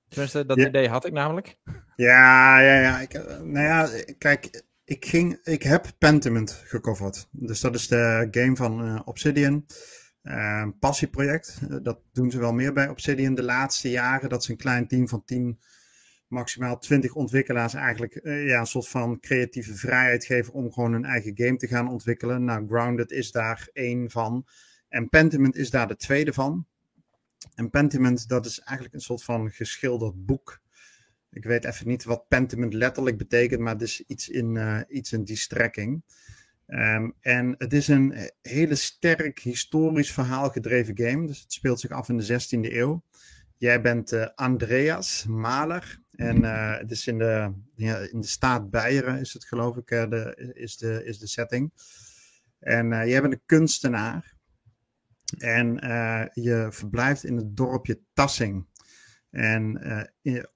Tenminste, 0.08 0.46
dat 0.46 0.56
Ja. 0.56 0.66
idee 0.68 0.88
had 0.88 1.04
ik 1.04 1.12
namelijk. 1.12 1.58
Ja, 1.96 2.60
ja, 2.60 2.80
ja. 2.80 3.00
Ik, 3.00 3.14
eh, 3.14 3.40
nou 3.40 3.66
ja, 3.66 3.88
kijk, 4.18 4.62
ik, 4.84 5.04
ging, 5.04 5.40
ik 5.42 5.62
heb 5.62 5.86
Pentiment 5.98 6.62
gecoverd. 6.64 7.28
Dus 7.30 7.60
dat 7.60 7.74
is 7.74 7.88
de 7.88 8.28
game 8.30 8.56
van 8.56 9.02
Obsidian. 9.06 9.66
Een 10.22 10.78
passieproject. 10.78 11.58
Dat 11.84 11.98
doen 12.12 12.30
ze 12.30 12.38
wel 12.38 12.52
meer 12.52 12.72
bij 12.72 12.88
Obsidian 12.88 13.34
de 13.34 13.42
laatste 13.42 13.90
jaren. 13.90 14.28
Dat 14.28 14.42
is 14.42 14.48
een 14.48 14.56
klein 14.56 14.88
team 14.88 15.08
van 15.08 15.24
10, 15.24 15.58
maximaal 16.28 16.78
20 16.78 17.14
ontwikkelaars 17.14 17.74
eigenlijk 17.74 18.14
eh, 18.14 18.46
ja, 18.46 18.60
een 18.60 18.66
soort 18.66 18.88
van 18.88 19.20
creatieve 19.20 19.74
vrijheid 19.74 20.24
geven 20.24 20.52
om 20.52 20.72
gewoon 20.72 20.92
een 20.92 21.04
eigen 21.04 21.32
game 21.34 21.56
te 21.56 21.66
gaan 21.66 21.88
ontwikkelen. 21.88 22.44
Nou, 22.44 22.66
Grounded 22.66 23.10
is 23.10 23.30
daar 23.30 23.68
één 23.72 24.10
van. 24.10 24.46
En 24.88 25.08
Pentiment 25.08 25.56
is 25.56 25.70
daar 25.70 25.88
de 25.88 25.96
tweede 25.96 26.32
van. 26.32 26.66
En 27.54 27.70
Pentiment, 27.70 28.28
dat 28.28 28.46
is 28.46 28.58
eigenlijk 28.60 28.94
een 28.94 29.00
soort 29.00 29.24
van 29.24 29.50
geschilderd 29.50 30.26
boek. 30.26 30.60
Ik 31.30 31.44
weet 31.44 31.64
even 31.64 31.88
niet 31.88 32.04
wat 32.04 32.28
Pentiment 32.28 32.72
letterlijk 32.72 33.18
betekent, 33.18 33.60
maar 33.60 33.72
het 33.72 33.82
is 33.82 34.04
iets 34.06 34.28
in, 34.28 34.56
eh, 34.56 34.80
iets 34.88 35.12
in 35.12 35.24
die 35.24 35.36
strekking. 35.36 36.02
Ehm, 36.66 37.10
en 37.20 37.54
het 37.58 37.72
is 37.72 37.88
een 37.88 38.30
hele 38.42 38.74
sterk 38.74 39.38
historisch 39.38 40.12
verhaal 40.12 40.50
gedreven 40.50 40.98
game. 40.98 41.26
Dus 41.26 41.40
het 41.40 41.52
speelt 41.52 41.80
zich 41.80 41.90
af 41.90 42.08
in 42.08 42.16
de 42.16 42.22
16e 42.22 42.76
eeuw. 42.76 43.02
Jij 43.56 43.80
bent 43.80 44.12
eh, 44.12 44.26
Andreas 44.34 45.24
Maler. 45.28 46.02
En 46.18 46.44
eh, 46.44 46.78
het 46.78 46.90
is 46.90 47.06
in 47.06 47.18
de, 47.18 47.52
ja, 47.74 47.96
in 47.96 48.20
de 48.20 48.26
staat 48.26 48.70
Beieren, 48.70 49.18
is 49.18 49.32
het 49.32 49.44
geloof 49.44 49.76
ik, 49.76 49.90
eh, 49.90 50.08
de, 50.08 50.52
is, 50.54 50.76
de, 50.76 51.04
is 51.04 51.18
de 51.18 51.26
setting. 51.26 51.72
En 52.58 52.92
eh, 52.92 53.06
jij 53.08 53.20
bent 53.20 53.32
een 53.32 53.42
kunstenaar. 53.46 54.36
En 55.38 55.74
je 56.32 56.66
verblijft 56.70 57.24
in 57.24 57.36
het 57.36 57.56
dorpje 57.56 58.00
Tassing. 58.12 58.66
En 59.30 59.80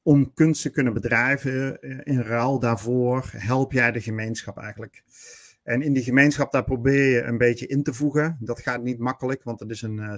om 0.03 0.35
kunst 0.35 0.63
te 0.63 0.71
kunnen 0.71 0.93
bedrijven, 0.93 1.81
in 2.05 2.21
ruil 2.21 2.59
daarvoor, 2.59 3.31
help 3.37 3.73
jij 3.73 3.93
de 3.93 4.01
gemeenschap 4.01 4.59
eigenlijk. 4.59 5.05
En 5.63 5.83
in 5.83 5.93
die 5.93 6.03
gemeenschap, 6.03 6.53
daar 6.53 6.65
probeer 6.65 7.15
je 7.15 7.23
een 7.23 7.39
beetje 7.39 7.67
in 7.67 7.83
te 7.83 7.95
voegen. 7.95 8.37
Dat 8.41 8.61
gaat 8.61 8.83
niet 8.83 8.99
makkelijk, 8.99 9.43
want 9.43 9.61
het 9.61 9.71
is 9.71 9.83
een 9.83 9.99
eh, 9.99 10.13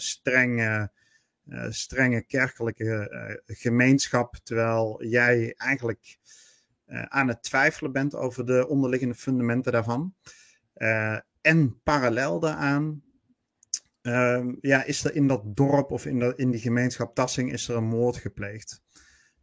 strenge, 1.45 1.67
eh, 1.67 1.71
strenge 1.71 2.23
kerkelijke 2.23 3.09
eh, 3.09 3.57
gemeenschap. 3.57 4.37
Terwijl 4.43 5.05
jij 5.05 5.55
eigenlijk 5.57 6.19
eh, 6.85 7.03
aan 7.03 7.29
het 7.29 7.43
twijfelen 7.43 7.93
bent 7.93 8.15
over 8.15 8.47
de 8.47 8.69
onderliggende 8.69 9.15
fundamenten 9.15 9.73
daarvan. 9.73 10.15
En 11.41 11.81
parallel 11.83 12.41
daaraan 12.41 13.03
Ehm, 14.05 14.55
ja, 14.61 14.85
is 14.85 15.05
er 15.05 15.15
in 15.15 15.27
dat 15.27 15.57
dorp 15.57 15.91
of 15.91 16.07
in, 16.07 16.19
dat, 16.19 16.39
in 16.39 16.51
die 16.51 16.61
gemeenschap 16.61 17.15
Tassing 17.15 17.53
is 17.53 17.69
er 17.69 17.77
een 17.77 17.85
moord 17.85 18.17
gepleegd. 18.17 18.83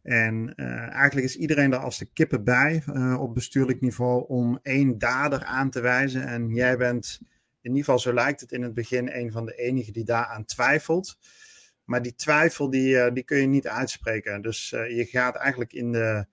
En 0.02 0.54
eigenlijk 0.54 1.26
is 1.26 1.36
iedereen 1.36 1.70
daar 1.70 1.80
als 1.80 1.98
de 1.98 2.10
kippen 2.12 2.44
bij 2.44 2.84
op 3.18 3.34
bestuurlijk 3.34 3.80
niveau 3.80 4.28
om 4.28 4.58
één 4.62 4.98
dader 4.98 5.44
aan 5.44 5.70
te 5.70 5.80
wijzen. 5.80 6.26
En 6.26 6.54
jij 6.54 6.76
bent, 6.76 7.20
in 7.60 7.70
ieder 7.70 7.84
geval 7.84 7.98
zo 7.98 8.12
lijkt 8.12 8.40
het 8.40 8.52
in 8.52 8.62
het 8.62 8.74
begin, 8.74 9.08
een 9.12 9.32
van 9.32 9.46
de 9.46 9.54
enigen 9.54 9.92
die 9.92 10.04
daaraan 10.04 10.44
twijfelt. 10.44 11.18
Maar 11.92 12.02
die 12.02 12.14
twijfel 12.14 12.70
die, 12.70 12.98
eh, 12.98 13.14
die 13.14 13.22
kun 13.22 13.38
je 13.38 13.46
niet 13.46 13.68
uitspreken. 13.68 14.42
Dus 14.42 14.72
eh, 14.72 14.96
je 14.96 15.04
gaat 15.04 15.36
eigenlijk 15.36 15.72
in 15.72 15.92
de, 15.92 16.26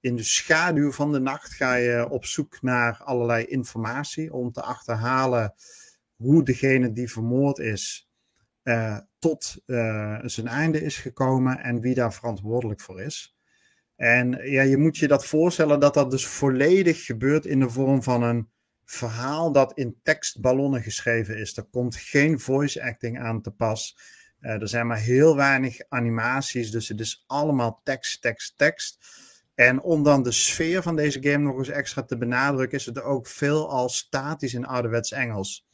in 0.00 0.16
de 0.16 0.22
schaduw 0.22 0.92
van 0.92 1.12
de 1.12 1.18
nacht 1.18 1.52
ga 1.52 1.74
je 1.74 2.08
op 2.08 2.24
zoek 2.24 2.62
naar 2.62 3.02
allerlei 3.04 3.44
informatie 3.44 4.32
om 4.32 4.52
te 4.52 4.62
achterhalen 4.62 5.54
hoe 6.16 6.44
degene 6.44 6.92
die 6.92 7.10
vermoord 7.10 7.58
is 7.58 8.10
eh, 8.62 8.98
tot 9.18 9.56
zijn 10.22 10.46
einde 10.46 10.82
is 10.82 10.96
gekomen 10.96 11.58
en 11.58 11.80
wie 11.80 11.94
daar 11.94 12.12
verantwoordelijk 12.12 12.80
voor 12.80 13.00
is. 13.00 13.36
En 13.96 14.50
ja, 14.50 14.62
je 14.62 14.76
moet 14.76 14.96
je 14.96 15.08
dat 15.08 15.26
voorstellen 15.26 15.80
dat 15.80 15.94
dat 15.94 16.10
dus 16.10 16.26
volledig 16.26 17.04
gebeurt 17.04 17.46
in 17.46 17.60
de 17.60 17.70
vorm 17.70 18.02
van 18.02 18.22
een 18.22 18.48
verhaal 18.84 19.52
dat 19.52 19.72
in 19.78 19.96
tekstballonnen 20.02 20.82
geschreven 20.82 21.38
is. 21.38 21.56
Er 21.56 21.64
komt 21.64 21.96
geen 21.96 22.40
voice 22.40 22.82
acting 22.82 23.20
aan 23.20 23.42
te 23.42 23.50
pas. 23.50 23.96
Eh, 24.40 24.60
er 24.60 24.68
zijn 24.68 24.86
maar 24.86 24.98
heel 24.98 25.36
weinig 25.36 25.78
animaties, 25.88 26.70
dus 26.70 26.88
het 26.88 27.00
is 27.00 27.24
allemaal 27.26 27.80
tekst, 27.84 28.22
tekst, 28.22 28.58
tekst. 28.58 28.98
En 29.54 29.82
om 29.82 30.02
dan 30.02 30.22
de 30.22 30.32
sfeer 30.32 30.82
van 30.82 30.96
deze 30.96 31.22
game 31.22 31.44
nog 31.44 31.58
eens 31.58 31.68
extra 31.68 32.02
te 32.02 32.18
benadrukken, 32.18 32.78
is 32.78 32.86
het 32.86 33.02
ook 33.02 33.26
veel 33.26 33.70
al 33.70 33.88
statisch 33.88 34.54
in 34.54 34.66
ouderwets 34.66 35.12
Engels. 35.12 35.66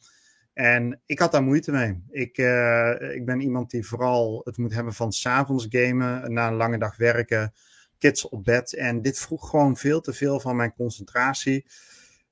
En 0.53 1.01
ik 1.05 1.19
had 1.19 1.31
daar 1.31 1.43
moeite 1.43 1.71
mee. 1.71 2.03
Ik, 2.09 2.37
eh, 2.37 3.15
ik 3.15 3.25
ben 3.25 3.41
iemand 3.41 3.71
die 3.71 3.87
vooral 3.87 4.41
het 4.43 4.57
moet 4.57 4.73
hebben 4.73 4.93
van 4.93 5.11
s'avonds 5.11 5.67
gamen, 5.69 6.33
na 6.33 6.47
een 6.47 6.53
lange 6.53 6.77
dag 6.77 6.97
werken, 6.97 7.53
kids 7.97 8.29
op 8.29 8.43
bed. 8.43 8.73
En 8.73 9.01
dit 9.01 9.19
vroeg 9.19 9.49
gewoon 9.49 9.77
veel 9.77 10.01
te 10.01 10.13
veel 10.13 10.39
van 10.39 10.55
mijn 10.55 10.73
concentratie. 10.73 11.65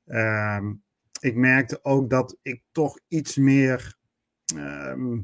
Ehm, 0.08 0.74
ik 1.20 1.36
merkte 1.36 1.80
ook 1.84 2.10
dat 2.10 2.38
ik 2.41 2.63
toch 2.72 3.00
iets 3.08 3.36
meer. 3.36 4.00
ehm, 4.56 5.20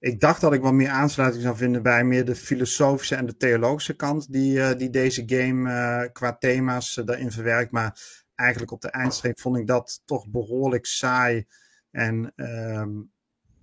ik 0.00 0.20
dacht 0.20 0.40
dat 0.40 0.52
ik 0.52 0.60
wat 0.60 0.72
meer 0.72 0.88
aansluiting 0.88 1.42
zou 1.42 1.56
vinden 1.56 1.82
bij 1.82 2.04
meer 2.04 2.24
de 2.24 2.34
filosofische 2.34 3.14
en 3.14 3.26
de 3.26 3.36
theologische 3.36 3.94
kant 3.94 4.32
die, 4.32 4.62
eh, 4.62 4.78
die 4.78 4.90
deze 4.90 5.22
game 5.26 5.70
eh, 5.70 6.12
qua 6.12 6.36
thema's 6.36 6.96
eh, 6.96 7.06
daarin 7.06 7.32
verwerkt. 7.32 7.70
Maar 7.70 8.00
eigenlijk 8.34 8.70
op 8.70 8.80
de 8.80 8.90
eindstreep 8.90 9.40
vond 9.40 9.56
ik 9.56 9.66
dat 9.66 10.02
toch 10.04 10.28
behoorlijk 10.28 10.86
saai. 10.86 11.46
En 11.90 12.32
ehm, 12.36 12.90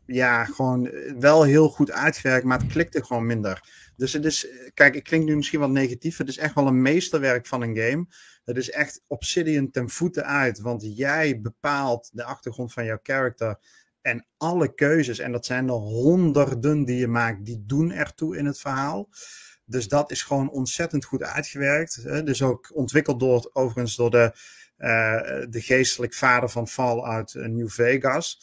ja, 0.06 0.46
gewoon 0.46 0.92
wel 1.20 1.44
heel 1.44 1.70
goed 1.70 1.92
uitgewerkt, 1.92 2.46
maar 2.46 2.60
het 2.60 2.72
klikte 2.72 3.06
gewoon 3.06 3.26
minder. 3.26 3.70
Dus 3.96 4.14
het 4.14 4.26
is, 4.26 4.48
kijk, 4.74 4.96
ik 4.96 5.04
klink 5.04 5.26
nu 5.26 5.36
misschien 5.36 5.60
wat 5.60 5.70
negatief. 5.70 6.18
Het 6.18 6.28
is 6.28 6.38
echt 6.38 6.56
wel 6.56 6.68
een 6.68 6.82
meesterwerk 6.82 7.48
van 7.48 7.62
een 7.62 7.78
game. 7.78 8.06
Het 8.44 8.58
is 8.58 8.70
echt 8.70 9.04
Obsidian 9.08 9.72
ten 9.72 9.90
voeten 9.90 10.26
uit, 10.26 10.60
want 10.60 10.98
jij 10.98 11.42
bepaalt 11.42 12.10
de 12.14 12.24
achtergrond 12.24 12.74
van 12.74 12.86
jouw 12.86 13.00
character. 13.04 13.60
En 14.08 14.26
alle 14.38 14.74
keuzes, 14.74 15.20
en 15.20 15.32
dat 15.32 15.46
zijn 15.46 15.68
er 15.68 15.74
honderden 15.74 16.86
die 16.86 16.98
je 16.98 17.08
maakt, 17.08 17.46
die 17.46 17.64
doen 17.66 17.92
ertoe 17.92 18.38
in 18.38 18.46
het 18.46 18.60
verhaal. 18.60 19.10
Dus 19.66 19.88
dat 19.88 20.12
is 20.12 20.24
gewoon 20.24 20.50
ontzettend 20.50 21.06
goed 21.06 21.24
uitgewerkt. 21.24 21.96
Hè? 21.96 22.24
Dus 22.24 22.42
ook 22.42 22.76
ontwikkeld 22.76 23.20
door, 23.20 23.50
overigens 23.54 23.96
door 23.96 24.12
de, 24.12 24.32
uh, 24.78 25.46
de 25.50 25.62
geestelijk 25.62 26.14
vader 26.14 26.50
van 26.50 26.68
Fallout 26.68 27.34
uh, 27.34 27.46
New 27.46 27.70
Vegas. 27.70 28.40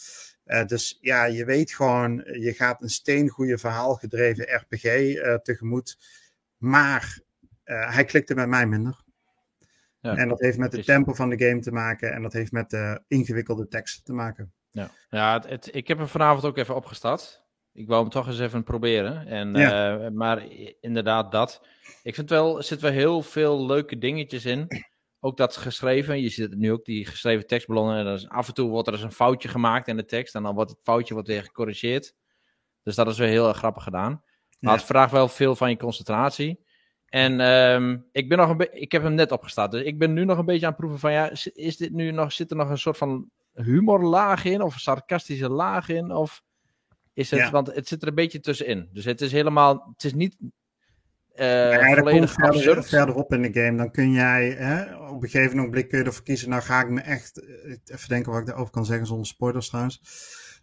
Uh, 0.47 0.65
dus 0.65 0.99
ja, 1.01 1.25
je 1.25 1.45
weet 1.45 1.73
gewoon, 1.73 2.17
je 2.25 2.53
gaat 2.53 2.83
een 2.83 2.91
steengoede 2.91 3.59
verhaalgedreven 3.59 4.55
RPG 4.55 4.85
uh, 4.85 5.35
tegemoet. 5.35 5.99
Maar 6.57 7.21
hij 7.65 8.05
klikte 8.05 8.35
met 8.35 8.49
mij 8.49 8.67
minder. 8.67 9.05
Ja, 10.01 10.17
en 10.17 10.29
dat 10.29 10.41
heeft 10.41 10.59
met 10.59 10.71
de 10.71 10.79
is... 10.79 10.85
tempo 10.85 11.15
van 11.15 11.29
de 11.29 11.45
game 11.47 11.61
te 11.61 11.73
maken 11.73 12.13
en 12.13 12.23
dat 12.23 12.33
heeft 12.33 12.53
met 12.53 12.71
de 12.71 13.03
ingewikkelde 13.09 13.69
teksten 13.69 14.05
te 14.05 14.13
maken. 14.13 14.53
Ja, 14.75 14.91
ja 15.11 15.33
het, 15.33 15.49
het, 15.49 15.75
ik 15.75 15.89
heb 15.89 15.99
hem 15.99 16.07
vanavond 16.09 16.45
ook 16.45 16.57
even 16.57 16.75
opgestart. 16.75 17.43
Ik 17.73 17.89
wou 17.89 18.01
hem 18.01 18.11
toch 18.11 18.27
eens 18.27 18.39
even 18.39 18.63
proberen. 18.63 19.27
En, 19.27 19.55
ja. 19.55 19.99
uh, 19.99 20.11
maar 20.11 20.47
inderdaad, 20.81 21.33
dat. 21.33 21.67
Ik 22.03 22.15
vind 22.15 22.31
wel, 22.31 22.57
er 22.57 22.63
zitten 22.63 22.87
wel 22.87 22.97
heel 22.97 23.23
veel 23.23 23.67
leuke 23.67 23.99
dingetjes 23.99 24.45
in. 24.45 24.69
Ook 25.21 25.37
dat 25.37 25.57
geschreven. 25.57 26.21
Je 26.21 26.29
ziet 26.29 26.57
nu 26.57 26.73
ook 26.73 26.85
die 26.85 27.07
geschreven 27.07 27.47
tekstballonnen. 27.47 28.07
En 28.07 28.13
is, 28.13 28.29
af 28.29 28.49
en 28.49 28.55
toe 28.55 28.71
wordt 28.71 28.89
er 28.89 28.95
eens 28.95 29.03
een 29.03 29.13
foutje 29.13 29.49
gemaakt 29.49 29.89
in 29.89 29.97
de 29.97 30.05
tekst. 30.05 30.35
En 30.35 30.43
dan 30.43 30.55
wordt 30.55 30.71
het 30.71 30.81
foutje 30.83 31.15
wordt 31.15 31.29
weer 31.29 31.43
gecorrigeerd. 31.43 32.15
Dus 32.83 32.95
dat 32.95 33.09
is 33.09 33.19
weer 33.19 33.29
heel 33.29 33.49
erg 33.49 33.57
grappig 33.57 33.83
gedaan. 33.83 34.23
Maar 34.61 34.73
ja. 34.73 34.79
het 34.79 34.87
vraagt 34.87 35.13
wel 35.13 35.29
veel 35.29 35.57
van 35.57 35.71
je 35.71 35.77
concentratie. 35.77 36.65
En 37.07 37.41
um, 37.41 38.09
ik, 38.13 38.29
ben 38.29 38.39
nog 38.39 38.49
een 38.49 38.81
ik 38.81 38.93
heb 38.93 39.03
hem 39.03 39.15
net 39.15 39.33
opgestart. 39.33 39.71
Dus 39.71 39.83
ik 39.83 39.99
ben 39.99 40.13
nu 40.13 40.25
nog 40.25 40.39
een 40.39 40.45
beetje 40.45 40.67
aan 40.67 40.73
het 40.73 40.81
proeven 40.81 41.01
van 41.01 41.13
ja, 41.13 41.31
is 41.53 41.77
dit 41.77 41.93
nu 41.93 42.11
nog, 42.11 42.33
zit 42.33 42.51
er 42.51 42.57
nog 42.57 42.71
een 42.71 42.79
soort 42.79 42.97
van 42.97 43.31
humorlaag 43.55 44.45
in? 44.45 44.63
Of 44.63 44.79
sarcastische 44.79 45.49
laag 45.49 45.89
in? 45.89 46.11
Of 46.11 46.43
is 47.13 47.31
het, 47.31 47.41
ja. 47.41 47.51
want 47.51 47.75
het 47.75 47.89
zit 47.89 48.03
er 48.03 48.09
een 48.09 48.15
beetje 48.15 48.41
tussenin. 48.41 48.89
Dus 48.93 49.05
het 49.05 49.21
is 49.21 49.33
helemaal, 49.33 49.93
het 49.93 50.05
is 50.05 50.15
niet 50.15 50.37
uh, 51.37 51.73
ja, 51.73 51.95
volledig 51.95 52.33
verder, 52.33 52.85
verderop 52.85 53.33
in 53.33 53.43
de 53.43 53.61
game. 53.63 53.77
Dan 53.77 53.91
kun 53.91 54.13
jij 54.13 54.51
hè, 54.51 54.97
op 54.97 55.23
een 55.23 55.29
gegeven 55.29 55.57
moment 55.57 55.87
kun 55.87 55.99
je 55.99 56.05
ervoor 56.05 56.23
kiezen. 56.23 56.49
Nou 56.49 56.63
ga 56.63 56.81
ik 56.81 56.89
me 56.89 57.01
echt, 57.01 57.43
even 57.85 58.09
denken 58.09 58.33
wat 58.33 58.41
ik 58.41 58.47
daarover 58.47 58.73
kan 58.73 58.85
zeggen 58.85 59.07
zonder 59.07 59.27
spoilers 59.27 59.69
trouwens. 59.69 60.01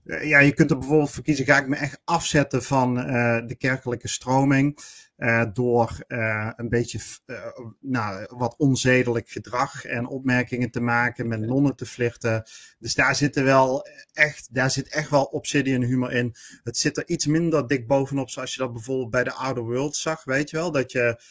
eh, 0.04 0.28
ja, 0.28 0.40
je 0.40 0.54
kunt 0.54 0.72
er 0.72 0.78
bijvoorbeeld 0.78 1.12
voor 1.12 1.24
kiezen, 1.24 1.46
ga 1.46 1.58
ik 1.58 1.68
me 1.68 1.76
echt 1.76 2.02
afzetten 2.04 2.64
van 2.64 2.98
uh, 2.98 3.42
de 3.46 3.56
kerkelijke 3.58 4.08
stroming. 4.08 4.78
Uh, 5.22 5.44
door 5.54 5.98
een 6.56 6.70
beetje 6.70 7.00
nou, 7.80 8.26
wat 8.30 8.56
onzedelijk 8.58 9.30
gedrag 9.30 9.86
en 9.86 10.08
opmerkingen 10.08 10.72
te 10.72 10.82
maken, 10.82 11.28
met 11.28 11.40
nonnen 11.40 11.76
te 11.76 11.86
flirten. 11.86 12.44
Dus 12.80 12.96
daar 12.96 13.16
zit 13.16 13.36
er 13.36 13.44
wel 13.44 13.88
echt, 14.14 14.54
daar 14.54 14.72
zit 14.72 14.90
echt 14.90 15.10
wel 15.10 15.24
obsidian 15.24 15.84
humor 15.84 16.12
in. 16.12 16.36
Het 16.64 16.78
zit 16.78 16.98
er 16.98 17.08
iets 17.08 17.26
minder 17.26 17.68
dik 17.68 17.88
bovenop, 17.88 18.30
zoals 18.30 18.54
je 18.54 18.60
dat 18.60 18.74
bijvoorbeeld 18.74 19.10
bij 19.10 19.24
de 19.24 19.34
Outer 19.34 19.64
World 19.64 19.96
zag, 19.96 20.24
weet 20.24 20.50
je 20.50 20.58
wel. 20.58 20.72
Dat 20.72 20.92
je 20.92 21.22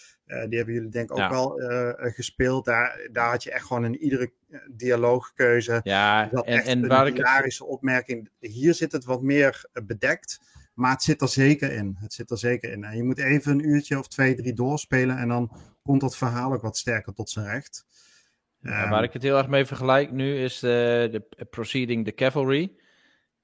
die 0.48 0.57
hebben 0.57 0.74
jullie 0.74 0.90
denk 0.90 1.11
ik 1.11 1.18
ook 1.18 1.31
wel 1.31 1.61
uh, 1.61 1.90
gespeeld. 1.96 2.64
Daar, 2.64 3.09
daar 3.12 3.31
had 3.31 3.42
je 3.42 3.50
echt 3.50 3.66
gewoon 3.66 3.85
in 3.85 3.96
iedere 3.96 4.33
dialoogkeuze. 4.70 5.81
Ja, 5.83 6.31
en, 6.31 6.64
en 6.64 6.87
waar 6.87 7.07
ik. 7.07 7.14
hilarische 7.14 7.64
opmerking. 7.64 8.31
Hier 8.38 8.74
zit 8.74 8.92
het 8.92 9.05
wat 9.05 9.22
meer 9.22 9.68
bedekt. 9.85 10.40
Maar 10.81 10.90
het 10.90 11.03
zit 11.03 11.21
er 11.21 11.29
zeker 11.29 11.73
in. 11.73 11.97
Het 11.99 12.12
zit 12.12 12.31
er 12.31 12.38
zeker 12.38 12.73
in. 12.73 12.85
En 12.85 12.97
je 12.97 13.05
moet 13.05 13.19
even 13.19 13.53
een 13.53 13.69
uurtje 13.69 13.99
of 13.99 14.09
twee, 14.09 14.35
drie 14.35 14.53
doorspelen. 14.53 15.16
En 15.16 15.29
dan 15.29 15.57
komt 15.83 16.01
dat 16.01 16.16
verhaal 16.16 16.53
ook 16.53 16.62
wat 16.62 16.77
sterker 16.77 17.12
tot 17.14 17.31
zijn 17.31 17.47
recht. 17.47 17.85
Ja, 18.61 18.88
waar 18.88 19.03
ik 19.03 19.12
het 19.12 19.23
heel 19.23 19.37
erg 19.37 19.49
mee 19.49 19.64
vergelijk 19.64 20.11
nu 20.11 20.38
is 20.38 20.59
de, 20.59 21.09
de 21.11 21.45
Proceeding 21.45 22.05
the 22.05 22.14
Cavalry. 22.14 22.73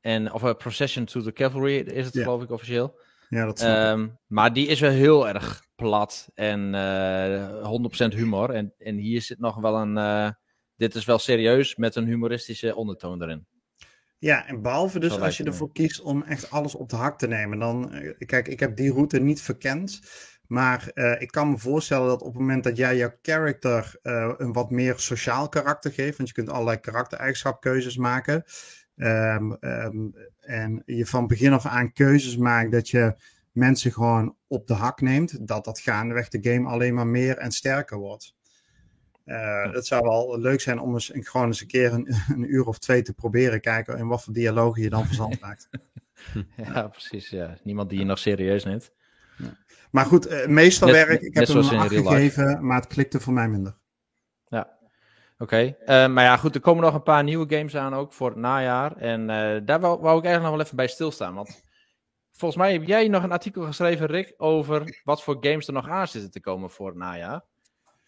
En, 0.00 0.32
of 0.32 0.44
a 0.44 0.52
Procession 0.52 1.04
to 1.04 1.22
the 1.22 1.32
Cavalry 1.32 1.76
is 1.76 2.04
het, 2.04 2.18
geloof 2.18 2.42
ik, 2.42 2.50
officieel. 2.50 2.98
Ja, 3.28 3.44
dat 3.44 3.62
um, 3.62 4.18
Maar 4.26 4.52
die 4.52 4.66
is 4.66 4.80
wel 4.80 4.90
heel 4.90 5.28
erg 5.28 5.62
plat 5.74 6.28
en 6.34 6.74
uh, 6.74 7.44
eh, 7.44 8.12
100% 8.12 8.14
humor. 8.14 8.50
En, 8.50 8.74
en 8.78 8.96
hier 8.96 9.22
zit 9.22 9.38
nog 9.38 9.56
wel 9.56 9.76
een. 9.76 9.96
Uh, 9.96 10.30
dit 10.76 10.94
is 10.94 11.04
wel 11.04 11.18
serieus 11.18 11.76
met 11.76 11.94
een 11.94 12.06
humoristische 12.06 12.74
ondertoon 12.74 13.22
erin. 13.22 13.46
Ja, 14.18 14.46
en 14.46 14.62
behalve 14.62 14.98
dus 14.98 15.20
als 15.20 15.36
je 15.36 15.44
ervoor 15.44 15.72
kiest 15.72 16.00
om 16.00 16.22
echt 16.22 16.50
alles 16.50 16.74
op 16.74 16.88
de 16.88 16.96
hak 16.96 17.18
te 17.18 17.26
nemen. 17.26 17.58
Dan, 17.58 17.94
uh, 17.94 18.12
kijk, 18.18 18.48
ik 18.48 18.60
heb 18.60 18.76
die 18.76 18.92
route 18.92 19.20
niet 19.20 19.40
verkend. 19.40 20.00
Maar 20.46 20.90
ik 21.18 21.30
kan 21.30 21.50
me 21.50 21.58
voorstellen 21.58 22.06
dat 22.06 22.20
op 22.20 22.32
het 22.32 22.38
moment 22.40 22.64
dat 22.64 22.76
jij 22.76 22.96
jouw 22.96 23.12
character 23.22 23.98
een 24.36 24.52
wat 24.52 24.70
meer 24.70 24.98
sociaal 24.98 25.48
karakter 25.48 25.92
geeft. 25.92 26.16
Want 26.16 26.28
je 26.28 26.34
kunt 26.34 26.50
allerlei 26.50 26.80
karaktereigenschapkeuzes 26.80 27.96
maken. 27.96 28.44
Um, 28.96 29.56
um, 29.60 30.14
en 30.40 30.82
je 30.84 31.06
van 31.06 31.26
begin 31.26 31.52
af 31.52 31.66
aan 31.66 31.92
keuzes 31.92 32.36
maakt 32.36 32.72
dat 32.72 32.88
je 32.88 33.14
mensen 33.52 33.92
gewoon 33.92 34.36
op 34.46 34.66
de 34.66 34.74
hak 34.74 35.00
neemt, 35.00 35.48
dat 35.48 35.64
dat 35.64 35.80
gaandeweg 35.80 36.28
de 36.28 36.50
game 36.50 36.68
alleen 36.68 36.94
maar 36.94 37.06
meer 37.06 37.38
en 37.38 37.52
sterker 37.52 37.98
wordt. 37.98 38.35
Uh, 39.26 39.72
het 39.72 39.86
zou 39.86 40.02
wel 40.02 40.38
leuk 40.38 40.60
zijn 40.60 40.80
om 40.80 40.94
eens 40.94 41.10
gewoon 41.14 41.46
eens 41.46 41.60
een 41.60 41.66
keer 41.66 41.92
een, 41.92 42.14
een, 42.34 42.54
uur 42.54 42.66
of 42.66 42.78
twee 42.78 43.02
te 43.02 43.12
proberen 43.12 43.60
kijken 43.60 43.98
in 43.98 44.06
wat 44.06 44.24
voor 44.24 44.32
dialogen 44.32 44.82
je 44.82 44.90
dan 44.90 45.06
verzand 45.06 45.40
maakt. 45.46 45.68
ja, 46.56 46.88
precies. 46.88 47.28
Ja. 47.28 47.56
Niemand 47.62 47.90
die 47.90 47.98
je 47.98 48.04
nog 48.04 48.18
serieus 48.18 48.64
neemt. 48.64 48.92
Ja. 49.38 49.56
Maar 49.90 50.04
goed, 50.04 50.30
uh, 50.30 50.46
meestal 50.46 50.90
werk. 50.90 51.20
Ik 51.20 51.34
heb 51.34 51.46
hem 51.46 51.56
een 51.56 51.88
gegeven, 51.88 52.66
maar 52.66 52.80
het 52.80 52.86
klikte 52.86 53.20
voor 53.20 53.32
mij 53.32 53.48
minder. 53.48 53.76
Ja, 54.48 54.78
oké. 55.38 55.42
Okay. 55.42 55.76
Uh, 55.80 56.14
maar 56.14 56.24
ja, 56.24 56.36
goed, 56.36 56.54
er 56.54 56.60
komen 56.60 56.84
nog 56.84 56.94
een 56.94 57.02
paar 57.02 57.24
nieuwe 57.24 57.56
games 57.56 57.76
aan 57.76 57.94
ook 57.94 58.12
voor 58.12 58.28
het 58.28 58.38
najaar. 58.38 58.96
En 58.96 59.26
daar 59.66 59.80
wou, 59.80 60.00
wou 60.00 60.18
ik 60.18 60.24
eigenlijk 60.24 60.42
nog 60.42 60.50
wel 60.50 60.60
even 60.60 60.76
bij 60.76 60.88
stilstaan. 60.88 61.34
Want 61.34 61.64
Volgens 62.36 62.60
mij 62.60 62.72
heb 62.72 62.82
jij 62.82 63.08
nog 63.08 63.22
een 63.22 63.32
artikel 63.32 63.62
geschreven, 63.62 64.06
Rick, 64.06 64.34
over 64.36 65.00
wat 65.04 65.22
voor 65.22 65.36
games 65.40 65.66
er 65.66 65.72
nog 65.72 65.88
aan 65.88 66.08
zitten 66.08 66.30
te 66.30 66.40
komen 66.40 66.70
voor 66.70 66.86
het 66.86 66.96
najaar. 66.96 67.44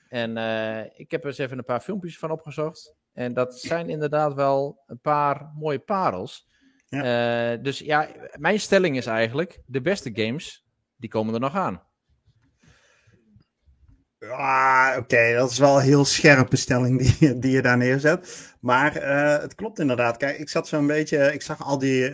En 0.09 0.37
uh, 0.37 0.85
ik 0.99 1.11
heb 1.11 1.21
er 1.21 1.27
eens 1.27 1.38
even 1.38 1.59
een 1.59 1.64
paar 1.64 1.81
filmpjes 1.81 2.18
van 2.18 2.31
opgezocht. 2.31 2.94
En 3.12 3.35
dat 3.35 3.59
zijn 3.59 3.88
inderdaad 3.88 4.35
wel 4.35 4.83
een 4.87 5.01
paar 5.01 5.51
mooie 5.55 5.79
parels. 5.79 6.49
Ja. 6.88 7.53
Uh, 7.53 7.62
dus 7.62 7.79
ja, 7.79 8.09
mijn 8.37 8.61
stelling 8.61 8.97
is 8.97 9.07
eigenlijk: 9.07 9.61
de 9.66 9.81
beste 9.81 10.11
games, 10.12 10.66
die 10.97 11.11
komen 11.11 11.35
er 11.35 11.40
nog 11.40 11.55
aan. 11.55 11.87
Ah, 14.31 14.94
oké, 14.99 15.35
dat 15.35 15.51
is 15.51 15.59
wel 15.59 15.77
een 15.77 15.85
heel 15.85 16.05
scherpe 16.05 16.57
stelling 16.57 16.99
die, 16.99 17.38
die 17.38 17.51
je 17.51 17.62
daar 17.62 17.77
neerzet. 17.77 18.55
Maar 18.61 18.97
uh, 18.97 19.42
het 19.42 19.55
klopt 19.55 19.79
inderdaad. 19.79 20.16
Kijk, 20.16 20.38
ik 20.38 20.49
zat 20.49 20.68
zo'n 20.68 20.87
beetje, 20.87 21.33
ik 21.33 21.42
zag 21.42 21.64
al 21.64 21.79
die 21.79 22.11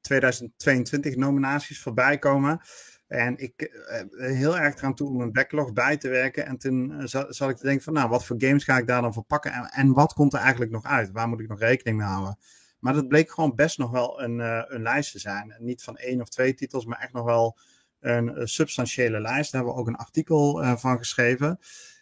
2022 0.00 1.16
nominaties 1.16 1.80
voorbij 1.80 2.18
komen. 2.18 2.60
En 3.08 3.38
ik 3.38 3.70
uh, 4.16 4.36
heel 4.36 4.58
erg 4.58 4.76
eraan 4.76 4.94
toe 4.94 5.08
om 5.08 5.20
een 5.20 5.32
backlog 5.32 5.72
bij 5.72 5.96
te 5.96 6.08
werken. 6.08 6.46
En 6.46 6.58
toen 6.58 6.90
uh, 6.90 7.02
zat, 7.04 7.50
ik 7.50 7.56
te 7.56 7.62
denken 7.62 7.82
van, 7.82 7.92
nou, 7.92 8.08
wat 8.08 8.24
voor 8.24 8.36
games 8.38 8.64
ga 8.64 8.78
ik 8.78 8.86
daar 8.86 9.02
dan 9.02 9.12
voor 9.12 9.22
pakken? 9.22 9.52
En, 9.52 9.64
en, 9.64 9.92
wat 9.92 10.12
komt 10.12 10.32
er 10.32 10.40
eigenlijk 10.40 10.70
nog 10.70 10.84
uit? 10.84 11.10
Waar 11.10 11.28
moet 11.28 11.40
ik 11.40 11.48
nog 11.48 11.58
rekening 11.58 11.98
mee 11.98 12.06
houden? 12.06 12.38
Maar 12.78 12.94
dat 12.94 13.08
bleek 13.08 13.30
gewoon 13.30 13.54
best 13.54 13.78
nog 13.78 13.90
wel 13.90 14.22
een, 14.22 14.38
een 14.74 14.82
lijst 14.82 15.12
te 15.12 15.18
zijn. 15.18 15.54
Niet 15.58 15.82
van 15.82 15.96
één 15.96 16.20
of 16.20 16.28
twee 16.28 16.54
titels, 16.54 16.84
maar 16.84 16.98
echt 16.98 17.12
nog 17.12 17.24
wel 17.24 17.58
een, 18.00 18.48
substantiële 18.48 19.20
lijst. 19.20 19.52
Daar 19.52 19.60
hebben 19.60 19.74
we 19.74 19.80
ook 19.80 19.88
een 19.88 20.04
artikel 20.04 20.76
van 20.76 20.98
geschreven. 20.98 21.58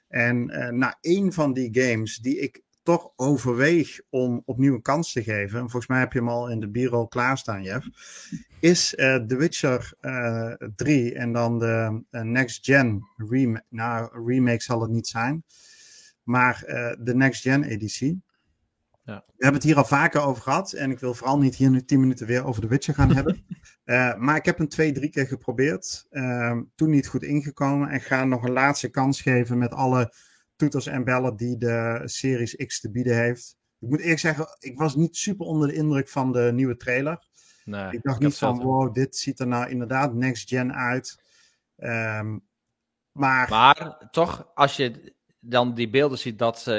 En 0.09 0.47
nou, 0.79 0.95
één 1.01 1.33
van 1.33 1.53
die 1.53 1.83
games 1.83 2.17
die 2.17 2.39
ik 2.41 2.63
toch 2.87 3.13
overweeg 3.17 4.01
om 4.11 4.43
opnieuw 4.45 4.75
een 4.75 4.83
kans 4.83 5.13
te 5.13 5.23
geven, 5.23 5.59
en 5.59 5.71
volgens 5.71 5.87
mij 5.87 5.99
heb 5.99 6.13
je 6.13 6.19
hem 6.19 6.29
al 6.29 6.51
in 6.51 6.61
de 6.61 6.71
bureau 6.71 7.09
klaarstaan, 7.09 7.63
Jeff, 7.63 7.87
is 8.61 8.95
uh, 8.95 9.17
The 9.17 9.37
Witcher 9.37 9.95
uh, 10.01 10.53
eh, 10.53 10.69
3 10.77 11.15
en 11.15 11.33
dan 11.33 11.59
de 11.59 12.03
uh, 12.11 12.21
Next 12.21 12.65
Gen 12.65 13.03
remake. 13.17 13.65
Nou, 13.69 14.27
remake 14.27 14.63
zal 14.63 14.81
het 14.81 14.91
niet 14.91 15.07
zijn, 15.07 15.45
maar 16.23 16.63
de 16.99 17.15
Next 17.15 17.43
Gen 17.43 17.65
editie. 17.65 18.25
Ja. 19.05 19.25
We 19.27 19.33
hebben 19.45 19.61
het 19.61 19.63
hier 19.63 19.77
al 19.77 19.85
vaker 19.85 20.21
over 20.21 20.43
gehad 20.43 20.73
en 20.73 20.91
ik 20.91 20.99
wil 20.99 21.15
vooral 21.15 21.39
niet 21.39 21.55
hier 21.55 21.71
nu 21.71 21.85
10 21.85 22.01
minuten 22.01 22.27
weer 22.27 22.45
over 22.45 22.61
The 22.61 22.69
Witcher 22.69 22.95
gaan 22.95 23.15
hebben. 23.15 23.47
maar 24.25 24.37
ik 24.37 24.45
heb 24.45 24.59
hem 24.59 24.69
twee, 24.69 24.93
drie 24.93 25.11
keer 25.11 25.27
geprobeerd, 25.27 26.07
ehm, 26.11 26.63
toen 26.75 26.91
niet 26.91 27.07
goed 27.07 27.23
ingekomen 27.23 27.89
en 27.89 28.01
ga 28.01 28.25
nog 28.25 28.43
een 28.43 28.53
laatste 28.53 28.89
kans 28.89 29.21
geven 29.21 29.59
met 29.59 29.73
alle 29.73 30.13
toeters 30.57 30.87
en 30.87 31.05
bellen 31.05 31.37
die 31.37 31.57
de 31.57 32.03
Series 32.05 32.57
X 32.57 32.81
te 32.81 32.91
bieden 32.91 33.17
heeft. 33.17 33.57
Ik 33.79 33.89
moet 33.89 34.01
eerlijk 34.01 34.21
zeggen, 34.21 34.57
ik 34.59 34.79
was 34.79 34.95
niet 34.95 35.17
super 35.17 35.47
onder 35.47 35.69
de 35.69 35.75
indruk 35.75 36.09
van 36.09 36.33
de 36.33 36.51
nieuwe 36.53 36.77
trailer. 36.77 37.25
Nee, 37.65 37.93
ik 37.93 38.03
dacht 38.03 38.21
niet 38.21 38.39
van, 38.39 38.63
wow, 38.63 38.95
dit 38.95 39.17
ziet 39.17 39.41
er 39.41 39.47
nou 39.47 39.69
inderdaad 39.69 40.15
next 40.15 40.49
gen 40.49 40.75
uit. 40.75 41.23
Um, 41.77 42.47
maar... 43.13 43.49
maar 43.49 44.09
toch, 44.11 44.51
als 44.55 44.77
je 44.77 45.15
dan 45.41 45.75
die 45.75 45.91
beelden 45.91 46.19
ziet 46.19 46.39
dat 46.39 46.59
uh, 46.69 46.75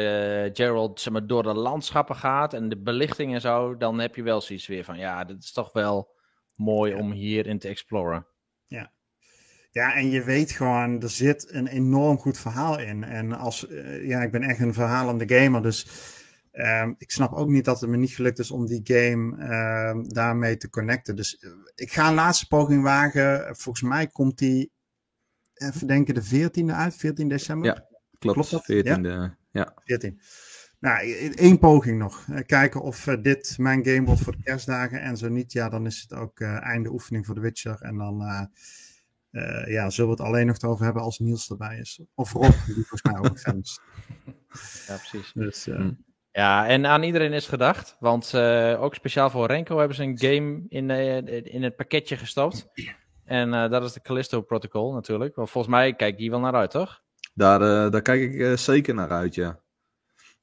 Gerald 0.53 0.99
zeg 0.99 1.13
maar, 1.13 1.27
door 1.27 1.43
de 1.43 1.53
landschappen 1.53 2.15
gaat 2.15 2.53
en 2.53 2.69
de 2.69 2.77
belichting 2.77 3.33
en 3.33 3.41
zo, 3.41 3.77
dan 3.77 3.99
heb 3.99 4.15
je 4.15 4.23
wel 4.23 4.41
zoiets 4.41 4.67
weer 4.67 4.83
van, 4.83 4.97
ja, 4.97 5.23
dit 5.23 5.43
is 5.43 5.51
toch 5.51 5.73
wel 5.73 6.15
mooi 6.55 6.93
om 6.93 7.11
hierin 7.11 7.59
te 7.59 7.67
exploren. 7.67 8.27
Ja. 8.67 8.91
Ja, 9.77 9.95
en 9.95 10.09
je 10.09 10.23
weet 10.23 10.51
gewoon, 10.51 11.01
er 11.01 11.09
zit 11.09 11.47
een 11.53 11.67
enorm 11.67 12.17
goed 12.17 12.39
verhaal 12.39 12.79
in. 12.79 13.03
En 13.03 13.33
als, 13.33 13.67
uh, 13.69 14.07
ja, 14.07 14.21
ik 14.21 14.31
ben 14.31 14.41
echt 14.41 14.59
een 14.59 14.73
verhalende 14.73 15.35
gamer, 15.35 15.61
dus 15.61 15.87
uh, 16.53 16.87
ik 16.97 17.11
snap 17.11 17.33
ook 17.33 17.47
niet 17.47 17.65
dat 17.65 17.81
het 17.81 17.89
me 17.89 17.97
niet 17.97 18.11
gelukt 18.11 18.39
is 18.39 18.51
om 18.51 18.65
die 18.65 18.81
game 18.83 19.37
uh, 19.37 20.03
daarmee 20.07 20.57
te 20.57 20.69
connecten. 20.69 21.15
Dus 21.15 21.37
uh, 21.39 21.51
ik 21.75 21.91
ga 21.91 22.07
een 22.07 22.13
laatste 22.13 22.47
poging 22.47 22.83
wagen. 22.83 23.55
Volgens 23.55 23.89
mij 23.89 24.07
komt 24.07 24.37
die, 24.37 24.71
even 25.53 25.87
denken, 25.87 26.13
de 26.13 26.49
14e 26.49 26.73
uit, 26.73 26.95
14 26.95 27.27
december. 27.27 27.67
Ja, 27.67 27.85
klopt. 28.19 28.49
klopt 28.49 28.67
dat? 28.67 28.97
14e, 28.97 29.01
ja. 29.01 29.37
ja. 29.51 29.73
14. 29.85 30.21
Nou, 30.79 31.11
één 31.35 31.59
poging 31.59 31.97
nog. 31.97 32.25
kijken 32.45 32.81
of 32.81 33.03
dit 33.21 33.55
mijn 33.57 33.85
game 33.85 34.05
wordt 34.05 34.21
voor 34.21 34.35
de 34.35 34.43
kerstdagen. 34.43 35.01
En 35.01 35.17
zo 35.17 35.29
niet, 35.29 35.51
ja, 35.51 35.69
dan 35.69 35.85
is 35.85 36.01
het 36.01 36.19
ook 36.19 36.39
einde 36.39 36.91
oefening 36.91 37.25
voor 37.25 37.35
The 37.35 37.41
Witcher. 37.41 37.81
En 37.81 37.97
dan 37.97 38.49
uh, 39.31 39.67
ja, 39.67 39.89
zullen 39.89 40.15
we 40.15 40.17
het 40.17 40.27
alleen 40.27 40.47
nog 40.47 40.63
over 40.63 40.85
hebben 40.85 41.03
als 41.03 41.19
Niels 41.19 41.49
erbij 41.49 41.77
is. 41.77 42.01
Of 42.15 42.33
Rob, 42.33 42.53
die 42.65 42.85
volgens 42.85 43.01
mij 43.01 43.17
ook 43.17 43.39
fan 43.45 43.59
is. 43.59 43.79
Ja, 44.87 44.95
precies. 44.95 45.31
Dus, 45.33 45.67
uh... 45.67 45.89
Ja, 46.31 46.67
en 46.67 46.85
aan 46.85 47.03
iedereen 47.03 47.33
is 47.33 47.47
gedacht. 47.47 47.97
Want 47.99 48.31
uh, 48.35 48.81
ook 48.81 48.95
speciaal 48.95 49.29
voor 49.29 49.47
Renko 49.47 49.77
hebben 49.77 49.95
ze 49.95 50.03
een 50.03 50.19
game 50.19 50.63
in, 50.67 50.89
in 51.45 51.63
het 51.63 51.75
pakketje 51.75 52.17
gestopt. 52.17 52.67
En 53.23 53.51
dat 53.51 53.83
is 53.83 53.93
de 53.93 54.01
Callisto 54.01 54.41
Protocol 54.41 54.93
natuurlijk. 54.93 55.35
Want 55.35 55.49
volgens 55.49 55.73
mij 55.73 55.93
kijk 55.93 56.17
die 56.17 56.29
wel 56.29 56.39
naar 56.39 56.53
uit, 56.53 56.71
toch? 56.71 57.01
Daar, 57.33 57.91
daar 57.91 58.01
kijk 58.01 58.33
ik 58.33 58.57
zeker 58.57 58.93
naar 58.93 59.09
uit, 59.09 59.35
ja. 59.35 59.59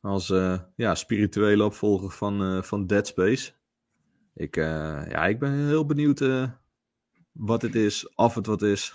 Als 0.00 0.32
ja, 0.76 0.94
spirituele 0.94 1.64
opvolger 1.64 2.10
van, 2.10 2.64
van 2.64 2.86
Dead 2.86 3.06
Space. 3.06 3.52
Ik, 4.34 4.54
ja, 4.54 5.26
ik 5.26 5.38
ben 5.38 5.66
heel 5.66 5.86
benieuwd 5.86 6.20
wat 7.34 7.62
het 7.62 7.74
is, 7.74 8.14
of 8.14 8.34
het 8.34 8.46
wat 8.46 8.62
is. 8.62 8.92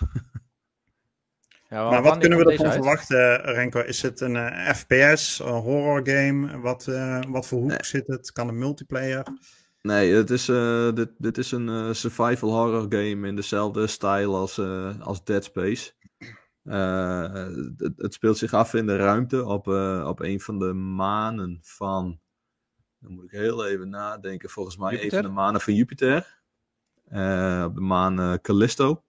Ja, 1.68 1.90
maar 1.90 2.02
wat 2.02 2.18
kunnen 2.18 2.38
we 2.38 2.50
ervan 2.50 2.72
verwachten, 2.72 3.36
Renko? 3.40 3.80
Is 3.80 4.02
het 4.02 4.20
een 4.20 4.34
uh, 4.34 4.68
FPS, 4.70 5.38
een 5.38 5.48
horror 5.48 6.08
game? 6.08 6.60
Wat, 6.60 6.86
uh, 6.86 7.20
wat 7.28 7.46
voor 7.46 7.60
hoek 7.60 7.84
zit 7.84 8.06
het? 8.06 8.32
Kan 8.32 8.48
een 8.48 8.58
multiplayer? 8.58 9.26
Nee, 9.82 10.14
het 10.14 10.30
is, 10.30 10.48
uh, 10.48 10.92
dit, 10.92 11.10
dit 11.18 11.38
is 11.38 11.52
een 11.52 11.94
survival 11.94 12.50
horror 12.50 12.86
game 12.88 13.28
in 13.28 13.36
dezelfde 13.36 13.86
stijl 13.86 14.36
als, 14.36 14.58
als 15.00 15.24
Dead 15.24 15.44
Space. 15.44 15.92
Het, 16.62 17.92
het, 17.96 18.14
speelt 18.14 18.38
zich 18.38 18.52
af 18.52 18.74
in 18.74 18.86
de 18.86 18.96
ruimte 18.96 19.44
op, 19.44 19.66
op 20.06 20.20
een 20.20 20.40
van 20.40 20.58
de 20.58 20.72
manen 20.72 21.58
van 21.62 22.20
Dan 22.98 23.12
moet 23.12 23.24
ik 23.24 23.30
heel 23.30 23.66
even 23.66 23.88
nadenken. 23.88 24.50
Volgens 24.50 24.76
mij 24.76 24.92
Jupiter? 24.92 25.18
een 25.18 25.24
van 25.24 25.32
de 25.34 25.40
manen 25.40 25.60
van 25.60 25.74
Jupiter. 25.74 26.39
Eh, 27.10 27.64
op 27.66 27.74
de 27.74 27.80
maan 27.80 28.20
eh, 28.20 28.34
Callisto. 28.42 29.02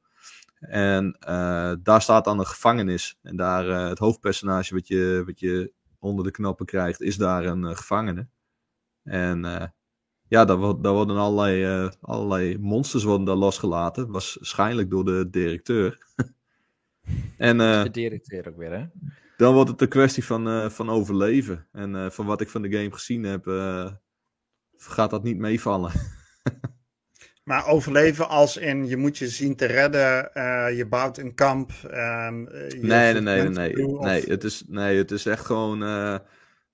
En 0.59 1.15
eh, 1.19 1.73
daar 1.83 2.01
staat 2.01 2.25
dan 2.25 2.39
een 2.39 2.45
gevangenis. 2.45 3.17
En 3.21 3.35
daar 3.35 3.87
het 3.89 3.99
hoofdpersonage 3.99 4.73
wat 4.73 4.87
je, 4.87 5.23
wat 5.25 5.39
je 5.39 5.73
onder 5.99 6.25
de 6.25 6.31
knoppen 6.31 6.65
krijgt, 6.65 7.01
is 7.01 7.17
daar 7.17 7.45
een 7.45 7.77
gevangene. 7.77 8.27
En 9.03 9.41
ja, 10.27 10.45
daar, 10.45 10.57
daar 10.57 10.93
worden 10.93 11.17
allerlei, 11.17 11.89
allerlei 12.01 12.57
monsters 12.57 13.03
worden 13.03 13.25
daar 13.25 13.35
losgelaten. 13.35 14.11
Waarschijnlijk 14.11 14.89
door 14.89 15.05
de 15.05 15.27
directeur. 15.29 16.05
en 17.37 17.57
de 17.57 17.89
directeur 17.91 18.47
ook 18.47 18.57
weer, 18.57 18.71
hè? 18.71 18.85
dan 19.37 19.53
wordt 19.53 19.69
het 19.69 19.81
een 19.81 19.87
kwestie 19.87 20.25
van, 20.25 20.71
van 20.71 20.89
overleven. 20.89 21.67
En 21.71 22.11
van 22.11 22.25
wat 22.25 22.41
ik 22.41 22.49
van 22.49 22.61
de 22.61 22.71
game 22.71 22.91
gezien 22.91 23.23
heb, 23.23 23.45
gaat 24.77 25.09
dat 25.09 25.23
niet 25.23 25.37
meevallen. 25.37 25.91
Maar 27.51 27.67
overleven 27.67 28.29
als 28.29 28.57
in 28.57 28.87
je 28.87 28.97
moet 28.97 29.17
je 29.17 29.27
zien 29.27 29.55
te 29.55 29.65
redden, 29.65 30.33
eh, 30.33 30.77
je 30.77 30.87
bouwt 30.87 31.17
een 31.17 31.33
kamp. 31.35 31.71
ehm, 31.89 32.45
eh, 32.47 32.81
Nee, 32.81 33.13
nee, 33.13 33.21
nee, 33.21 33.41
nee. 33.41 33.49
Nee, 33.49 33.73
toe, 33.73 33.97
of- 33.97 34.05
nee, 34.05 34.23
het, 34.25 34.43
is, 34.43 34.63
nee 34.67 34.97
het 34.97 35.11
is 35.11 35.25
echt 35.25 35.45
gewoon 35.45 35.83
eh, 35.83 36.13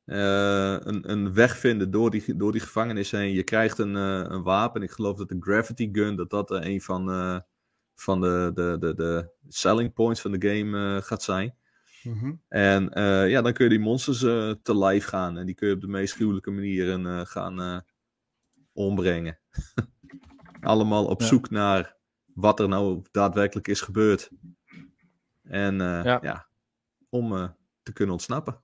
eh, 0.05 0.77
een, 0.83 1.11
een 1.11 1.33
weg 1.33 1.57
vinden 1.57 1.91
door 1.91 2.11
die, 2.11 2.35
door 2.35 2.51
die 2.51 2.61
gevangenis 2.61 3.11
heen. 3.11 3.33
Je 3.33 3.43
krijgt 3.43 3.77
een, 3.77 3.95
eh, 3.95 4.23
een 4.27 4.43
wapen. 4.43 4.81
Ik 4.81 4.91
geloof 4.91 5.17
dat 5.17 5.29
de 5.29 5.37
Gravity 5.39 5.89
Gun, 5.91 6.15
dat 6.15 6.29
dat 6.29 6.51
eh, 6.51 6.71
een 6.71 6.81
van, 6.81 7.09
eh, 7.11 7.39
van 7.95 8.21
de, 8.21 8.51
de, 8.53 8.77
de, 8.79 8.93
de 8.95 9.29
selling 9.47 9.93
points 9.93 10.21
van 10.21 10.31
de 10.31 10.47
game 10.49 10.95
eh, 10.97 11.01
gaat 11.03 11.23
zijn. 11.23 11.55
Mhm. 12.03 12.33
En 12.47 12.89
eh, 12.93 13.29
ja, 13.29 13.41
dan 13.41 13.53
kun 13.53 13.63
je 13.63 13.69
die 13.69 13.79
monsters 13.79 14.23
eh, 14.23 14.51
te 14.63 14.77
lijf 14.77 15.05
gaan. 15.05 15.37
En 15.37 15.45
die 15.45 15.55
kun 15.55 15.67
je 15.67 15.73
op 15.73 15.81
de 15.81 15.87
meest 15.87 16.13
gruwelijke 16.13 16.51
manieren 16.51 17.05
eh, 17.05 17.21
gaan 17.25 17.61
eh, 17.61 17.77
ombrengen. 18.73 19.39
Allemaal 20.67 21.05
op 21.05 21.21
Ja. 21.21 21.27
zoek 21.27 21.49
naar 21.49 21.95
wat 22.33 22.59
er 22.59 22.67
nou 22.67 23.01
daadwerkelijk 23.11 23.67
is 23.67 23.81
gebeurd. 23.81 24.29
En 25.43 25.81
eh, 25.81 26.03
Ja. 26.03 26.19
ja. 26.21 26.47
om 27.09 27.33
eh, 27.37 27.47
te 27.83 27.93
kunnen 27.93 28.13
ontsnappen. 28.13 28.61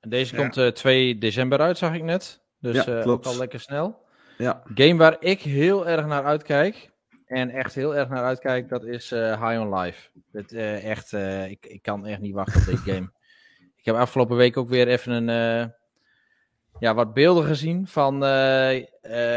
En 0.00 0.10
deze 0.10 0.34
Ja. 0.36 0.40
komt 0.40 0.56
eh 0.56 0.66
2 0.68 1.18
december 1.18 1.58
uit, 1.60 1.78
zag 1.78 1.94
ik 1.94 2.02
net. 2.02 2.42
Dus 2.60 2.74
Ja, 2.76 2.84
eh, 2.86 2.96
ook 2.96 3.02
klopt. 3.02 3.26
al 3.26 3.36
lekker 3.36 3.60
snel. 3.60 4.02
Ja, 4.38 4.62
Game 4.74 4.96
waar 4.96 5.16
ik 5.20 5.40
heel 5.40 5.86
erg 5.88 6.06
naar 6.06 6.24
uitkijk. 6.24 6.92
En 7.26 7.50
echt 7.50 7.74
heel 7.74 7.96
erg 7.96 8.08
naar 8.08 8.24
uitkijk, 8.24 8.68
dat 8.68 8.84
is 8.84 9.12
eh, 9.12 9.48
High 9.48 9.60
on 9.60 9.74
Life. 9.78 10.10
Het, 10.32 10.52
eh, 10.52 10.90
echt, 10.90 11.12
eh, 11.12 11.50
ik, 11.50 11.66
ik 11.66 11.82
kan 11.82 12.06
echt 12.06 12.20
niet 12.20 12.34
wachten 12.34 12.60
op 12.60 12.66
deze 12.66 12.92
game. 12.92 13.12
Ik 13.76 13.84
heb 13.90 13.94
afgelopen 13.98 14.36
week 14.36 14.56
ook 14.56 14.68
weer 14.68 14.88
even 14.88 15.12
een, 15.12 15.28
eh, 15.28 15.68
ja, 16.78 16.94
wat 16.94 17.14
beelden 17.14 17.44
gezien 17.44 17.86
van 17.86 18.24
eh, 18.24 18.76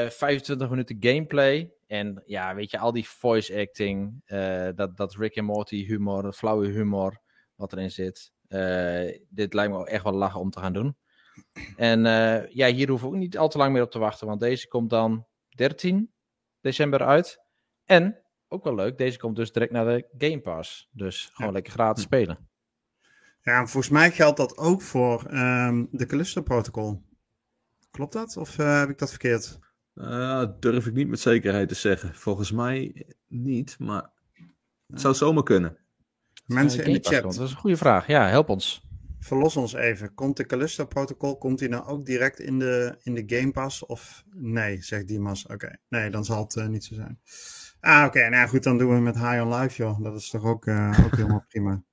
eh, 0.03 0.09
25 0.09 0.69
minuten 0.69 0.97
gameplay. 0.99 1.71
En 1.87 2.23
ja, 2.25 2.55
weet 2.55 2.71
je, 2.71 2.77
al 2.77 2.91
die 2.91 3.07
voice 3.09 3.59
acting, 3.59 4.21
eh, 4.25 4.69
dat, 4.75 4.97
dat 4.97 5.15
Rick 5.15 5.35
en 5.35 5.45
Morty 5.45 5.85
humor, 5.85 6.21
dat 6.21 6.35
flauwe 6.37 6.67
humor 6.67 7.19
wat 7.55 7.71
erin 7.73 7.91
zit. 7.91 8.31
Eh, 8.47 9.19
dit 9.29 9.53
lijkt 9.53 9.73
me 9.73 9.87
echt 9.87 10.03
wel 10.03 10.13
lachen 10.13 10.39
om 10.39 10.49
te 10.49 10.59
gaan 10.59 10.73
doen. 10.73 10.97
En 11.75 12.05
eh, 12.05 12.49
ja, 12.49 12.67
hier 12.67 12.89
hoeven 12.89 13.07
we 13.09 13.13
ook 13.13 13.19
niet 13.19 13.37
al 13.37 13.49
te 13.49 13.57
lang 13.57 13.73
meer 13.73 13.81
op 13.81 13.91
te 13.91 13.99
wachten, 13.99 14.27
want 14.27 14.39
deze 14.39 14.67
komt 14.67 14.89
dan 14.89 15.25
13 15.49 16.13
december 16.61 17.03
uit. 17.03 17.39
En, 17.85 18.21
ook 18.47 18.63
wel 18.63 18.75
leuk, 18.75 18.97
deze 18.97 19.17
komt 19.17 19.35
dus 19.35 19.51
direct 19.51 19.71
naar 19.71 19.85
de 19.85 20.07
Game 20.17 20.39
Pass. 20.41 20.89
Dus 20.91 21.25
gewoon 21.25 21.47
Ja. 21.47 21.53
lekker 21.53 21.73
gratis 21.73 22.03
spelen. 22.03 22.49
Ja, 23.41 23.59
en 23.59 23.67
volgens 23.67 23.93
mij 23.93 24.11
geldt 24.11 24.37
dat 24.37 24.57
ook 24.57 24.81
voor 24.81 25.25
ehm, 25.25 25.85
de 25.91 26.05
Callisto-protocol. 26.05 27.01
Klopt 27.91 28.13
dat? 28.13 28.37
Of 28.37 28.55
heb 28.55 28.89
ik 28.89 28.97
dat 28.97 29.09
verkeerd? 29.09 29.59
Eh, 29.97 30.43
durf 30.59 30.85
ik 30.85 30.93
niet 30.93 31.07
met 31.07 31.19
zekerheid 31.19 31.67
te 31.69 31.75
zeggen. 31.75 32.15
Volgens 32.15 32.51
mij 32.51 33.05
niet, 33.27 33.75
maar 33.79 34.09
het 34.87 35.01
zou 35.01 35.13
zomaar 35.13 35.43
kunnen. 35.43 35.77
Mensen 36.45 36.85
in 36.85 36.93
de 36.93 36.99
chat. 37.01 37.21
Dat 37.21 37.39
is 37.45 37.51
een 37.51 37.57
goede 37.57 37.77
vraag. 37.77 38.07
Ja, 38.07 38.27
help 38.27 38.49
ons. 38.49 38.85
verlos 39.19 39.55
ons 39.55 39.73
even. 39.73 40.13
Komt 40.13 40.37
de 40.37 40.45
Callisto-protocol, 40.45 41.37
komt 41.37 41.59
die 41.59 41.69
nou 41.69 41.85
ook 41.85 42.05
direct 42.05 42.39
in 42.39 42.59
de, 42.59 42.95
in 43.03 43.13
de 43.13 43.23
Game 43.37 43.51
Pass? 43.51 43.85
Of 43.85 44.23
nee, 44.35 44.81
zegt 44.83 45.07
Dimas. 45.07 45.47
Oké, 45.47 45.77
nee, 45.89 46.09
dan 46.09 46.25
zal 46.25 46.43
het 46.43 46.55
eh, 46.55 46.67
niet 46.67 46.83
zo 46.85 46.95
zijn. 46.95 47.19
Ah, 47.79 48.05
oké. 48.05 48.29
Nou 48.29 48.47
goed, 48.47 48.63
dan 48.63 48.77
doen 48.77 48.93
we 48.93 48.99
met 48.99 49.15
High 49.15 49.41
on 49.41 49.53
Life, 49.55 49.75
joh. 49.83 50.03
Dat 50.03 50.15
is 50.15 50.29
toch 50.29 50.43
ook, 50.43 50.65
eh, 50.65 50.99
ook 51.05 51.15
helemaal 51.15 51.45
prima. 51.49 51.83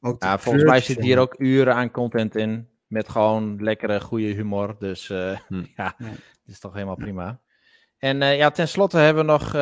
Ook 0.00 0.22
Ja, 0.22 0.38
volgens 0.38 0.64
mij 0.64 0.80
zit 0.80 1.00
hier 1.00 1.18
ook 1.18 1.34
uren 1.38 1.74
aan 1.74 1.90
content 1.90 2.36
in. 2.36 2.68
Met 2.86 3.08
gewoon 3.08 3.62
lekkere, 3.62 4.00
goede 4.00 4.26
humor. 4.26 4.76
Dus 4.78 5.10
eh, 5.10 5.38
Hm. 5.48 5.64
ja, 5.76 5.94
Ja. 5.98 6.12
Dat 6.44 6.54
is 6.54 6.60
toch 6.60 6.72
helemaal 6.72 6.96
prima. 6.96 7.40
En 7.98 8.22
eh, 8.22 8.36
ja, 8.36 8.50
tenslotte 8.50 8.98
hebben 8.98 9.26
we 9.26 9.30
nog 9.30 9.46
eh, 9.46 9.52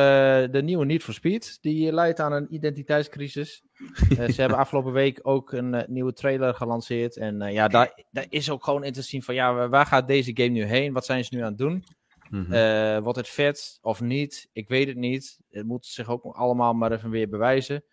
de 0.51 0.61
nieuwe 0.63 0.85
Need 0.85 1.03
for 1.03 1.13
Speed. 1.13 1.57
Die 1.61 1.93
leidt 1.93 2.19
aan 2.19 2.33
een 2.33 2.53
identiteitscrisis. 2.53 3.63
Eh, 4.09 4.29
ze 4.29 4.41
hebben 4.41 4.57
afgelopen 4.63 4.91
week 4.91 5.19
ook 5.21 5.51
een 5.51 5.73
eh, 5.73 5.87
nieuwe 5.87 6.13
trailer 6.13 6.53
gelanceerd. 6.53 7.17
En 7.17 7.41
eh, 7.41 7.53
ja, 7.53 7.67
daar, 7.67 8.03
daar 8.11 8.25
is 8.29 8.49
ook 8.49 8.63
gewoon 8.63 8.83
in 8.83 8.93
te 8.93 9.01
zien 9.01 9.23
van... 9.23 9.35
Ja, 9.35 9.69
waar 9.69 9.85
gaat 9.85 10.07
deze 10.07 10.31
game 10.33 10.49
nu 10.49 10.63
heen? 10.63 10.93
Wat 10.93 11.05
zijn 11.05 11.25
ze 11.25 11.35
nu 11.35 11.41
aan 11.41 11.47
het 11.47 11.57
doen? 11.57 11.83
Mhm. 12.33 12.53
Eh, 12.53 12.97
wordt 12.99 13.17
het 13.17 13.29
vet 13.29 13.79
of 13.81 14.01
niet? 14.01 14.49
Ik 14.53 14.67
weet 14.67 14.87
het 14.87 14.97
niet. 14.97 15.39
Het 15.49 15.65
moet 15.65 15.85
zich 15.85 16.09
ook 16.09 16.23
allemaal 16.23 16.73
maar 16.73 16.91
even 16.91 17.09
weer 17.09 17.29
bewijzen. 17.29 17.83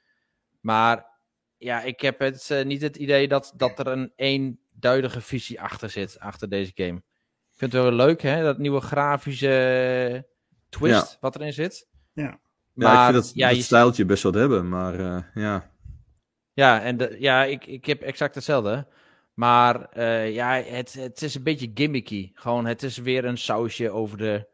Maar 0.61 1.07
ja, 1.57 1.83
ik 1.83 2.01
heb 2.01 2.19
het, 2.19 2.51
eh, 2.51 2.65
niet 2.65 2.83
het 2.83 2.97
idee 2.97 3.29
dat, 3.29 3.53
dat 3.57 3.79
er 3.79 3.87
een 3.87 4.13
eenduidige 4.17 5.21
visie 5.21 5.61
achter 5.61 5.91
zit, 5.91 6.19
achter 6.19 6.49
deze 6.49 6.73
game. 6.75 7.03
Ik 7.61 7.69
vind 7.69 7.85
het 7.85 7.95
wel 7.95 8.07
leuk, 8.07 8.23
hè? 8.23 8.43
Dat 8.43 8.59
nieuwe 8.59 8.81
grafische 8.81 10.27
twist 10.69 11.19
wat 11.21 11.35
erin 11.35 11.53
zit. 11.53 11.89
Ja. 12.13 12.41
Maar 12.73 12.93
ja, 12.93 13.07
ik 13.07 13.13
vind 13.13 13.25
dat, 13.25 13.35
ja, 13.35 13.49
dat 13.49 13.57
je- 13.57 13.63
stijltje 13.63 14.05
best 14.05 14.23
wat 14.23 14.35
hebben, 14.35 14.69
maar 14.69 15.01
eh, 15.01 15.23
ja. 15.35 15.71
Ja, 16.53 16.83
en 16.83 16.97
de, 16.97 17.17
ja, 17.19 17.45
ik, 17.45 17.67
ik 17.67 17.85
heb 17.87 18.03
exact 18.03 18.35
hetzelfde. 18.35 18.87
Maar 19.35 19.89
eh, 19.89 20.35
ja, 20.35 20.63
het, 20.63 20.93
het 20.93 21.23
is 21.23 21.35
een 21.35 21.43
beetje 21.43 21.71
gimmicky. 21.75 22.31
Gewoon, 22.35 22.67
het 22.67 22.83
is 22.83 22.97
weer 22.97 23.25
een 23.25 23.39
sausje 23.39 23.91
over 23.91 24.19
de, 24.19 24.49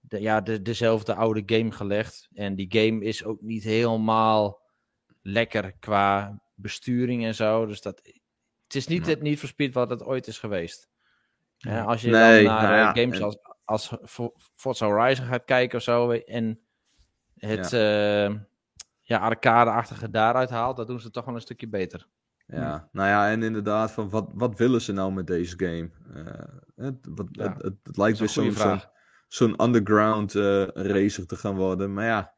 de, 0.00 0.20
ja, 0.20 0.40
de, 0.40 0.62
dezelfde 0.62 1.14
oude 1.14 1.42
game 1.46 1.70
gelegd. 1.72 2.28
En 2.34 2.54
die 2.54 2.66
game 2.70 3.04
is 3.04 3.24
ook 3.24 3.40
niet 3.40 3.64
helemaal 3.64 4.62
lekker 5.22 5.72
qua 5.78 6.40
besturing 6.54 7.24
en 7.24 7.34
zo. 7.34 7.66
Dus 7.66 7.80
dat, 7.80 8.00
het 8.64 8.74
is 8.74 8.86
niet 8.86 9.04
Ja. 9.04 9.10
het 9.10 9.22
niet 9.22 9.38
for 9.38 9.48
Speed 9.48 9.74
wat 9.74 9.90
het 9.90 10.02
ooit 10.04 10.26
is 10.26 10.38
geweest. 10.38 10.88
Ja, 11.56 11.82
als 11.84 12.00
je 12.02 12.10
Nee, 12.10 12.44
dan 12.44 12.52
naar 12.54 12.62
nou 12.62 12.74
ja, 12.74 12.94
eh, 12.94 13.00
games 13.02 13.18
en- 13.18 13.24
als, 13.24 13.38
als 13.64 13.96
Fo- 14.04 14.32
Forza 14.54 14.86
Horizon 14.86 15.26
gaat 15.26 15.44
kijken 15.44 15.78
of 15.78 15.84
zo. 15.84 16.10
En 16.10 16.60
het 17.34 17.70
ja. 17.70 18.46
ja, 19.00 19.18
arcade-achtige 19.18 20.10
daaruit 20.10 20.50
haalt, 20.50 20.76
dat 20.76 20.86
doen 20.86 21.00
ze 21.00 21.10
toch 21.10 21.24
wel 21.24 21.34
een 21.34 21.40
stukje 21.40 21.68
beter. 21.68 22.06
Ja, 22.46 22.88
nou 22.92 23.08
ja, 23.08 23.30
en 23.30 23.42
inderdaad, 23.42 23.92
van 23.92 24.10
wat, 24.10 24.28
wat 24.34 24.58
willen 24.58 24.80
ze 24.80 24.92
nou 24.92 25.12
met 25.12 25.26
deze 25.26 25.54
game? 25.58 25.90
Eh, 26.14 26.84
het, 26.84 26.96
wat, 27.10 27.26
Ja, 27.30 27.42
het, 27.52 27.62
het, 27.62 27.74
het 27.82 27.96
lijkt 27.96 28.18
weer 28.18 28.28
zo'n 28.28 28.44
goede 28.44 28.60
zo'n 28.60 28.80
zo'n 29.28 29.62
underground 29.64 30.34
eh, 30.34 30.66
racer 30.66 31.26
te 31.26 31.36
gaan 31.36 31.56
worden. 31.56 31.92
Maar 31.94 32.04
ja, 32.04 32.34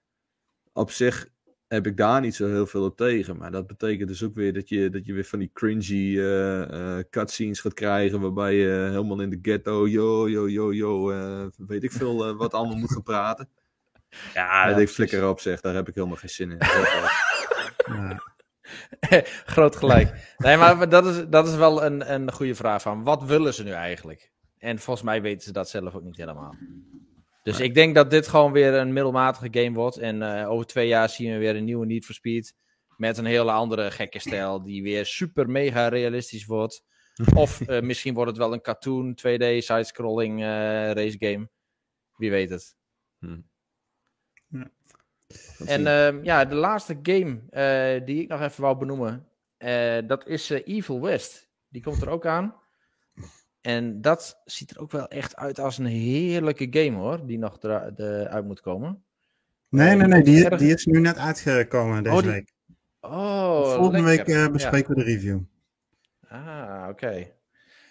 op 0.73 0.91
zich 0.91 1.29
heb 1.69 1.87
ik 1.87 1.97
daar 1.97 2.21
niet 2.21 2.35
zo 2.35 2.47
heel 2.47 2.67
veel 2.67 2.85
op 2.85 2.97
tegen. 2.97 3.37
Maar 3.37 3.51
dat 3.51 3.67
betekent 3.67 4.09
dus 4.09 4.23
ook 4.23 4.35
weer 4.35 4.53
dat 4.53 4.69
je, 4.69 4.91
dat 4.91 5.07
je 5.07 5.13
weer 5.13 5.25
van 5.25 5.39
die 5.39 5.51
cringy 5.53 6.19
eh, 6.19 6.99
eh, 6.99 7.05
cutscenes 7.11 7.61
gaat 7.61 7.75
krijgen. 7.75 8.21
Waarbij 8.21 8.55
je 8.55 8.89
helemaal 8.91 9.21
in 9.21 9.31
de 9.31 9.39
ghetto, 9.43 9.89
yo, 9.89 10.29
yo, 10.29 10.49
yo, 10.49 10.73
yo, 10.73 11.11
eh, 11.11 11.47
weet 11.57 11.83
ik 11.83 11.93
veel 11.93 12.37
wat 12.37 12.55
allemaal 12.55 12.77
moet 12.77 12.93
gaan 12.93 13.03
praten. 13.03 13.49
Ja, 14.35 14.67
dat 14.71 14.79
ik 14.79 14.89
flikker 14.89 15.29
op 15.29 15.41
zeg, 15.41 15.61
daar 15.61 15.75
heb 15.75 15.89
ik 15.89 15.95
helemaal 15.95 16.17
geen 16.17 16.31
zin 16.31 16.51
in. 16.51 16.59
Ja. 17.87 18.23
Groot 19.55 19.77
gelijk. 19.77 20.35
Nee, 20.37 20.57
maar 20.57 20.89
dat 20.89 21.07
is, 21.07 21.25
dat 21.29 21.49
is 21.49 21.55
wel 21.55 21.85
een, 21.85 22.13
een 22.13 22.33
goede 22.33 22.55
vraag 22.55 22.83
van, 22.83 23.05
wat 23.05 23.25
willen 23.25 23.55
ze 23.55 23.63
nu 23.63 23.71
eigenlijk? 23.71 24.31
En 24.59 24.79
volgens 24.79 25.07
mij 25.07 25.23
weten 25.23 25.43
ze 25.43 25.53
dat 25.53 25.69
zelf 25.69 25.95
ook 25.95 26.03
niet 26.03 26.17
helemaal. 26.17 26.57
Dus 27.47 27.61
ik 27.61 27.75
denk 27.75 27.95
dat 27.95 28.11
dit 28.11 28.29
gewoon 28.29 28.53
weer 28.53 28.75
een 28.75 28.93
middelmatige 28.93 29.49
game 29.51 29.77
wordt. 29.77 29.97
En 29.97 30.23
eh, 30.23 30.51
over 30.51 30.67
twee 30.67 30.89
jaar 30.89 31.09
zien 31.09 31.33
we 31.33 31.39
weer 31.39 31.57
een 31.57 31.65
nieuwe 31.65 31.87
Need 31.87 32.05
for 32.05 32.15
Speed. 32.15 32.55
Met 32.97 33.19
een 33.19 33.25
hele 33.25 33.53
andere 33.53 33.91
gekke 33.91 34.19
stijl. 34.19 34.63
Die 34.63 34.83
weer 34.83 35.07
super 35.07 35.49
mega 35.51 35.89
realistisch 35.89 36.47
wordt. 36.47 36.85
Of 37.35 37.61
eh, 37.61 37.83
misschien 37.83 38.15
wordt 38.15 38.31
het 38.31 38.39
wel 38.39 38.53
een 38.53 38.61
cartoon 38.61 39.19
2D 39.19 39.45
side-scrolling 39.59 40.41
eh, 40.41 40.47
race 40.93 41.17
game. 41.19 41.49
Wie 42.17 42.31
weet 42.31 42.51
het. 42.51 42.77
En 45.67 45.87
ehm, 45.87 46.25
ja, 46.25 46.45
de 46.45 46.55
laatste 46.55 46.99
game 47.03 47.41
eh, 47.51 48.05
die 48.07 48.23
ik 48.23 48.29
nog 48.29 48.41
even 48.41 48.63
wou 48.63 48.79
benoemen. 48.79 49.29
eh, 49.57 49.99
dat 50.07 50.27
is 50.27 50.51
Evil 50.51 51.01
West. 51.01 51.51
Die 51.69 51.83
komt 51.83 52.03
er 52.03 52.09
ook 52.09 52.27
aan. 52.27 52.55
En 53.67 54.01
dat 54.01 54.41
ziet 54.45 54.71
er 54.71 54.81
ook 54.81 54.91
wel 54.91 55.09
echt 55.09 55.37
uit 55.37 55.59
als 55.59 55.79
een 55.79 55.87
heerlijke 55.87 56.67
game 56.71 56.97
hoor. 56.97 57.27
Die 57.27 57.39
nog 57.39 57.63
er, 57.63 57.95
de- 57.95 58.27
uit 58.31 58.45
moet 58.45 58.61
komen. 58.61 59.05
Nee, 59.69 59.97
nee, 59.97 60.07
nee, 60.07 60.23
die, 60.23 60.45
Erg- 60.45 60.59
die 60.61 60.75
is 60.75 60.85
nu 60.87 61.01
net 61.01 61.17
uitgekomen 61.19 62.03
deze 62.03 62.17
Oh, 62.17 62.23
die- 62.23 62.31
week. 62.31 62.53
Oh, 63.01 63.75
Volgende 63.75 64.03
lekker. 64.03 64.27
week 64.35 64.47
eh, 64.47 64.53
bespreken 64.53 64.95
we 64.95 65.05
de 65.05 65.11
review. 65.11 65.41
Ah, 66.29 66.87
oké. 66.91 67.35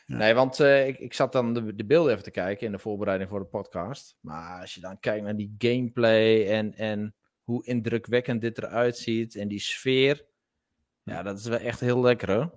Nee, 0.06 0.34
want 0.34 0.60
uh, 0.60 0.88
ik, 0.88 1.00
ik 1.00 1.14
zat 1.14 1.32
dan 1.32 1.54
de, 1.54 1.76
de 1.76 1.86
beelden 1.86 2.12
even 2.12 2.24
te 2.24 2.32
kijken 2.32 2.66
in 2.66 2.72
de 2.72 2.80
voorbereiding 2.80 3.30
voor 3.30 3.40
de 3.40 3.46
podcast. 3.46 4.18
Maar 4.20 4.62
als 4.62 4.74
je 4.74 4.82
dan 4.82 5.00
kijkt 5.00 5.24
naar 5.24 5.36
die 5.36 5.56
gameplay 5.58 6.48
en, 6.48 6.74
en 6.76 7.16
hoe 7.44 7.66
indrukwekkend 7.66 8.42
dit 8.42 8.58
eruit 8.58 8.98
ziet 8.98 9.36
en 9.36 9.48
die 9.48 9.60
sfeer. 9.60 10.26
Ja, 11.04 11.24
dat 11.24 11.40
is 11.40 11.46
wel 11.48 11.60
echt 11.60 11.80
heel 11.80 12.02
lekker 12.02 12.32
hoor. 12.34 12.52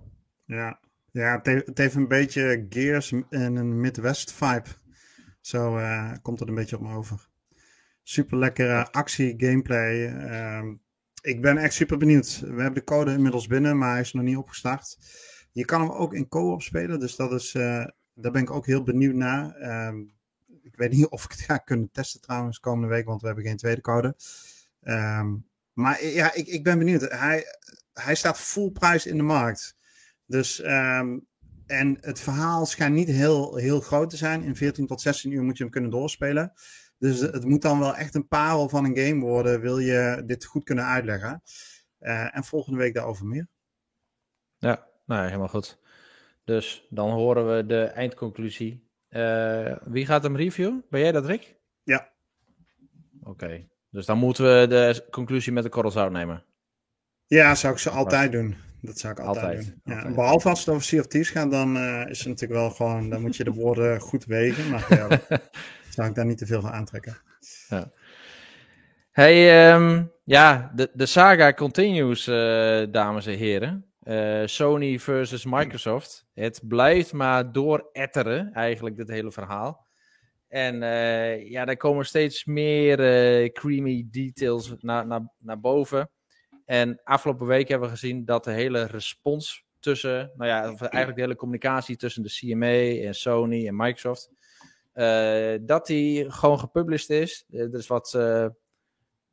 Ja, 0.45 0.79
ja 1.11 1.37
het, 1.37 1.45
heeft, 1.45 1.65
het 1.65 1.77
heeft 1.77 1.95
een 1.95 2.07
beetje 2.07 2.65
Gears 2.69 3.11
en 3.29 3.55
een 3.55 3.79
Midwest 3.79 4.33
vibe. 4.33 4.69
Zo 5.41 5.77
uh, 5.77 6.13
komt 6.21 6.39
het 6.39 6.49
een 6.49 6.55
beetje 6.55 6.75
op 6.75 6.81
me 6.81 6.93
over. 6.93 7.27
Super 8.03 8.37
lekkere 8.37 8.91
actie, 8.91 9.33
gameplay. 9.37 9.95
Uh, 9.95 10.73
ik 11.21 11.41
ben 11.41 11.57
echt 11.57 11.73
super 11.73 11.97
benieuwd. 11.97 12.39
We 12.39 12.61
hebben 12.61 12.73
de 12.73 12.83
code 12.83 13.11
inmiddels 13.11 13.47
binnen, 13.47 13.77
maar 13.77 13.91
hij 13.91 13.99
is 13.99 14.13
nog 14.13 14.23
niet 14.23 14.37
opgestart. 14.37 14.97
Je 15.51 15.65
kan 15.65 15.81
hem 15.81 15.89
ook 15.91 16.13
in 16.13 16.27
co-op 16.27 16.61
spelen, 16.61 16.99
dus 16.99 17.15
dat 17.15 17.31
is, 17.31 17.53
uh, 17.53 17.85
daar 18.13 18.31
ben 18.31 18.41
ik 18.41 18.51
ook 18.51 18.65
heel 18.65 18.83
benieuwd 18.83 19.15
naar. 19.15 19.55
Ehm, 19.55 19.99
ik 20.61 20.75
weet 20.75 20.91
niet 20.91 21.07
of 21.15 21.23
ik 21.23 21.31
het 21.31 21.39
ga 21.39 21.57
kunnen 21.57 21.89
testen 21.91 22.21
trouwens 22.21 22.59
komende 22.59 22.87
week, 22.87 23.05
want 23.05 23.21
we 23.21 23.27
hebben 23.27 23.45
geen 23.45 23.57
tweede 23.57 23.81
code. 23.81 24.15
Um, 24.83 25.47
maar 25.73 26.05
ja, 26.05 26.33
ik, 26.33 26.47
ik 26.47 26.63
ben 26.63 26.77
benieuwd. 26.77 27.01
Hij, 27.01 27.45
hij 27.93 28.15
staat 28.15 28.39
full 28.39 28.71
prijs 28.71 29.05
in 29.05 29.17
de 29.17 29.23
markt. 29.23 29.77
Dus, 30.29 30.63
um, 30.63 31.27
en 31.65 31.97
het 32.01 32.19
verhaal 32.19 32.65
schijnt 32.65 32.95
niet 32.95 33.07
heel, 33.07 33.55
heel 33.55 33.79
groot 33.79 34.09
te 34.09 34.17
zijn. 34.17 34.43
In 34.43 34.55
14 34.55 34.87
tot 34.87 35.01
16 35.01 35.31
uur 35.31 35.43
moet 35.43 35.57
je 35.57 35.63
hem 35.63 35.71
kunnen 35.71 35.91
doorspelen. 35.91 36.53
Dus 36.97 37.19
het 37.19 37.45
moet 37.45 37.61
dan 37.61 37.79
wel 37.79 37.95
echt 37.95 38.15
een 38.15 38.27
parel 38.27 38.69
van 38.69 38.85
een 38.85 38.97
game 38.97 39.25
worden, 39.25 39.61
wil 39.61 39.79
je 39.79 40.23
dit 40.25 40.45
goed 40.45 40.63
kunnen 40.63 40.85
uitleggen. 40.85 41.41
Uh, 41.99 42.35
en 42.35 42.43
volgende 42.43 42.77
week 42.77 42.93
daarover 42.93 43.25
meer. 43.25 43.47
Ja, 44.57 44.87
nou, 45.05 45.25
helemaal 45.25 45.47
goed. 45.47 45.79
Dus 46.43 46.87
dan 46.89 47.09
horen 47.09 47.55
we 47.55 47.65
de 47.65 47.83
eindconclusie. 47.83 48.87
Uh, 49.09 49.75
wie 49.83 50.05
gaat 50.05 50.23
hem 50.23 50.35
reviewen? 50.35 50.85
Ben 50.89 50.99
jij 51.01 51.11
dat, 51.11 51.25
Rick? 51.25 51.55
Ja. 51.83 52.11
Oké, 53.19 53.29
okay. 53.29 53.69
dus 53.89 54.05
dan 54.05 54.17
moeten 54.17 54.43
we 54.43 54.67
de 54.67 55.07
conclusie 55.11 55.51
met 55.51 55.63
de 55.63 55.69
korrels 55.69 55.97
uitnemen. 55.97 56.45
Ja, 57.25 57.55
zou 57.55 57.73
ik 57.73 57.79
ze 57.79 57.89
altijd 57.89 58.31
doen. 58.31 58.55
Dat 58.81 58.99
zou 58.99 59.13
ik 59.13 59.19
altijd, 59.19 59.45
altijd. 59.45 59.65
doen. 59.65 59.81
Ja, 59.83 59.95
altijd. 59.95 60.15
Behalve 60.15 60.49
als 60.49 60.59
het 60.59 60.69
over 60.69 60.83
Sea 60.83 60.99
of 60.99 61.07
Thieves 61.07 61.29
gaat, 61.29 61.51
dan 61.51 61.77
uh, 61.77 62.09
is 62.09 62.19
het 62.19 62.27
natuurlijk 62.27 62.59
wel 62.59 62.69
gewoon, 62.69 63.09
dan 63.09 63.21
moet 63.21 63.35
je 63.35 63.43
de 63.43 63.53
woorden 63.53 63.99
goed 64.09 64.25
wegen. 64.25 64.69
Maar 64.69 64.85
ja, 64.89 65.19
zou 65.95 66.07
ik 66.07 66.15
daar 66.15 66.25
niet 66.25 66.37
te 66.37 66.45
veel 66.45 66.61
van 66.61 66.71
aantrekken. 66.71 67.17
Ja. 67.69 67.91
Hey, 69.11 69.73
um, 69.73 70.11
ja, 70.23 70.71
de, 70.75 70.89
de 70.93 71.05
saga 71.05 71.53
continues, 71.53 72.27
uh, 72.27 72.83
dames 72.91 73.25
en 73.25 73.37
heren. 73.37 73.85
Uh, 74.03 74.41
Sony 74.45 74.99
versus 74.99 75.45
Microsoft. 75.45 76.25
Het 76.33 76.61
blijft 76.67 77.13
maar 77.13 77.51
dooretteren, 77.51 78.53
eigenlijk, 78.53 78.95
dit 78.95 79.07
hele 79.07 79.31
verhaal. 79.31 79.87
En 80.47 80.81
uh, 80.81 81.49
ja, 81.49 81.65
er 81.65 81.77
komen 81.77 82.05
steeds 82.05 82.45
meer 82.45 82.97
creamy 83.51 84.07
details 84.11 84.75
naar, 84.79 85.07
naar, 85.07 85.31
naar 85.37 85.59
boven. 85.59 86.09
En 86.69 87.01
afgelopen 87.03 87.47
week 87.47 87.67
hebben 87.67 87.89
we 87.89 87.95
gezien 87.95 88.25
dat 88.25 88.43
de 88.43 88.51
hele 88.51 88.83
respons 88.83 89.65
tussen, 89.79 90.31
nou 90.35 90.49
ja, 90.49 90.63
eigenlijk 90.63 91.15
de 91.15 91.21
hele 91.21 91.35
communicatie 91.35 91.95
tussen 91.95 92.23
de 92.23 92.29
CMA 92.29 93.07
en 93.07 93.15
Sony 93.15 93.67
en 93.67 93.75
Microsoft, 93.75 94.31
uh, 94.93 95.55
dat 95.61 95.85
die 95.85 96.31
gewoon 96.31 96.59
gepublished 96.59 97.09
is. 97.09 97.45
Er 97.49 97.73
is 97.73 97.87
wat 97.87 98.11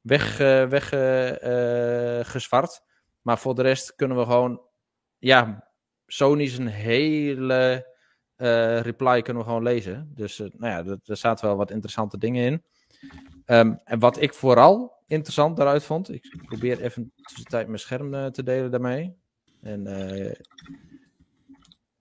weggezwart. 0.01 2.51
Weg, 2.51 2.80
maar 3.22 3.39
voor 3.39 3.55
de 3.55 3.62
rest 3.62 3.95
kunnen 3.95 4.16
we 4.16 4.24
gewoon 4.24 4.62
ja, 5.18 5.70
Sony's 6.07 6.59
een 6.59 6.66
hele 6.66 7.95
uh, 8.37 8.80
reply 8.80 9.22
kunnen 9.22 9.43
we 9.43 9.49
gewoon 9.49 9.62
lezen. 9.62 10.11
Dus 10.14 10.39
uh, 10.39 10.49
nou 10.53 10.72
ja, 10.72 10.99
er, 11.05 11.16
zaten 11.16 11.47
wel 11.47 11.57
wat 11.57 11.70
interessante 11.70 12.18
dingen 12.18 12.45
in. 12.45 12.64
Um, 13.57 13.80
en 13.84 13.99
wat 13.99 14.20
ik 14.20 14.34
vooral 14.34 14.95
interessant 15.07 15.57
daaruit 15.57 15.84
vond, 15.84 16.12
ik 16.12 16.42
probeer 16.46 16.80
even 16.80 17.12
tussentijd 17.22 17.66
mijn 17.66 17.78
scherm 17.78 18.14
uh, 18.14 18.26
te 18.26 18.42
delen 18.42 18.70
daarmee. 18.70 19.16
En 19.62 19.82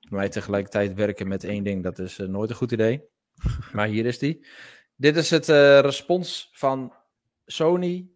mij 0.10 0.30
tegelijkertijd 0.30 0.94
werken 0.94 1.28
met 1.28 1.44
één 1.44 1.64
ding, 1.64 1.84
dat 1.84 2.00
is 2.00 2.18
nooit 2.18 2.50
een 2.50 2.56
goed 2.56 2.72
idee. 2.72 3.04
maar 3.74 3.88
hier 3.88 4.06
is 4.06 4.20
die. 4.20 4.46
Dit 4.96 5.16
is 5.16 5.30
het 5.30 5.48
respons 5.86 6.50
van 6.52 6.94
Sony 7.46 8.10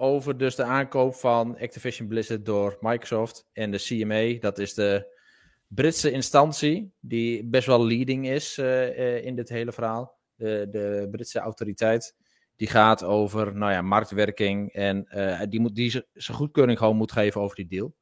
over 0.00 0.36
dus 0.36 0.54
de 0.54 0.62
aankoop 0.62 1.14
van 1.14 1.58
Activision 1.58 2.08
Blizzard 2.08 2.44
door 2.44 2.76
Microsoft 2.80 3.48
en 3.52 3.70
de 3.70 3.78
CMA. 3.78 4.40
Dat 4.40 4.58
is 4.58 4.74
de 4.74 5.18
Britse 5.66 6.10
instantie 6.10 6.92
die 7.00 7.44
best 7.44 7.66
wel 7.66 7.86
leading 7.86 8.28
is 8.28 8.58
uh, 8.58 9.24
in 9.24 9.36
dit 9.36 9.48
hele 9.48 9.72
verhaal. 9.72 10.18
De, 10.34 10.68
de 10.70 11.08
Britse 11.10 11.38
autoriteit. 11.38 12.16
Die 12.60 12.68
gaat 12.68 13.04
over 13.04 13.56
nou 13.56 13.72
ja, 13.72 13.82
marktwerking 13.82 14.72
en 14.72 15.06
uh, 15.14 15.40
die, 15.48 15.60
moet, 15.60 15.74
die 15.74 15.90
zijn 16.12 16.36
goedkeuring 16.36 16.78
gewoon 16.78 16.96
moet 16.96 17.12
geven 17.12 17.40
over 17.40 17.56
die 17.56 17.66
deal. 17.66 17.94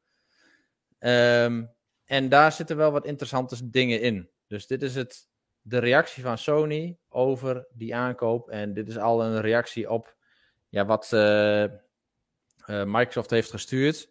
Um, 1.45 1.71
en 2.05 2.29
daar 2.29 2.53
zitten 2.53 2.77
wel 2.77 2.93
wat 2.93 3.07
interessante 3.07 3.71
dingen 3.71 4.01
in. 4.01 4.29
Dus 4.47 4.67
dit 4.67 4.83
is 4.83 4.95
het, 4.95 5.29
de 5.61 5.79
reactie 5.79 6.23
van 6.23 6.39
Sony 6.39 6.99
over 7.09 7.67
die 7.73 7.95
aankoop. 7.95 8.51
En 8.51 8.75
dit 8.75 8.89
is 8.89 8.97
al 8.97 9.25
een 9.25 9.41
reactie 9.41 9.91
op 9.91 10.17
ja, 10.69 10.87
wat 10.87 11.11
uh, 11.15 11.63
uh, 11.63 11.69
Microsoft 12.67 13.31
heeft 13.31 13.51
gestuurd. 13.51 14.11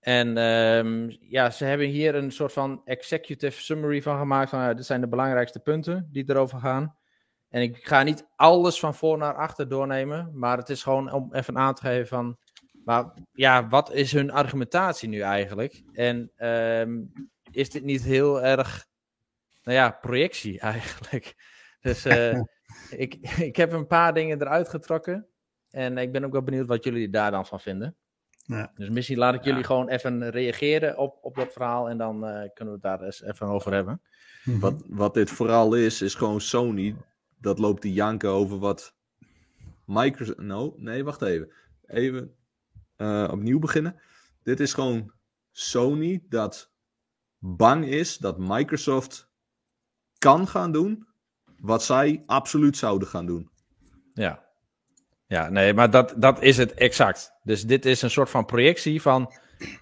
En 0.00 0.36
um, 0.36 1.16
ja, 1.20 1.50
ze 1.50 1.64
hebben 1.64 1.86
hier 1.86 2.14
een 2.14 2.32
soort 2.32 2.52
van 2.52 2.82
executive 2.84 3.62
summary 3.62 4.02
van 4.02 4.18
gemaakt. 4.18 4.50
Van, 4.50 4.76
dit 4.76 4.86
zijn 4.86 5.00
de 5.00 5.08
belangrijkste 5.08 5.60
punten 5.60 6.08
die 6.12 6.24
erover 6.26 6.58
gaan. 6.58 6.96
En 7.54 7.62
ik 7.62 7.86
ga 7.86 8.02
niet 8.02 8.26
alles 8.36 8.78
van 8.78 8.94
voor 8.94 9.18
naar 9.18 9.34
achter 9.34 9.68
doornemen. 9.68 10.30
Maar 10.32 10.58
het 10.58 10.68
is 10.68 10.82
gewoon 10.82 11.12
om 11.12 11.34
even 11.34 11.58
aan 11.58 11.74
te 11.74 11.80
geven 11.80 12.06
van... 12.06 12.36
Maar 12.84 13.12
ja, 13.32 13.68
wat 13.68 13.92
is 13.92 14.12
hun 14.12 14.30
argumentatie 14.30 15.08
nu 15.08 15.20
eigenlijk? 15.20 15.82
En 15.92 16.30
um, 16.38 17.12
is 17.50 17.70
dit 17.70 17.84
niet 17.84 18.02
heel 18.02 18.42
erg... 18.42 18.86
Nou 19.62 19.76
ja, 19.76 19.90
projectie 19.90 20.60
eigenlijk. 20.74 21.34
Dus 21.80 22.06
uh, 22.06 22.40
ik, 23.04 23.14
ik 23.38 23.56
heb 23.56 23.72
een 23.72 23.86
paar 23.86 24.14
dingen 24.14 24.40
eruit 24.40 24.68
getrokken. 24.68 25.26
En 25.70 25.98
ik 25.98 26.12
ben 26.12 26.24
ook 26.24 26.32
wel 26.32 26.42
benieuwd 26.42 26.66
wat 26.66 26.84
jullie 26.84 27.10
daar 27.10 27.30
dan 27.30 27.46
van 27.46 27.60
vinden. 27.60 27.96
Ja. 28.30 28.72
Dus 28.74 28.88
misschien 28.88 29.18
laat 29.18 29.34
ik 29.34 29.44
jullie 29.44 29.64
gewoon 29.64 29.88
even 29.88 30.30
reageren 30.30 30.98
op, 30.98 31.18
op 31.22 31.34
dat 31.34 31.52
verhaal 31.52 31.88
en 31.88 31.98
dan 31.98 32.16
uh, 32.16 32.48
kunnen 32.54 32.74
we 32.74 32.80
het 32.80 32.82
daar 32.82 33.02
eens 33.02 33.22
even 33.22 33.46
over 33.46 33.72
hebben. 33.72 34.00
Mhm. 34.44 34.58
Wat, 34.58 34.84
wat 34.88 35.14
dit 35.14 35.30
vooral 35.30 35.74
is, 35.74 36.02
is 36.02 36.14
gewoon 36.14 36.40
Sony. 36.40 36.96
Dat 37.44 37.58
loopt 37.58 37.80
te 37.80 37.92
janken 37.92 38.30
over 38.30 38.58
wat 38.58 38.94
Microsoft. 39.84 40.38
No, 40.38 40.74
nee, 40.76 41.04
wacht 41.04 41.22
even. 41.22 41.52
Even 41.86 42.34
uh, 42.96 43.28
opnieuw 43.30 43.58
beginnen. 43.58 44.00
Dit 44.42 44.60
is 44.60 44.72
gewoon 44.72 45.12
Sony 45.50 46.24
dat 46.28 46.72
bang 47.38 47.86
is 47.86 48.18
dat 48.18 48.38
Microsoft 48.38 49.30
kan 50.18 50.48
gaan 50.48 50.72
doen 50.72 51.06
wat 51.60 51.82
zij 51.82 52.22
absoluut 52.26 52.76
zouden 52.76 53.08
gaan 53.08 53.26
doen. 53.26 53.50
Ja. 54.12 54.42
Ja, 55.26 55.48
nee, 55.48 55.74
maar 55.74 55.90
dat, 55.90 56.14
dat 56.16 56.42
is 56.42 56.56
het 56.56 56.74
exact. 56.74 57.32
Dus 57.42 57.62
dit 57.62 57.86
is 57.86 58.02
een 58.02 58.10
soort 58.10 58.30
van 58.30 58.44
projectie 58.44 59.02
van. 59.02 59.32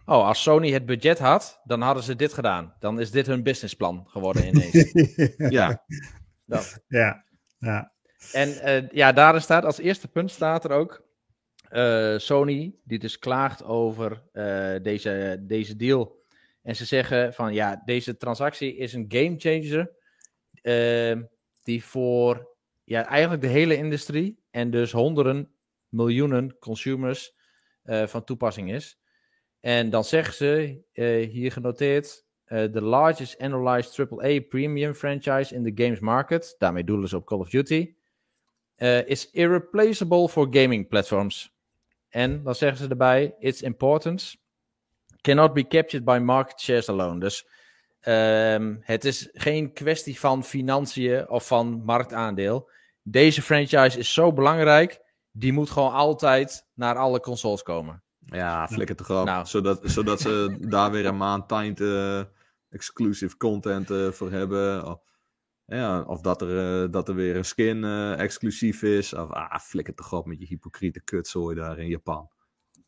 Oh, 0.04 0.26
als 0.26 0.42
Sony 0.42 0.70
het 0.70 0.86
budget 0.86 1.18
had, 1.18 1.60
dan 1.64 1.80
hadden 1.80 2.02
ze 2.02 2.16
dit 2.16 2.32
gedaan. 2.32 2.74
Dan 2.78 3.00
is 3.00 3.10
dit 3.10 3.26
hun 3.26 3.42
businessplan 3.42 4.04
geworden 4.08 4.46
ineens. 4.46 4.92
ja. 5.58 5.84
Dat. 6.46 6.84
Ja. 6.88 7.24
Ja. 7.62 7.92
En 8.32 8.48
uh, 8.48 8.88
ja, 8.90 9.12
daar 9.12 9.40
staat 9.40 9.64
als 9.64 9.78
eerste 9.78 10.08
punt 10.08 10.30
staat 10.30 10.64
er 10.64 10.70
ook. 10.70 11.10
Uh, 11.70 12.18
Sony, 12.18 12.74
die 12.84 12.98
dus 12.98 13.18
klaagt 13.18 13.64
over 13.64 14.22
uh, 14.32 14.74
deze, 14.82 15.38
deze 15.40 15.76
deal. 15.76 16.20
En 16.62 16.76
ze 16.76 16.84
zeggen 16.84 17.34
van 17.34 17.54
ja, 17.54 17.82
deze 17.84 18.16
transactie 18.16 18.76
is 18.76 18.92
een 18.92 19.04
game 19.08 19.34
changer. 19.38 19.90
die 21.62 21.84
voor 21.84 22.56
ja, 22.84 23.06
eigenlijk 23.06 23.42
de 23.42 23.48
hele 23.48 23.76
industrie 23.76 24.42
en 24.50 24.70
dus 24.70 24.92
honderden 24.92 25.52
miljoenen 25.88 26.58
consumers 26.58 27.34
van 27.84 28.24
toepassing 28.24 28.72
is. 28.72 28.98
En 29.60 29.90
dan 29.90 30.04
zeggen 30.04 30.34
ze, 30.34 30.82
hier 31.30 31.52
genoteerd, 31.52 32.26
uh, 32.52 32.64
the 32.64 32.80
largest 32.80 33.36
annualized 33.38 33.92
AAA 33.92 34.48
premium 34.48 34.94
franchise 34.94 35.54
in 35.54 35.64
the 35.64 35.82
games 35.84 36.00
market, 36.00 36.54
daarmee 36.58 36.84
doelen 36.84 37.08
ze 37.08 37.16
op 37.16 37.26
Call 37.26 37.38
of 37.38 37.50
Duty, 37.50 37.94
is 39.06 39.30
irreplaceable 39.30 40.28
for 40.28 40.46
gaming 40.50 40.88
platforms. 40.88 41.52
En 42.08 42.42
dan 42.42 42.54
zeggen 42.54 42.78
ze 42.78 42.88
erbij, 42.88 43.34
its 43.38 43.62
importance 43.62 44.36
cannot 45.20 45.52
be 45.52 45.66
captured 45.66 46.04
by 46.04 46.18
market 46.22 46.60
shares 46.60 46.88
alone. 46.88 47.20
Dus 47.20 47.46
um, 48.04 48.78
het 48.80 49.04
is 49.04 49.28
geen 49.32 49.72
kwestie 49.72 50.18
van 50.20 50.44
financiën 50.44 51.28
of 51.28 51.46
van 51.46 51.82
marktaandeel 51.84 52.68
deze 53.02 53.42
franchise 53.42 53.98
is 53.98 54.12
zo 54.12 54.32
belangrijk, 54.32 55.00
die 55.30 55.52
moet 55.52 55.70
gewoon 55.70 55.92
altijd 55.92 56.66
naar 56.74 56.96
alle 56.96 57.20
consoles 57.20 57.62
komen. 57.62 58.02
Ja, 58.24 58.68
flikker 58.68 58.96
toch 58.96 59.20
op. 59.20 59.26
Nou. 59.26 59.46
Zodat, 59.46 59.80
zodat 59.82 60.20
ze 60.20 60.56
daar 60.60 60.90
weer 60.90 61.06
een 61.06 61.16
maand 61.16 61.48
tijd 61.48 61.80
uh, 61.80 62.20
exclusive 62.72 63.36
content 63.36 63.90
eh, 63.90 64.10
voor 64.10 64.30
hebben. 64.30 64.86
Of, 64.86 65.00
ja, 65.66 66.02
of 66.02 66.20
dat, 66.20 66.42
er, 66.42 66.90
dat 66.90 67.08
er 67.08 67.14
weer 67.14 67.36
een 67.36 67.44
skin 67.44 67.84
exclusief 68.14 68.82
is. 68.82 69.14
Of 69.14 69.30
ah, 69.30 69.58
flikker 69.58 69.94
toch 69.94 70.12
op 70.12 70.26
met 70.26 70.38
je 70.38 70.46
hypocriete 70.46 71.00
kutzooi 71.00 71.56
daar 71.56 71.78
in 71.78 71.88
Japan. 71.88 72.30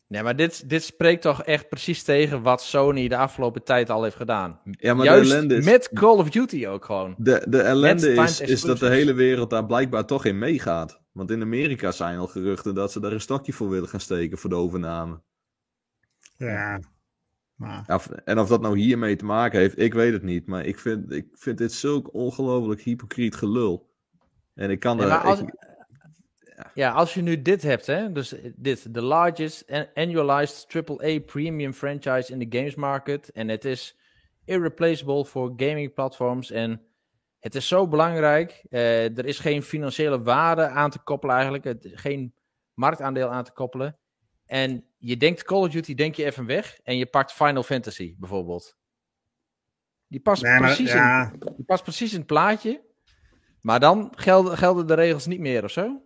Nee, 0.07 0.23
maar 0.23 0.37
dit, 0.37 0.69
dit 0.69 0.83
spreekt 0.83 1.23
toch 1.23 1.43
echt 1.43 1.69
precies 1.69 2.03
tegen 2.03 2.43
wat 2.43 2.63
Sony 2.63 3.09
de 3.09 3.17
afgelopen 3.17 3.65
tijd 3.65 3.91
al 3.91 4.03
heeft 4.03 4.17
gedaan. 4.17 4.61
Ja, 4.71 4.95
maar 4.95 5.05
Juist 5.05 5.31
de 5.31 5.37
ellende 5.37 5.55
is, 5.57 5.65
met 5.65 5.91
Call 5.93 6.17
of 6.17 6.31
Duty 6.31 6.67
ook 6.67 6.85
gewoon. 6.85 7.15
de, 7.19 7.47
de 7.49 7.61
ellende 7.61 8.13
is, 8.13 8.41
is 8.41 8.61
dat 8.61 8.79
de 8.79 8.89
hele 8.89 9.13
wereld 9.13 9.51
daar 9.51 9.67
blijkbaar 9.67 10.07
toch 10.07 10.25
in 10.25 10.39
meegaat. 10.39 11.03
Want 11.13 11.31
in 11.31 11.43
Amerika 11.43 11.93
zijn 11.93 12.19
al 12.19 12.27
geruchten 12.27 12.75
dat 12.75 12.93
ze 12.93 13.01
daar 13.01 13.13
een 13.13 13.21
stokje 13.21 13.53
voor 13.53 13.71
willen 13.71 13.89
gaan 13.89 14.01
steken 14.01 14.39
voor 14.39 14.51
de 14.51 14.57
overname. 14.57 15.21
Ja. 16.37 16.81
Maar, 17.55 17.85
of- 17.87 18.09
en 18.11 18.39
of 18.39 18.49
dat 18.49 18.61
nou 18.61 18.79
hiermee 18.79 19.17
te 19.17 19.25
maken 19.25 19.59
heeft, 19.61 19.79
ik 19.79 19.95
weet 19.95 20.13
het 20.13 20.23
niet. 20.23 20.47
Maar 20.47 20.65
ik 20.65 20.79
vind, 20.79 21.13
ik 21.13 21.27
vind 21.33 21.59
dit 21.59 21.73
zulk 21.73 22.15
ongelooflijk 22.15 22.81
hypocriet 22.81 23.35
gelul. 23.35 23.93
En 24.55 24.71
ik 24.71 24.81
kan 24.81 24.97
Nee, 24.97 25.05
er... 25.07 25.11
maar 25.13 25.21
als, 25.25 25.41
ik- 25.41 25.55
ja, 26.75 26.91
als 26.91 27.15
je 27.15 27.23
nu 27.23 27.43
dit 27.43 27.63
hebt, 27.63 27.87
hè, 27.87 28.13
dus 28.13 28.35
dit, 28.57 28.89
the 28.93 29.03
largest 29.03 29.71
an- 29.71 29.87
annualized 29.95 30.67
AAA 30.89 31.19
premium 31.21 31.73
franchise 31.73 32.33
in 32.33 32.49
the 32.51 32.59
games 32.59 32.75
market. 32.75 33.33
En 33.33 33.49
het 33.49 33.65
is 33.65 33.97
irreplaceable 34.45 35.25
voor 35.25 35.53
gaming 35.57 35.95
platforms. 35.95 36.51
En 36.51 36.83
het 37.41 37.55
is 37.55 37.69
zo 37.69 37.89
belangrijk. 37.89 38.65
eh, 38.71 39.19
er 39.19 39.25
is 39.27 39.39
geen 39.39 39.63
financiële 39.63 40.23
waarde 40.23 40.67
aan 40.67 40.91
te 40.91 40.99
koppelen 41.03 41.35
eigenlijk. 41.35 41.65
Het, 41.65 41.89
geen 41.95 42.35
marktaandeel 42.75 43.29
aan 43.29 43.45
te 43.45 43.53
koppelen. 43.53 43.99
En 44.47 44.85
je 45.05 45.17
denkt 45.17 45.43
Call 45.43 45.59
of 45.61 45.69
Duty, 45.69 45.95
denk 45.95 46.15
je 46.15 46.25
even 46.25 46.47
weg. 46.47 46.79
En 46.83 46.97
je 46.97 47.07
pakt 47.07 47.33
Final 47.33 47.63
Fantasy 47.63 48.15
bijvoorbeeld. 48.19 48.77
Die 50.07 50.21
past, 50.21 50.43
nee, 50.43 50.53
maar 50.53 50.61
precies, 50.75 50.93
ja, 50.93 51.33
in, 51.33 51.53
die 51.57 51.65
past 51.65 51.83
precies 51.83 52.13
in 52.13 52.19
het 52.19 52.27
plaatje. 52.27 52.83
Maar 53.61 53.81
dan 53.81 54.13
gelden, 54.17 54.59
gelden 54.59 54.87
de 54.87 54.95
regels 54.95 55.27
niet 55.27 55.41
meer 55.41 55.65
of 55.65 55.71
zo? 55.71 56.03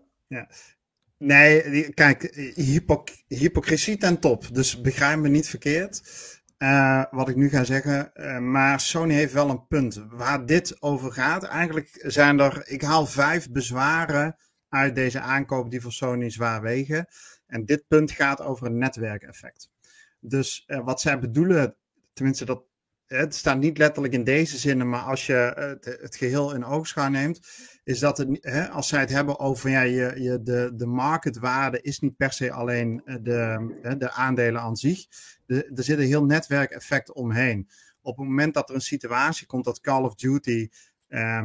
Nee, 1.18 1.70
die- 1.70 1.94
kijk, 1.94 2.22
hypoc- 2.54 3.22
hypocrisie 3.26 3.96
ten 3.96 4.20
top. 4.20 4.54
Dus 4.54 4.80
begrijp 4.80 5.18
me 5.18 5.28
niet 5.28 5.48
verkeerd. 5.48 6.02
eh, 6.58 7.04
wat 7.10 7.28
ik 7.28 7.36
nu 7.36 7.48
ga 7.48 7.64
zeggen. 7.64 8.14
eh, 8.14 8.38
maar 8.38 8.80
Sony 8.80 9.14
heeft 9.14 9.32
wel 9.32 9.50
een 9.50 9.66
punt. 9.66 10.04
Waar 10.10 10.46
dit 10.46 10.82
over 10.82 11.12
gaat, 11.12 11.44
eigenlijk 11.44 12.02
zijn 12.06 12.38
er, 12.40 12.68
ik 12.68 12.82
haal 12.82 13.06
vijf 13.06 13.50
bezwaren 13.50 14.36
uit 14.68 14.94
deze 14.94 15.20
aankoop 15.20 15.70
die 15.70 15.80
voor 15.80 15.92
Sony 15.92 16.30
zwaar 16.30 16.62
wegen. 16.62 17.06
En 17.46 17.64
dit 17.64 17.84
punt 17.88 18.10
gaat 18.10 18.40
over 18.40 18.66
een 18.66 18.78
netwerkeffect. 18.78 19.70
Dus 20.20 20.64
eh, 20.66 20.84
wat 20.84 21.00
zij 21.00 21.18
bedoelen, 21.18 21.76
tenminste 22.12 22.44
dat, 22.44 22.62
het 23.06 23.34
staat 23.34 23.58
niet 23.58 23.78
letterlijk 23.78 24.14
in 24.14 24.24
deze 24.24 24.58
zinnen, 24.58 24.88
maar 24.88 25.02
als 25.02 25.26
je 25.26 25.34
eh, 25.34 26.00
het, 26.00 26.16
geheel 26.16 26.54
in 26.54 26.64
oogschouw 26.64 27.08
neemt, 27.08 27.40
is 27.84 27.98
dat 27.98 28.18
het, 28.18 28.38
hè, 28.40 28.68
als 28.68 28.88
zij 28.88 29.00
het 29.00 29.10
hebben 29.10 29.38
over 29.38 29.70
ja, 29.70 29.80
je, 29.80 30.22
je, 30.22 30.42
de, 30.42 30.72
de 30.74 30.86
marketwaarde 30.86 31.80
is 31.80 31.98
niet 31.98 32.16
per 32.16 32.32
se 32.32 32.52
alleen 32.52 33.02
eh, 33.04 33.16
de, 33.22 33.96
de 33.98 34.10
aandelen 34.10 34.60
aan 34.60 34.76
zich. 34.76 35.06
Er 35.46 35.64
zit 35.74 35.98
een 35.98 36.04
heel 36.04 36.24
netwerkeffect 36.24 37.12
omheen. 37.12 37.68
Op 38.00 38.16
het 38.16 38.26
moment 38.26 38.54
dat 38.54 38.68
er 38.68 38.74
een 38.74 38.80
situatie 38.80 39.46
komt 39.46 39.64
dat 39.64 39.80
Call 39.80 40.02
of 40.02 40.14
Duty 40.14 40.68
eh, 41.08 41.42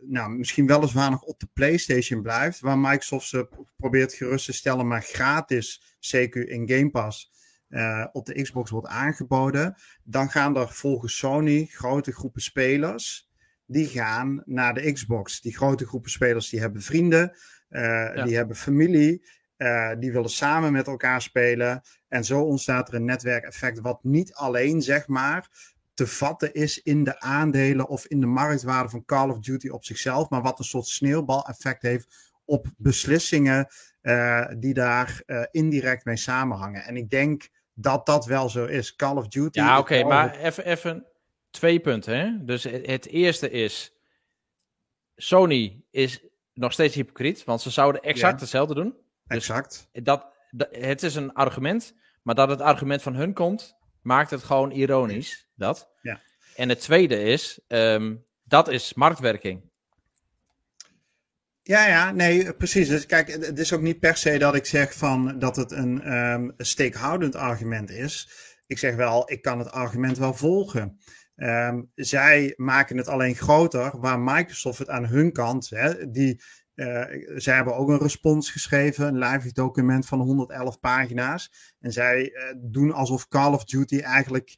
nou, 0.00 0.30
misschien 0.30 0.66
weliswaar 0.66 1.10
nog 1.10 1.22
op 1.22 1.40
de 1.40 1.48
PlayStation 1.52 2.22
blijft, 2.22 2.60
waar 2.60 2.78
Microsoft 2.78 3.28
ze 3.28 3.48
probeert 3.76 4.12
gerust 4.12 4.44
te 4.44 4.52
stellen, 4.52 4.86
maar 4.86 5.02
gratis, 5.02 5.96
zeker 5.98 6.48
in 6.48 6.68
Game 6.68 6.90
Pass, 6.90 7.30
eh, 7.68 8.06
op 8.12 8.26
de 8.26 8.42
Xbox 8.42 8.70
wordt 8.70 8.88
aangeboden, 8.88 9.76
dan 10.04 10.30
gaan 10.30 10.56
er 10.56 10.68
volgens 10.68 11.16
Sony 11.16 11.66
grote 11.70 12.12
groepen 12.12 12.42
spelers 12.42 13.28
die 13.68 13.86
gaan 13.86 14.42
naar 14.44 14.74
de 14.74 14.92
Xbox. 14.92 15.40
Die 15.40 15.56
grote 15.56 15.86
groepen 15.86 16.10
spelers 16.10 16.48
die 16.48 16.60
hebben 16.60 16.82
vrienden, 16.82 17.36
eh, 17.68 18.24
die 18.24 18.36
hebben 18.36 18.56
familie, 18.56 19.26
eh, 19.56 19.92
die 19.98 20.12
willen 20.12 20.30
samen 20.30 20.72
met 20.72 20.86
elkaar 20.86 21.22
spelen. 21.22 21.82
En 22.08 22.24
zo 22.24 22.42
ontstaat 22.42 22.88
er 22.88 22.94
een 22.94 23.04
netwerkeffect 23.04 23.80
wat 23.80 24.04
niet 24.04 24.34
alleen, 24.34 24.82
zeg 24.82 25.06
maar, 25.06 25.48
te 25.98 26.06
vatten 26.06 26.54
is 26.54 26.82
in 26.82 27.04
de 27.04 27.20
aandelen 27.20 27.88
of 27.88 28.06
in 28.06 28.20
de 28.20 28.26
marktwaarde 28.26 28.88
van 28.88 29.04
Call 29.04 29.30
of 29.30 29.38
Duty 29.38 29.68
op 29.68 29.84
zichzelf, 29.84 30.28
maar 30.28 30.42
wat 30.42 30.58
een 30.58 30.64
soort 30.64 30.86
sneeuwbaleffect 30.86 31.82
heeft 31.82 32.30
op 32.44 32.66
beslissingen 32.76 33.68
eh, 34.00 34.46
die 34.58 34.74
daar 34.74 35.22
eh, 35.26 35.42
indirect 35.50 36.04
mee 36.04 36.16
samenhangen. 36.16 36.84
En 36.84 36.96
ik 36.96 37.10
denk 37.10 37.48
dat 37.74 38.06
dat 38.06 38.26
wel 38.26 38.48
zo 38.48 38.64
is. 38.64 38.96
Call 38.96 39.16
of 39.16 39.28
Duty. 39.28 39.58
Ja, 39.58 39.78
oké, 39.78 40.04
maar 40.04 40.36
even, 40.36 40.64
even 40.64 41.06
twee 41.50 41.80
punten. 41.80 42.18
Hè? 42.18 42.44
Dus 42.44 42.62
het, 42.62 43.06
eerste 43.06 43.50
is: 43.50 43.92
Sony 45.16 45.84
is 45.90 46.24
nog 46.54 46.72
steeds 46.72 46.94
hypocriet, 46.94 47.44
want 47.44 47.60
ze 47.60 47.70
zouden 47.70 48.02
exact 48.02 48.34
Ja. 48.34 48.40
hetzelfde 48.40 48.74
doen. 48.74 48.94
Exact. 49.26 49.88
Dat, 49.92 50.26
dat, 50.50 50.68
het 50.70 51.02
is 51.02 51.14
een 51.14 51.32
argument, 51.32 51.94
maar 52.22 52.34
dat 52.34 52.48
het 52.48 52.60
argument 52.60 53.02
van 53.02 53.14
hun 53.14 53.32
komt, 53.32 53.76
maakt 54.02 54.30
het 54.30 54.42
gewoon 54.42 54.70
ironisch. 54.70 55.47
Dat. 55.58 55.88
Ja. 56.02 56.20
En 56.56 56.68
het 56.68 56.80
tweede 56.80 57.22
is: 57.22 57.60
ehm, 57.66 58.14
dat 58.44 58.68
is 58.68 58.94
marktwerking. 58.94 59.62
Ja, 61.62 61.86
ja, 61.86 62.12
nee, 62.12 62.54
precies. 62.54 62.88
Dus 62.88 63.06
kijk, 63.06 63.28
het 63.28 63.58
is 63.58 63.72
ook 63.72 63.80
niet 63.80 64.00
per 64.00 64.16
se 64.16 64.38
dat 64.38 64.54
ik 64.54 64.66
zeg 64.66 64.94
van 64.94 65.38
dat 65.38 65.56
het 65.56 65.70
een 65.70 66.02
ehm 66.02 66.50
steekhoudend 66.56 67.36
argument 67.36 67.90
is. 67.90 68.30
Ik 68.66 68.78
zeg 68.78 68.94
wel, 68.94 69.30
ik 69.30 69.42
kan 69.42 69.58
het 69.58 69.70
argument 69.70 70.18
wel 70.18 70.34
volgen. 70.34 70.98
Ehm, 71.36 71.82
zij 71.94 72.54
maken 72.56 72.96
het 72.96 73.08
alleen 73.08 73.34
groter, 73.34 74.00
waar 74.00 74.20
Microsoft 74.20 74.78
het 74.78 74.88
aan 74.88 75.06
hun 75.06 75.32
kant, 75.32 75.70
hè, 75.70 76.10
die, 76.10 76.42
eh, 76.74 77.04
zij 77.36 77.54
hebben 77.54 77.76
ook 77.76 77.88
een 77.88 77.98
respons 77.98 78.50
geschreven, 78.50 79.06
een 79.06 79.18
live 79.18 79.52
document 79.52 80.06
van 80.06 80.20
111 80.20 80.80
pagina's. 80.80 81.74
En 81.80 81.92
zij 81.92 82.32
eh, 82.32 82.54
doen 82.56 82.92
alsof 82.92 83.28
Call 83.28 83.52
of 83.52 83.64
Duty 83.64 83.98
eigenlijk, 83.98 84.56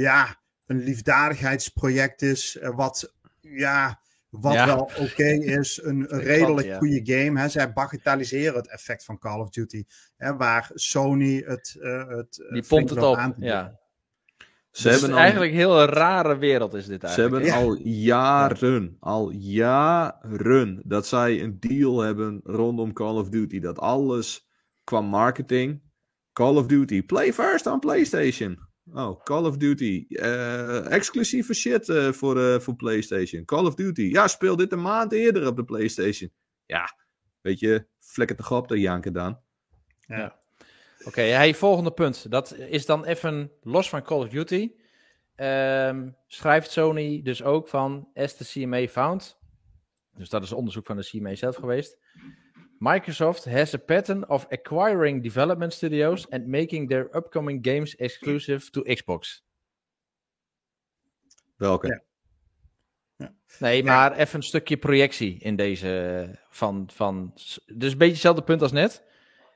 ja, 0.00 0.36
een 0.66 0.78
liefdadigheidsproject 0.82 2.22
is, 2.22 2.56
eh, 2.58 2.70
wat, 2.76 3.14
ja, 3.40 4.00
wat 4.30 4.52
Ja. 4.54 4.66
wel 4.66 4.90
oké 4.98 5.24
is, 5.32 5.80
een, 5.82 6.06
redelijk 6.30 6.66
ja. 6.66 6.78
goede 6.78 7.00
game. 7.04 7.40
Hè. 7.40 7.48
Zij 7.48 7.72
bagatelliseren 7.72 8.54
het 8.54 8.68
effect 8.70 9.04
van 9.04 9.18
Call 9.18 9.40
of 9.40 9.50
Duty, 9.50 9.84
hè, 10.16 10.36
waar 10.36 10.70
Sony 10.74 11.42
het, 11.46 11.76
eh 11.80 12.08
het 12.08 12.44
eh, 12.46 12.52
Die 12.52 12.64
pompt 12.66 12.90
het 12.90 13.02
op. 13.02 13.16
aan. 13.16 13.34
Ja. 13.38 13.78
Ze 14.70 14.82
Dus 14.82 14.82
het 14.82 14.92
hebben 14.92 15.08
is 15.08 15.14
al- 15.14 15.20
eigenlijk 15.22 15.52
een 15.52 15.58
heel 15.58 15.84
rare 15.84 16.38
wereld, 16.38 16.74
is 16.74 16.86
dit 16.86 17.00
Ze 17.00 17.06
eigenlijk. 17.06 17.46
hebben 17.46 17.62
Ja. 17.62 17.68
al 17.68 17.76
jaren, 17.82 18.96
al 19.00 19.30
jaren, 19.30 20.80
dat 20.84 21.06
zij 21.06 21.42
een 21.42 21.60
deal 21.60 22.00
hebben 22.00 22.40
rondom 22.44 22.92
Call 22.92 23.14
of 23.16 23.28
Duty. 23.28 23.60
Dat 23.60 23.78
alles 23.78 24.48
qua 24.84 25.00
marketing, 25.00 25.82
Call 26.32 26.56
of 26.56 26.66
Duty, 26.66 27.02
play 27.02 27.32
first 27.32 27.66
on 27.66 27.78
PlayStation. 27.78 28.58
Oh, 28.92 29.22
Call 29.22 29.44
of 29.44 29.56
Duty, 29.56 30.06
eh, 30.08 30.92
exclusieve 30.92 31.54
shit 31.54 31.88
eh, 31.88 32.12
voor, 32.12 32.40
eh, 32.40 32.60
voor 32.60 32.76
PlayStation. 32.76 33.44
Call 33.44 33.66
of 33.66 33.74
Duty, 33.74 34.02
ja, 34.02 34.28
speel 34.28 34.56
dit 34.56 34.72
een 34.72 34.82
maand 34.82 35.12
eerder 35.12 35.46
op 35.46 35.56
de 35.56 35.64
PlayStation. 35.64 36.30
Ja, 36.66 36.96
weet 37.40 37.60
je, 37.60 37.86
vlekken 38.00 38.36
toch 38.36 38.52
op 38.52 38.68
de 38.68 38.80
janken 38.80 39.12
dan. 39.12 39.40
Oké, 41.04 41.20
hey, 41.20 41.54
volgende 41.54 41.90
punt. 41.92 42.30
Dat 42.30 42.54
is 42.54 42.86
dan 42.86 43.04
even 43.04 43.52
los 43.62 43.88
van 43.88 44.02
Call 44.02 44.18
of 44.18 44.28
Duty. 44.28 44.72
Ehm, 45.34 46.10
schrijft 46.26 46.70
Sony 46.70 47.22
dus 47.22 47.42
ook 47.42 47.68
van 47.68 48.08
as 48.14 48.36
the 48.36 48.44
CMA 48.44 48.86
found. 48.86 49.38
Dus 50.16 50.28
dat 50.28 50.42
is 50.42 50.52
onderzoek 50.52 50.86
van 50.86 50.96
de 50.96 51.04
CMA 51.04 51.34
zelf 51.34 51.56
geweest. 51.56 51.98
Microsoft 52.78 53.44
has 53.44 53.74
a 53.74 53.78
pattern 53.78 54.28
of 54.28 54.46
acquiring 54.50 55.22
development 55.22 55.72
studios 55.72 56.30
and 56.30 56.46
making 56.46 56.88
their 56.88 57.08
upcoming 57.16 57.66
games 57.66 57.94
exclusive 57.94 58.70
to 58.70 58.82
Xbox. 58.82 59.44
Welke? 61.56 62.02
Ja. 63.16 63.34
Nee, 63.58 63.84
maar 63.84 64.16
even 64.16 64.36
een 64.36 64.42
stukje 64.42 64.76
projectie 64.76 65.38
in 65.38 65.56
deze 65.56 66.28
van, 66.48 66.88
van... 66.92 67.32
Dus 67.66 67.92
een 67.92 67.98
beetje 67.98 68.12
hetzelfde 68.12 68.42
punt 68.42 68.62
als 68.62 68.72
net. 68.72 69.02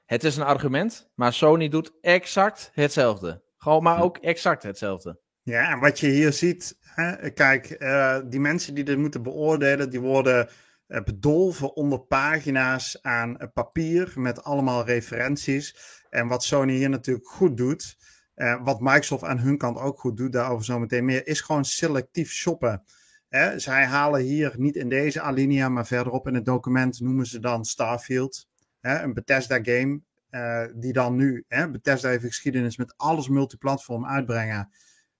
Het 0.06 0.24
is 0.24 0.36
een 0.36 0.44
argument, 0.44 1.10
maar 1.14 1.32
Sony 1.32 1.68
doet 1.68 1.92
exact 2.00 2.70
hetzelfde. 2.74 3.42
Gewoon 3.56 3.82
maar 3.82 4.02
ook 4.02 4.16
exact 4.16 4.62
hetzelfde. 4.62 5.18
Ja, 5.42 5.70
en 5.72 5.80
wat 5.80 6.00
je 6.00 6.06
hier 6.06 6.32
ziet, 6.32 6.78
hè, 6.80 7.30
kijk, 7.30 7.66
eh, 7.70 8.20
die 8.26 8.40
mensen 8.40 8.74
die 8.74 8.84
dit 8.84 8.98
moeten 8.98 9.22
beoordelen, 9.22 9.90
die 9.90 10.00
worden 10.00 10.48
bedolven 10.88 11.76
onder 11.76 12.00
pagina's 12.00 13.02
aan 13.02 13.38
eh, 13.38 13.48
papier 13.54 14.12
met 14.14 14.44
allemaal 14.44 14.84
referenties. 14.84 15.76
En 16.10 16.28
wat 16.28 16.44
Sony 16.44 16.72
hier 16.72 16.90
natuurlijk 16.90 17.28
goed 17.28 17.56
doet, 17.56 17.96
eh, 18.34 18.64
wat 18.64 18.80
Microsoft 18.80 19.24
aan 19.24 19.38
hun 19.38 19.58
kant 19.58 19.78
ook 19.78 20.00
goed 20.00 20.16
doet, 20.16 20.32
daarover 20.32 20.64
zometeen 20.64 21.04
meer, 21.04 21.26
is 21.26 21.40
gewoon 21.40 21.64
selectief 21.64 22.30
shoppen. 22.30 22.82
Hè, 23.28 23.58
zij 23.58 23.84
halen 23.84 24.20
hier 24.20 24.54
niet 24.56 24.76
in 24.76 24.88
deze 24.88 25.20
alinea, 25.20 25.68
maar 25.68 25.86
verderop 25.86 26.26
in 26.26 26.34
het 26.34 26.44
document 26.44 27.00
noemen 27.00 27.26
ze 27.26 27.40
dan 27.40 27.64
Starfield, 27.64 28.48
een 28.80 29.14
Bethesda 29.14 29.58
game. 29.62 30.00
eh, 30.30 30.64
die 30.74 30.92
dan 30.92 31.16
nu, 31.16 31.44
Bethesda 31.48 32.08
heeft 32.08 32.24
geschiedenis 32.24 32.76
met 32.76 32.94
alles 32.96 33.28
multiplatform 33.28 34.06
uitbrengen. 34.06 34.70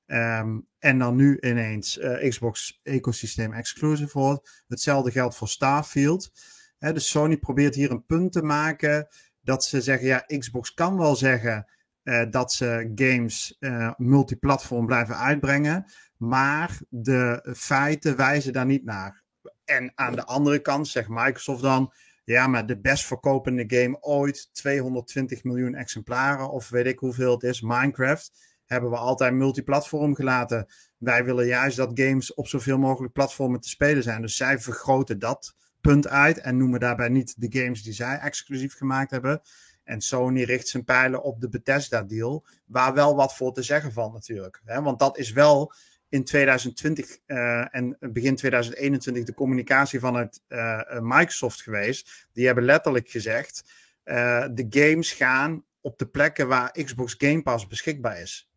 Ehm, 0.09 0.59
en 0.79 0.99
dan 0.99 1.17
nu 1.17 1.39
ineens 1.41 1.99
uh, 1.99 2.29
Xbox 2.29 2.81
ecosysteem 2.83 3.53
exclusive 3.53 4.19
wordt. 4.19 4.63
Hetzelfde 4.69 5.11
geldt 5.11 5.37
voor 5.37 5.49
Starfield. 5.49 6.31
Dus 6.79 7.11
Sony 7.11 7.37
probeert 7.37 7.75
hier 7.75 7.91
een 7.91 8.07
punt 8.07 8.33
te 8.33 8.43
maken 8.43 9.09
dat 9.41 9.65
ze 9.65 9.81
zeggen, 9.81 10.07
ja, 10.07 10.25
Xbox 10.39 10.75
kan 10.75 10.99
wel 10.99 11.17
zeggen 11.17 11.67
uh, 12.03 12.31
dat 12.31 12.53
ze 12.53 12.93
games 12.95 13.57
uh, 13.61 13.93
multiplatform 13.97 14.87
blijven 14.87 15.17
uitbrengen, 15.17 15.85
maar 16.17 16.79
de 16.89 17.55
feiten 17.57 18.17
wijzen 18.17 18.53
daar 18.53 18.67
niet 18.67 18.85
naar. 18.85 19.23
En 19.65 19.93
aan 19.95 20.15
de 20.15 20.25
andere 20.25 20.59
kant 20.59 20.89
zegt 20.89 21.09
Microsoft 21.09 21.63
dan, 21.63 21.93
ja, 22.25 22.47
maar 22.47 22.67
de 22.67 22.81
best 22.81 23.07
verkopende 23.07 23.65
game 23.67 24.01
ooit, 24.01 24.49
220 24.53 25.45
miljoen 25.45 25.75
exemplaren 25.75 26.51
of 26.51 26.69
weet 26.69 26.87
ik 26.87 26.99
hoeveel 26.99 27.33
het 27.33 27.43
is, 27.43 27.61
Minecraft, 27.61 28.48
hebben 28.69 28.91
we 28.91 28.97
altijd 28.97 29.35
multiplatform 29.35 30.15
gelaten. 30.15 30.67
Wij 30.99 31.25
willen 31.25 31.47
juist 31.47 31.77
dat 31.77 31.91
games 31.95 32.35
op 32.35 32.49
zoveel 32.49 32.79
mogelijk 32.79 33.13
platformen 33.13 33.61
te 33.61 33.69
spelen 33.69 34.03
zijn. 34.03 34.23
Dus 34.23 34.37
zij 34.37 34.59
vergroten 34.59 35.19
dat 35.19 35.55
punt 35.81 36.09
uit 36.09 36.39
en 36.39 36.57
noemen 36.57 36.81
daarbij 36.81 37.09
niet 37.09 37.35
de 37.41 37.61
games 37.61 37.83
die 37.83 37.93
zij 37.93 38.19
exclusief 38.19 38.75
gemaakt 38.75 39.11
hebben. 39.11 39.41
En 39.85 40.01
Sony 40.01 40.43
richt 40.43 40.69
zijn 40.69 40.85
pijlen 40.85 41.23
op 41.23 41.41
de 41.41 41.49
Bethesda-deal, 41.49 42.47
waar 42.67 42.95
wel 42.95 43.17
wat 43.17 43.37
voor 43.37 43.53
te 43.53 43.63
zeggen 43.63 43.93
valt 43.93 44.13
natuurlijk. 44.13 44.61
Want 44.65 44.99
dat 44.99 45.19
is 45.19 45.33
wel 45.33 45.73
in 46.09 46.25
2020 46.25 47.19
uh, 47.27 47.75
en 47.75 47.97
begin 48.01 48.37
2021 48.37 49.25
de 49.25 49.35
communicatie 49.35 50.01
vanuit 50.01 50.43
uh, 50.49 50.81
Microsoft 51.01 51.63
geweest. 51.63 52.29
Die 52.33 52.47
hebben 52.47 52.65
letterlijk 52.65 53.09
gezegd: 53.09 53.65
de 54.05 54.67
games 54.71 55.13
gaan 55.13 55.65
op 55.81 55.99
de 55.99 56.07
plekken 56.07 56.49
waar 56.49 56.71
Xbox 56.71 57.15
Game 57.19 57.43
Pass 57.43 57.67
beschikbaar 57.67 58.21
is. 58.21 58.51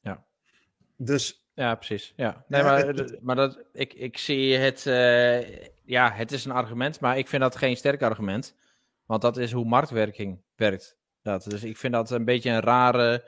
Ja. 0.00 0.24
Dus. 0.98 1.46
Ja, 1.54 1.74
precies. 1.74 2.12
Ja. 2.16 2.44
Nee, 2.48 2.62
maar, 2.62 2.86
het, 2.86 3.22
maar 3.22 3.36
dat, 3.36 3.58
ik, 3.72 3.94
ik 3.94 4.18
zie 4.18 4.56
het. 4.56 4.86
Uh, 4.86 5.66
ja, 5.84 6.10
het 6.10 6.32
is 6.32 6.44
een 6.44 6.50
argument, 6.50 7.00
maar 7.00 7.18
ik 7.18 7.28
vind 7.28 7.42
dat 7.42 7.56
geen 7.56 7.76
sterk 7.76 8.02
argument. 8.02 8.56
Want 9.04 9.22
dat 9.22 9.36
is 9.36 9.52
hoe 9.52 9.64
marktwerking 9.64 10.42
werkt. 10.56 10.96
Dat. 11.22 11.44
Dus 11.44 11.64
ik 11.64 11.76
vind 11.76 11.92
dat 11.92 12.10
een 12.10 12.24
beetje 12.24 12.50
een 12.50 12.60
rare 12.60 13.24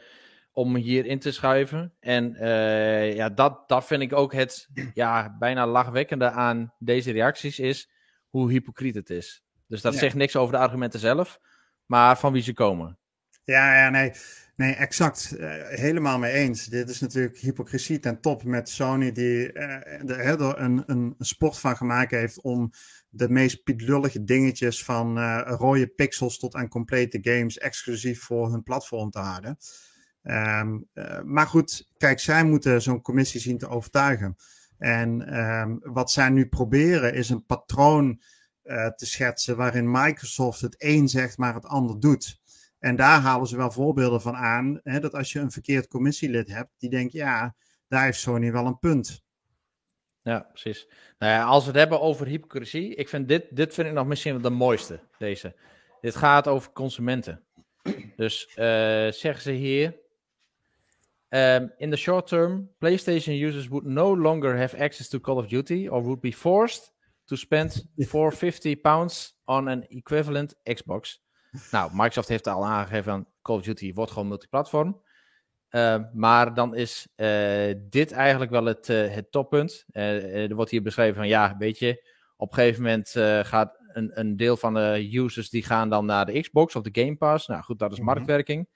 om 0.53 0.77
hier 0.77 1.07
in 1.07 1.19
te 1.19 1.33
schuiven. 1.33 1.95
En 2.01 2.37
uh, 2.41 3.15
ja, 3.15 3.29
dat, 3.29 3.69
dat 3.69 3.85
vind 3.85 4.03
ik 4.03 4.13
ook 4.13 4.33
het 4.33 4.69
ja, 4.95 5.37
bijna 5.39 5.67
lachwekkende 5.67 6.31
aan 6.31 6.75
deze 6.79 7.13
reacties 7.13 7.59
is 7.59 7.91
hoe 8.29 8.51
hypocriet 8.51 8.95
het 8.95 9.11
is. 9.11 9.45
Dus 9.67 9.81
dat 9.81 9.93
ja. 9.93 9.99
zegt 9.99 10.15
niks 10.15 10.37
over 10.37 10.53
de 10.53 10.61
argumenten 10.61 11.01
zelf, 11.01 11.41
maar 11.87 12.19
van 12.19 12.33
wie 12.33 12.43
ze 12.43 12.53
komen. 12.53 12.99
Ja, 13.45 13.77
ja 13.77 13.91
nee, 13.91 14.13
nee 14.61 14.75
exact. 14.75 15.35
Uh, 15.39 15.69
helemaal 15.69 16.19
mee 16.19 16.33
eens. 16.33 16.67
Dit 16.67 16.89
is 16.89 17.01
natuurlijk 17.01 17.39
hypocrisie 17.39 17.99
ten 17.99 18.21
top 18.21 18.45
met 18.45 18.69
Sony, 18.69 19.13
die 19.13 19.53
uh, 19.53 20.11
er 20.11 20.61
een, 20.61 20.83
een 20.87 21.15
sport 21.19 21.59
van 21.59 21.77
gemaakt 21.77 22.11
heeft 22.11 22.41
om 22.41 22.71
de 23.09 23.29
meest 23.29 23.63
pietlullige 23.63 24.25
dingetjes 24.25 24.85
van 24.85 25.19
uh, 25.19 25.41
rode 25.45 25.87
pixels 25.87 26.39
tot 26.39 26.55
aan 26.55 26.69
complete 26.69 27.19
games 27.23 27.59
exclusief 27.59 28.23
voor 28.23 28.51
hun 28.51 28.63
platform 28.63 29.11
te 29.11 29.19
houden. 29.19 29.57
Uh, 30.23 30.63
maar 31.25 31.47
goed, 31.47 31.89
kijk, 31.97 32.21
zij 32.21 32.45
moeten 32.45 32.83
zo'n 32.83 33.03
commissie 33.03 33.41
zien 33.41 33.59
te 33.59 33.69
overtuigen. 33.69 34.37
En 34.79 35.39
um, 35.41 35.79
wat 35.83 36.11
zij 36.11 36.29
nu 36.29 36.47
proberen 36.47 37.15
is 37.15 37.31
een 37.31 37.47
patroon 37.47 38.23
te 38.97 39.07
schetsen 39.07 39.57
waarin 39.57 39.91
Microsoft 39.91 40.61
het 40.61 40.75
een 40.79 41.09
zegt, 41.09 41.39
maar 41.39 41.55
het 41.55 41.67
ander 41.67 42.01
doet. 42.01 42.40
En 42.81 42.97
daar 42.97 43.21
halen 43.21 43.47
ze 43.47 43.57
wel 43.57 43.71
voorbeelden 43.71 44.21
van 44.21 44.35
aan, 44.35 44.81
hè, 44.83 45.01
dat 45.01 45.15
als 45.15 45.33
je 45.33 45.39
een 45.39 45.51
verkeerd 45.51 45.89
commissielid 45.89 46.49
hebt, 46.49 46.71
die 46.79 46.91
denkt, 46.91 47.13
ja, 47.13 47.55
daar 47.89 48.05
heeft 48.05 48.21
Sony 48.21 48.53
wel 48.53 48.67
een 48.67 48.79
punt. 48.79 49.23
Ja, 50.23 50.41
precies. 50.41 50.89
Nou 51.19 51.33
ja, 51.33 51.45
als 51.45 51.63
we 51.63 51.71
het 51.71 51.79
hebben 51.79 52.01
over 52.01 52.27
hypocrisie, 52.27 52.95
ik 52.95 53.09
vind 53.09 53.29
dit, 53.29 53.57
dit 53.57 53.75
vind 53.75 53.89
ik 53.89 53.95
nog 53.95 54.07
misschien 54.07 54.33
wel 54.33 54.43
de 54.43 54.51
mooiste, 54.51 55.01
deze. 55.19 55.57
Dit 56.01 56.17
gaat 56.17 56.49
over 56.49 56.73
consumenten. 56.73 57.45
Dus 58.17 58.47
uh, 58.49 58.55
zeggen 59.11 59.41
ze 59.41 59.51
hier, 59.51 59.99
Um, 61.33 61.73
in 61.79 61.91
the 61.91 61.97
short 61.97 62.27
term, 62.27 62.69
PlayStation 62.81 63.35
users 63.35 63.69
would 63.69 63.85
no 63.85 64.13
longer 64.17 64.57
have 64.57 64.75
access 64.75 65.09
to 65.09 65.21
Call 65.21 65.39
of 65.39 65.47
Duty 65.47 65.87
or 65.89 66.03
would 66.03 66.21
be 66.21 66.33
forced 66.33 66.93
to 67.27 67.37
spend 67.37 67.85
450 67.99 68.75
pounds 68.75 69.35
on 69.45 69.69
an 69.69 69.87
equivalent 69.91 70.55
Xbox. 70.65 71.21
Nou, 71.71 71.91
Microsoft 71.93 72.29
heeft 72.29 72.47
al 72.47 72.67
aangegeven 72.67 73.13
aan 73.13 73.27
Call 73.43 73.57
of 73.57 73.63
Duty 73.63 73.93
wordt 73.93 74.13
gewoon 74.13 74.29
multiplatform. 74.29 75.03
Uh, 75.71 75.99
maar 76.13 76.55
dan 76.55 76.75
is 76.75 77.09
uh, 77.17 77.75
dit 77.79 78.13
eigenlijk 78.13 78.51
wel 78.51 78.65
het, 78.65 78.89
uh, 78.89 79.15
het 79.15 79.33
toppunt. 79.33 79.85
er 79.93 80.55
wordt 80.55 80.71
hier 80.71 80.83
beschreven 80.83 81.15
van 81.15 81.29
ja, 81.29 81.57
weet 81.59 81.79
je, 81.79 82.09
op 82.37 82.49
een 82.49 82.55
gegeven 82.55 82.83
moment 82.83 83.11
gaat 83.47 83.79
een, 83.93 84.21
een 84.21 84.37
deel 84.37 84.57
van 84.57 84.75
de 84.75 85.09
users 85.13 85.51
die 85.51 85.63
gaan 85.63 85.89
dan 85.89 86.07
naar 86.07 86.27
de 86.27 86.41
Xbox 86.41 86.77
of 86.77 86.83
de 86.83 87.03
Game 87.03 87.17
Pass. 87.17 87.47
Nou 87.47 87.63
goed, 87.63 87.79
dat 87.79 87.93
is 87.93 87.99
mm 87.99 88.05
-hmm. 88.05 88.15
marktwerking. 88.15 88.69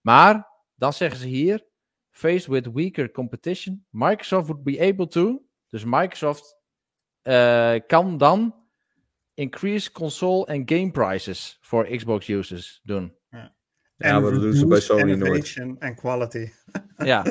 Maar 0.00 0.48
dan 0.74 0.92
zeggen 0.92 1.18
ze 1.18 1.26
hier, 1.26 1.66
faced 2.10 2.46
with 2.46 2.72
weaker 2.72 3.10
competition, 3.10 3.86
Microsoft 3.90 4.46
would 4.46 4.64
be 4.64 4.80
able 4.80 5.08
to. 5.08 5.42
Dus 5.68 5.84
Microsoft 5.84 6.56
kan 7.86 8.18
dan 8.18 8.61
increase 9.34 9.92
console 9.92 10.46
en 10.46 10.62
game 10.64 10.90
prices 10.90 11.58
voor 11.60 11.86
Xbox 11.86 12.28
users 12.28 12.80
doen. 12.82 13.14
Ja, 13.30 13.54
ja 13.96 14.20
maar 14.20 14.30
dat 14.30 14.40
doen 14.40 14.52
ze 14.52 14.66
bij 14.66 14.80
Sony 14.80 15.14
nooit. 15.14 15.56
en 15.78 15.94
quality. 15.94 16.48
ja. 16.96 17.24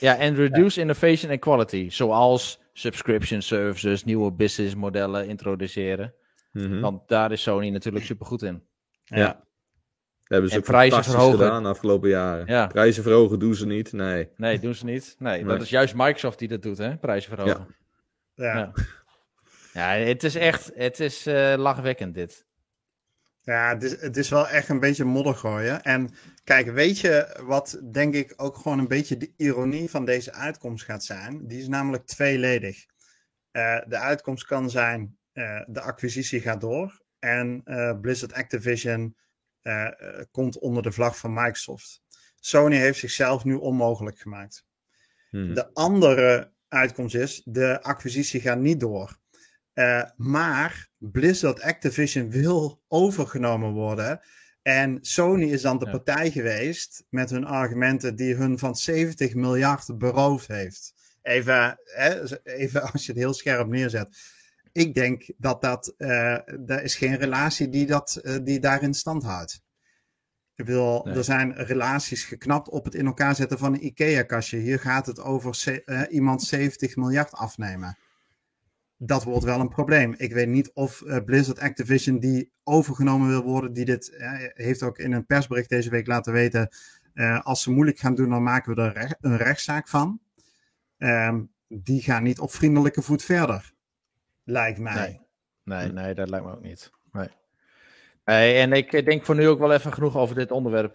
ja, 0.00 0.16
en 0.16 0.34
reduce 0.34 0.76
ja. 0.76 0.82
innovation 0.82 1.30
and 1.30 1.40
quality. 1.40 1.90
Zoals 1.90 2.60
subscription 2.72 3.42
services, 3.42 4.04
nieuwe 4.04 4.32
business 4.32 4.74
modellen 4.74 5.28
introduceren. 5.28 6.14
Mm 6.52 6.64
-hmm. 6.64 6.80
Want 6.80 7.08
daar 7.08 7.32
is 7.32 7.42
Sony 7.42 7.68
natuurlijk 7.68 8.04
super 8.04 8.26
goed 8.26 8.42
in. 8.42 8.62
Ja. 9.04 9.16
ja. 9.16 9.46
Dat 10.28 10.38
hebben 10.38 10.50
ze 10.50 10.56
en 10.56 10.62
prijzen 10.62 11.04
verhogen 11.04 11.38
gedaan 11.38 11.62
de 11.62 11.68
afgelopen 11.68 12.08
jaren. 12.08 12.46
Ja. 12.46 12.66
Prijzen 12.66 13.02
verhogen 13.02 13.38
doen 13.38 13.54
ze 13.54 13.66
niet, 13.66 13.92
nee. 13.92 14.28
Nee, 14.36 14.58
doen 14.58 14.74
ze 14.74 14.84
niet. 14.84 15.16
Nee, 15.18 15.44
nee. 15.44 15.44
dat 15.44 15.62
is 15.62 15.70
juist 15.70 15.94
Microsoft 15.94 16.38
die 16.38 16.48
dat 16.48 16.62
doet, 16.62 16.78
hè? 16.78 16.96
Prijzen 16.96 17.36
verhogen. 17.36 17.66
Ja. 18.34 18.54
Ja, 18.54 18.72
ja 19.78 20.06
het 20.06 20.24
is 20.24 20.34
echt, 20.34 20.70
het 20.74 21.00
is 21.00 21.26
uh, 21.26 21.54
lachwekkend 21.56 22.14
dit. 22.14 22.46
Ja, 23.40 23.68
het 23.68 23.82
is, 23.82 24.00
het 24.00 24.16
is 24.16 24.28
wel 24.28 24.48
echt 24.48 24.68
een 24.68 24.80
beetje 24.80 25.04
modder 25.04 25.34
gooien. 25.34 25.82
En 25.82 26.10
kijk, 26.44 26.70
weet 26.70 26.98
je 26.98 27.40
wat 27.42 27.80
denk 27.92 28.14
ik 28.14 28.32
ook 28.36 28.56
gewoon 28.56 28.78
een 28.78 28.88
beetje 28.88 29.16
de 29.16 29.32
ironie 29.36 29.90
van 29.90 30.04
deze 30.04 30.32
uitkomst 30.32 30.84
gaat 30.84 31.04
zijn? 31.04 31.46
Die 31.46 31.60
is 31.60 31.68
namelijk 31.68 32.06
tweeledig. 32.06 32.86
Uh, 33.52 33.80
de 33.86 33.98
uitkomst 33.98 34.44
kan 34.44 34.70
zijn, 34.70 35.18
uh, 35.32 35.62
de 35.66 35.80
acquisitie 35.80 36.40
gaat 36.40 36.60
door 36.60 37.02
en 37.18 37.62
Blizzard 38.00 38.32
Activision 38.32 39.16
komt 40.30 40.58
onder 40.58 40.82
de 40.82 40.92
vlag 40.92 41.18
van 41.18 41.32
Microsoft. 41.32 42.02
Sony 42.40 42.76
heeft 42.76 42.98
zichzelf 42.98 43.44
nu 43.44 43.54
onmogelijk 43.54 44.18
gemaakt. 44.18 44.66
Hmm. 45.30 45.54
De 45.54 45.74
andere 45.74 46.52
uitkomst 46.68 47.14
is, 47.14 47.42
de 47.44 47.82
acquisitie 47.82 48.40
gaat 48.40 48.58
niet 48.58 48.80
door. 48.80 49.18
Uh, 49.78 50.02
maar 50.16 50.88
Blizzard 50.98 51.60
Activision 51.60 52.30
wil 52.30 52.82
overgenomen 52.88 53.72
worden. 53.72 54.20
En 54.62 54.98
Sony 55.00 55.44
is 55.44 55.62
dan 55.62 55.78
de 55.78 55.84
ja. 55.84 55.90
partij 55.90 56.30
geweest 56.30 57.04
met 57.10 57.30
hun 57.30 57.44
argumenten 57.44 58.16
die 58.16 58.34
hun 58.34 58.58
van 58.58 58.76
70 58.76 59.34
miljard 59.34 59.98
beroofd 59.98 60.48
heeft. 60.48 60.94
Even, 61.22 61.80
hè, 61.84 62.40
even 62.44 62.92
als 62.92 63.06
je 63.06 63.12
het 63.12 63.20
heel 63.20 63.34
scherp 63.34 63.66
neerzet. 63.66 64.18
Ik 64.72 64.94
denk 64.94 65.30
dat 65.36 65.62
dat, 65.62 65.94
uh, 65.98 66.68
er 66.70 66.82
is 66.82 66.94
geen 66.94 67.16
relatie 67.16 67.68
die, 67.68 67.86
dat, 67.86 68.20
uh, 68.22 68.36
die 68.42 68.60
daarin 68.60 68.94
stand 68.94 69.22
houdt. 69.22 69.62
Ik 70.54 70.66
wil, 70.66 71.02
nee. 71.04 71.14
Er 71.14 71.24
zijn 71.24 71.54
relaties 71.54 72.24
geknapt 72.24 72.68
op 72.68 72.84
het 72.84 72.94
in 72.94 73.06
elkaar 73.06 73.34
zetten 73.34 73.58
van 73.58 73.74
een 73.74 73.84
IKEA-kastje. 73.84 74.58
Hier 74.58 74.78
gaat 74.78 75.06
het 75.06 75.20
over 75.20 75.82
uh, 75.84 76.02
iemand 76.10 76.42
70 76.42 76.96
miljard 76.96 77.32
afnemen. 77.32 77.96
Dat 79.00 79.24
wordt 79.24 79.44
wel 79.44 79.60
een 79.60 79.68
probleem. 79.68 80.14
Ik 80.16 80.32
weet 80.32 80.48
niet 80.48 80.70
of 80.72 81.00
uh, 81.00 81.16
Blizzard 81.24 81.60
Activision 81.60 82.18
die 82.18 82.52
overgenomen 82.64 83.28
wil 83.28 83.42
worden, 83.42 83.72
die 83.72 83.84
dit 83.84 84.10
uh, 84.12 84.32
heeft 84.54 84.82
ook 84.82 84.98
in 84.98 85.12
een 85.12 85.26
persbericht 85.26 85.68
deze 85.68 85.90
week 85.90 86.06
laten 86.06 86.32
weten. 86.32 86.68
als 87.42 87.62
ze 87.62 87.70
moeilijk 87.70 87.98
gaan 87.98 88.14
doen, 88.14 88.30
dan 88.30 88.42
maken 88.42 88.74
we 88.74 88.82
er 88.82 89.16
een 89.20 89.36
rechtszaak 89.36 89.88
van. 89.88 90.20
Um, 90.98 91.50
die 91.68 92.02
gaan 92.02 92.22
niet 92.22 92.38
op 92.38 92.50
vriendelijke 92.50 93.02
voet 93.02 93.22
verder. 93.22 93.72
Lijkt 94.44 94.78
mij. 94.78 95.20
Nee, 95.64 95.92
nee, 95.92 96.14
dat 96.14 96.28
lijkt 96.28 96.46
me 96.46 96.52
ook 96.52 96.62
niet. 96.62 96.90
Nee. 97.12 97.28
En 98.54 98.72
ik 98.72 99.04
denk 99.04 99.24
voor 99.24 99.34
nu 99.34 99.48
ook 99.48 99.58
wel 99.58 99.72
even 99.72 99.92
genoeg 99.92 100.16
over 100.16 100.34
dit 100.34 100.50
onderwerp. 100.50 100.94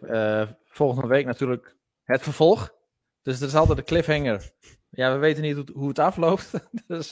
Volgende 0.65 1.07
week 1.07 1.25
natuurlijk 1.25 1.75
het 2.03 2.21
vervolg. 2.21 2.73
Dus 3.21 3.41
er 3.41 3.47
is 3.47 3.55
altijd 3.55 3.77
de 3.77 3.83
cliffhanger. 3.83 4.51
Ja, 4.89 5.13
we 5.13 5.17
weten 5.17 5.43
niet 5.43 5.55
hoe, 5.55 5.65
hoe 5.73 5.87
het 5.87 5.99
afloopt. 5.99 6.51
dus 6.87 7.11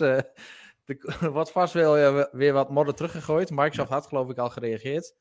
wordt 1.34 1.52
vast 1.52 1.74
wel 1.74 2.28
weer 2.32 2.54
wat 2.54 2.70
modder 2.70 2.96
teruggegooid. 2.96 3.50
Microsoft 3.50 3.89
had 3.89 4.08
geloof 4.08 4.30
ik 4.30 4.38
al 4.38 4.50
gereageerd. 4.50 5.16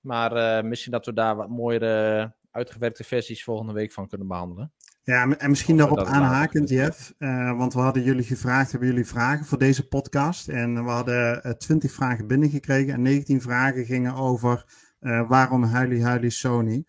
Maar 0.00 0.64
misschien 0.64 0.92
dat 0.92 1.06
we 1.06 1.12
daar 1.12 1.36
wat 1.36 1.48
mooiere 1.48 2.34
uitgewerkte 2.50 3.04
versies 3.04 3.44
volgende 3.44 3.72
week 3.72 3.92
van 3.92 4.08
kunnen 4.08 4.26
behandelen. 4.26 4.72
Ja, 5.02 5.36
en 5.36 5.50
misschien 5.50 5.76
daarop 5.76 5.98
aanhakend, 5.98 6.68
Jeff. 6.68 7.14
eh, 7.18 7.56
want 7.56 7.74
we 7.74 7.80
hadden 7.80 8.02
jullie 8.02 8.24
gevraagd, 8.24 8.70
hebben 8.70 8.88
jullie 8.88 9.06
vragen 9.06 9.46
voor 9.46 9.58
deze 9.58 9.88
podcast? 9.88 10.48
En 10.48 10.84
we 10.84 10.90
hadden 10.90 11.42
eh, 11.42 11.52
20 11.52 11.92
vragen 11.92 12.26
binnengekregen 12.26 12.94
en 12.94 13.02
19 13.02 13.40
vragen 13.40 13.84
gingen 13.84 14.14
over 14.14 14.64
eh, 15.00 15.28
waarom 15.28 15.62
huilie 15.62 16.04
huilie 16.04 16.30
Sony. 16.30 16.84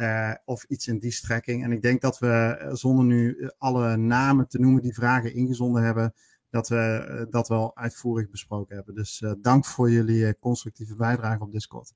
Eh, 0.00 0.32
of 0.44 0.64
iets 0.64 0.88
in 0.88 0.98
die 0.98 1.10
strekking. 1.10 1.64
En 1.64 1.72
ik 1.72 1.82
denk 1.82 2.00
dat 2.00 2.18
we, 2.18 2.56
eh, 2.60 2.74
zonder 2.74 3.04
nu 3.04 3.36
eh, 3.38 3.48
alle 3.58 3.96
namen 3.96 4.48
te 4.48 4.58
noemen 4.58 4.82
die 4.82 4.94
vragen 4.94 5.34
ingezonden 5.34 5.82
hebben, 5.82 6.14
dat 6.50 6.68
we 6.68 6.76
eh, 6.76 7.26
dat 7.30 7.48
wel 7.48 7.76
uitvoerig 7.76 8.30
besproken 8.30 8.76
hebben. 8.76 8.94
Dus 8.94 9.20
eh, 9.20 9.32
dank 9.38 9.64
voor 9.64 9.90
jullie 9.90 10.26
eh, 10.26 10.32
constructieve 10.40 10.94
bijdrage 10.94 11.42
op 11.42 11.52
Discord. 11.52 11.92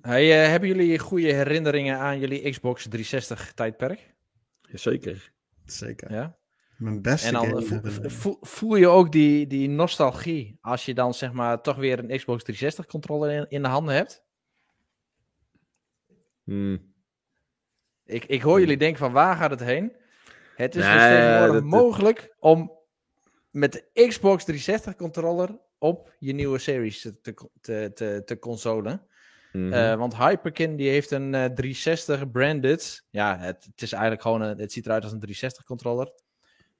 Hey, 0.00 0.42
eh, 0.42 0.48
hebben 0.48 0.68
jullie 0.68 0.98
goede 0.98 1.32
herinneringen 1.32 1.98
aan 1.98 2.18
jullie 2.18 2.50
Xbox 2.50 2.82
360 2.82 3.52
tijdperk? 3.52 4.14
Zeker. 4.62 5.32
Zeker. 5.64 6.12
Ja. 6.12 6.36
Mijn 6.76 7.02
beste 7.02 7.26
En 7.26 7.32
dan 7.32 7.62
game 7.62 8.10
voel, 8.40 8.76
je 8.76 8.88
ook 8.88 9.12
die, 9.12 9.46
die 9.46 9.68
nostalgie 9.68 10.58
als 10.60 10.84
je 10.84 10.94
dan 10.94 11.14
zeg 11.14 11.32
maar 11.32 11.62
toch 11.62 11.76
weer 11.76 11.98
een 11.98 12.16
Xbox 12.16 12.42
360 12.42 12.86
controller 12.86 13.30
in, 13.30 13.46
in 13.48 13.62
de 13.62 13.68
handen 13.68 13.94
hebt? 13.94 14.24
Hmm. 16.44 16.94
Ik, 18.04 18.24
ik 18.24 18.42
hoor 18.42 18.60
jullie 18.60 18.76
denken 18.76 18.98
van 18.98 19.12
waar 19.12 19.36
gaat 19.36 19.50
het 19.50 19.60
heen? 19.60 19.96
Het 20.56 20.74
is 20.74 20.82
dus 20.82 20.92
Nee, 20.94 21.08
tegenwoordig 21.16 21.52
dat- 21.52 21.70
dat- 21.70 21.80
mogelijk 21.80 22.34
om 22.38 22.72
met 23.50 23.72
de 23.72 24.06
Xbox 24.08 24.44
360 24.44 24.96
controller 24.96 25.58
op 25.78 26.14
je 26.18 26.32
nieuwe 26.32 26.58
series 26.58 27.00
te, 27.00 27.20
te, 27.60 27.92
te, 27.94 28.22
te, 28.24 28.38
consolen. 28.38 29.06
Mhm. 29.52 29.72
Eh, 29.72 29.94
want 29.94 30.16
Hyperkin 30.16 30.76
die 30.76 30.88
heeft 30.88 31.10
een 31.10 31.34
eh, 31.34 31.44
360 31.44 32.30
branded. 32.30 33.06
Ja, 33.10 33.38
het, 33.38 33.64
het 33.64 33.82
is 33.82 33.92
eigenlijk 33.92 34.22
gewoon 34.22 34.40
een, 34.40 34.58
het 34.58 34.72
ziet 34.72 34.86
eruit 34.86 35.02
als 35.02 35.12
een 35.12 35.18
360 35.20 35.64
controller. 35.64 36.12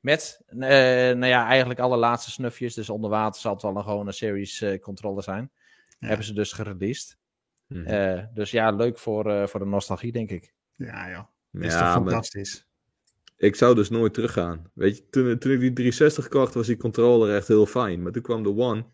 Met, 0.00 0.42
eh, 0.46 0.58
nou 0.58 1.26
ja, 1.26 1.46
eigenlijk 1.46 1.80
alle 1.80 1.96
laatste 1.96 2.30
snufjes. 2.30 2.74
Dus 2.74 2.90
onder 2.90 3.10
water 3.10 3.40
zal 3.40 3.52
het 3.52 3.62
wel 3.62 3.76
een 3.76 3.82
gewone 3.82 4.12
series 4.12 4.60
eh, 4.60 4.80
controller 4.80 5.22
zijn. 5.22 5.50
Ja. 5.98 6.06
Hebben 6.06 6.26
ze 6.26 6.32
dus 6.32 6.52
gereleased. 6.52 7.16
Mhm. 7.66 7.86
Eh, 7.86 8.24
dus 8.34 8.50
ja, 8.50 8.70
leuk 8.70 8.98
voor, 8.98 9.30
eh, 9.30 9.46
voor 9.46 9.60
de 9.60 9.66
nostalgie, 9.66 10.12
denk 10.12 10.30
ik. 10.30 10.54
Ja, 10.76 11.10
joh. 11.10 11.24
Is 11.62 11.72
toch 11.72 11.80
ja, 11.80 11.84
maar 11.84 11.92
fantastisch. 11.92 12.66
Ik 13.36 13.56
zou 13.56 13.74
dus 13.74 13.90
nooit 13.90 14.14
teruggaan. 14.14 14.70
Weet 14.74 14.96
je, 14.96 15.08
toen, 15.10 15.38
toen 15.38 15.52
ik 15.52 15.60
die 15.60 15.72
360 15.72 16.28
kocht, 16.28 16.54
was 16.54 16.66
die 16.66 16.76
controller 16.76 17.34
echt 17.34 17.48
heel 17.48 17.66
fijn. 17.66 18.02
Maar 18.02 18.12
toen 18.12 18.22
kwam 18.22 18.42
de 18.42 18.56
One. 18.56 18.84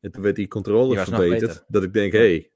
En 0.00 0.12
toen 0.12 0.22
werd 0.22 0.36
die 0.36 0.48
controller 0.48 0.96
Die 0.96 1.04
verbeterd. 1.04 1.40
beter. 1.40 1.64
Dat 1.68 1.82
ik 1.82 1.92
denk, 1.92 2.12
hé, 2.12 2.18
hey, 2.18 2.50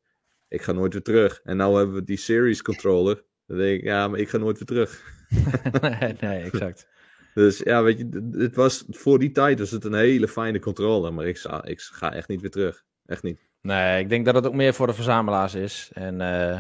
ik 0.48 0.62
ga 0.62 0.72
nooit 0.72 0.92
weer 0.92 1.02
terug. 1.02 1.40
En 1.44 1.56
nou 1.56 1.76
hebben 1.76 1.94
we 1.94 2.04
die 2.04 2.16
series 2.16 2.62
controller. 2.62 3.24
Dan 3.46 3.56
denk 3.56 3.78
ik, 3.78 3.84
ja, 3.84 4.08
maar 4.08 4.18
ik 4.18 4.28
ga 4.28 4.38
nooit 4.38 4.58
weer 4.58 4.66
terug. 4.66 5.02
nee, 6.00 6.14
nee, 6.20 6.42
exact. 6.42 6.88
Dus 7.34 7.58
ja, 7.58 7.82
weet 7.82 7.98
je, 7.98 8.30
het 8.38 8.56
was, 8.56 8.84
voor 8.88 9.18
die 9.18 9.30
tijd 9.30 9.58
was 9.58 9.70
het 9.70 9.84
een 9.84 9.94
hele 9.94 10.28
fijne 10.28 10.58
controller. 10.58 11.14
Maar 11.14 11.26
ik, 11.26 11.36
zou, 11.36 11.68
ik 11.68 11.80
ga 11.80 12.12
echt 12.12 12.28
niet 12.28 12.40
weer 12.40 12.50
terug. 12.50 12.84
Echt 13.06 13.22
niet. 13.22 13.38
Nee, 13.62 14.00
ik 14.00 14.08
denk 14.08 14.24
dat 14.24 14.34
het 14.34 14.46
ook 14.46 14.54
meer 14.54 14.74
voor 14.74 14.86
de 14.86 14.94
verzamelaars 14.94 15.54
is. 15.54 15.90
En 15.92 16.20
eh, 16.20 16.58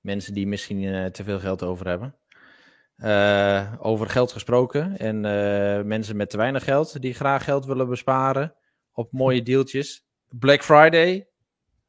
mensen 0.00 0.34
die 0.34 0.46
misschien 0.46 0.84
eh, 0.84 1.06
te 1.06 1.24
veel 1.24 1.38
geld 1.38 1.62
over 1.62 1.86
hebben. 1.86 2.14
Eh, 3.02 3.72
over 3.78 4.08
geld 4.08 4.32
gesproken. 4.32 4.98
En 4.98 5.24
eh, 5.24 5.84
mensen 5.84 6.16
met 6.16 6.30
te 6.30 6.36
weinig 6.36 6.64
geld 6.64 7.00
die 7.00 7.14
graag 7.14 7.44
geld 7.44 7.66
willen 7.66 7.88
besparen 7.88 8.54
op 8.92 9.12
mooie 9.12 9.42
deeltjes. 9.42 10.06
Black 10.28 10.62
Friday. 10.64 11.28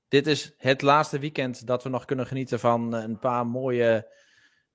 Dit 0.07 0.27
is 0.27 0.53
het 0.57 0.81
laatste 0.81 1.19
weekend 1.19 1.67
dat 1.67 1.83
we 1.83 1.89
nog 1.89 2.05
kunnen 2.05 2.25
genieten 2.25 2.59
van 2.59 2.93
een 2.93 3.19
paar 3.19 3.47
mooie, 3.47 4.11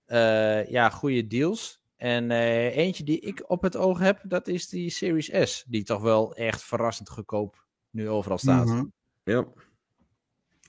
eh, 0.05 0.66
ja, 0.66 0.91
goede 0.91 1.26
deals. 1.26 1.80
En 1.97 2.30
eentje 2.30 3.05
die 3.05 3.20
ik 3.20 3.51
op 3.51 3.62
het 3.62 3.76
oog 3.76 3.99
heb, 3.99 4.20
dat 4.22 4.49
is 4.49 4.68
die 4.68 4.91
Series 4.91 5.30
S. 5.51 5.64
Die 5.68 5.84
toch 5.84 6.03
wel 6.03 6.34
echt 6.34 6.62
verrassend 6.62 7.11
goedkoop 7.11 7.66
nu 7.91 8.09
overal 8.09 8.39
staat. 8.39 8.66
Mhm. 8.66 8.84
Ja. 9.22 9.47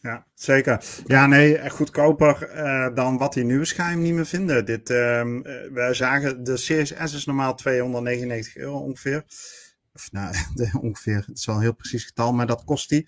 Ja, 0.01 0.25
zeker. 0.33 0.83
Ja, 1.05 1.25
nee, 1.27 1.57
echt 1.57 1.75
goedkoper 1.75 2.43
eh, 2.49 2.95
dan 2.95 3.17
wat 3.17 3.33
die 3.33 3.43
nu 3.43 3.57
waarschijnlijk 3.57 4.01
niet 4.01 4.13
meer 4.13 4.25
vinden. 4.25 4.65
Dit, 4.65 4.89
ehm 4.89 5.41
eh, 5.41 5.71
wij 5.71 5.93
zagen, 5.93 6.43
de 6.43 6.57
Series 6.57 6.93
S 7.03 7.13
is 7.13 7.25
normaal 7.25 7.55
299 7.55 8.55
euro 8.57 8.77
ongeveer. 8.79 9.23
Of 9.93 10.11
nou, 10.11 10.35
ongeveer, 10.87 11.23
het 11.27 11.37
is 11.37 11.45
wel 11.45 11.55
een 11.55 11.61
heel 11.61 11.75
precies 11.75 12.03
getal, 12.05 12.33
maar 12.33 12.47
dat 12.47 12.63
kost 12.63 12.89
die. 12.89 13.07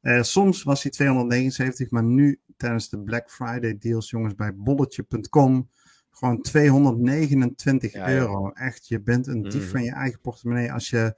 Eh, 0.00 0.22
soms 0.22 0.62
was 0.62 0.82
die 0.82 0.90
279, 0.90 1.90
maar 1.90 2.04
nu 2.04 2.40
tijdens 2.56 2.88
de 2.88 2.98
Black 3.02 3.30
Friday 3.30 3.76
deals, 3.78 4.10
jongens, 4.10 4.34
bij 4.34 4.54
bolletje.com 4.54 5.70
gewoon 6.10 6.40
229 6.42 7.92
Ja, 7.92 8.10
joh. 8.10 8.18
euro. 8.20 8.50
Echt, 8.50 8.88
je 8.88 9.00
bent 9.00 9.26
een 9.26 9.42
dief 9.42 9.62
Mhm. 9.62 9.70
van 9.70 9.82
je 9.84 9.92
eigen 9.92 10.20
portemonnee 10.20 10.72
als 10.72 10.90
je 10.90 11.14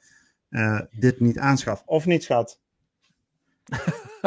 eh, 0.49 0.81
dit 0.91 1.21
niet 1.21 1.39
aanschaft. 1.39 1.83
Of 1.87 2.07
niet, 2.07 2.23
schat? 2.23 2.61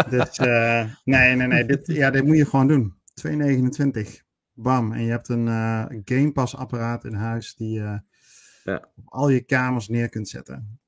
Dus 0.10 0.38
eh, 0.38 0.86
nee, 1.04 1.36
nee, 1.36 1.48
nee. 1.48 1.66
Dit, 1.66 1.86
ja, 1.88 2.10
dit 2.12 2.24
moet 2.24 2.38
je 2.38 2.46
gewoon 2.46 2.68
doen. 2.68 2.94
2,29. 3.28 4.22
Bam. 4.54 4.92
En 4.92 5.04
je 5.04 5.10
hebt 5.12 5.30
een 5.30 5.48
eh 5.48 5.86
Game 6.06 6.32
Pass 6.32 6.56
apparaat 6.56 7.04
in 7.04 7.14
huis 7.14 7.56
die 7.56 7.72
je 7.74 8.02
Ja. 8.64 8.90
op 8.96 9.04
al 9.06 9.30
je 9.30 9.42
kamers 9.42 9.88
neer 9.88 10.10
kunt 10.10 10.30
zetten. 10.30 10.80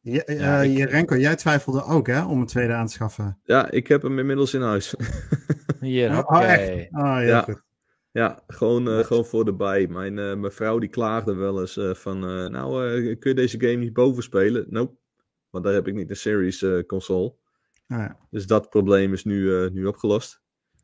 Je, 0.00 0.24
eh, 0.24 0.38
Ja, 0.40 0.60
ik- 0.60 0.76
je, 0.76 0.86
Renko, 0.86 1.16
jij 1.16 1.36
twijfelde 1.36 1.82
ook 1.84 2.06
hè, 2.06 2.24
om 2.24 2.40
een 2.40 2.46
tweede 2.46 2.72
aan 2.72 2.86
te 2.86 2.92
schaffen. 2.92 3.38
ja, 3.44 3.70
ik 3.70 3.86
heb 3.88 4.02
hem 4.02 4.18
inmiddels 4.18 4.54
in 4.54 4.60
huis. 4.62 4.94
Hier, 5.80 6.26
Oh, 6.28 6.42
echt? 6.42 6.88
Oh, 6.90 7.18
Ja. 7.24 7.40
goed. 7.42 7.62
Ja, 8.10 8.42
gewoon, 8.46 8.88
eh, 8.88 8.98
gewoon 9.04 9.24
voor 9.24 9.44
de 9.44 9.54
bij. 9.54 9.86
Mijn, 9.86 10.18
eh, 10.18 10.34
mijn 10.34 10.52
vrouw 10.52 10.78
die 10.78 10.88
klaagde 10.88 11.34
wel 11.34 11.60
eens 11.60 11.76
eh, 11.76 11.94
van, 11.94 12.16
eh, 12.24 12.46
nou 12.46 12.86
eh, 12.86 13.18
kun 13.18 13.30
je 13.30 13.34
deze 13.36 13.60
game 13.60 13.74
niet 13.76 13.92
boven 13.92 14.22
spelen? 14.22 14.66
Nope, 14.68 14.96
want 15.50 15.64
daar 15.64 15.74
heb 15.74 15.88
ik 15.88 15.94
niet 15.94 16.10
een 16.10 16.16
series 16.16 16.62
eh, 16.62 16.78
console. 16.86 17.34
Ah, 17.88 17.98
ja. 17.98 18.18
Dus 18.30 18.46
dat 18.46 18.70
probleem 18.70 19.12
is 19.12 19.24
nu, 19.24 19.64
eh, 19.64 19.70
nu 19.70 19.86
opgelost. 19.86 20.40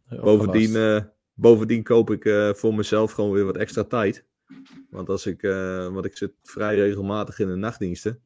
Bovendien, 0.08 0.76
eh, 0.76 1.00
bovendien 1.34 1.82
koop 1.82 2.10
ik 2.10 2.24
eh, 2.24 2.52
voor 2.52 2.74
mezelf 2.74 3.12
gewoon 3.12 3.32
weer 3.32 3.44
wat 3.44 3.56
extra 3.56 3.84
tijd. 3.84 4.26
Want 4.90 5.08
als 5.08 5.26
ik, 5.26 5.42
eh, 5.42 5.88
want 5.88 6.04
ik 6.04 6.16
zit 6.16 6.32
vrij 6.42 6.74
regelmatig 6.74 7.38
in 7.38 7.48
de 7.48 7.54
nachtdiensten. 7.54 8.22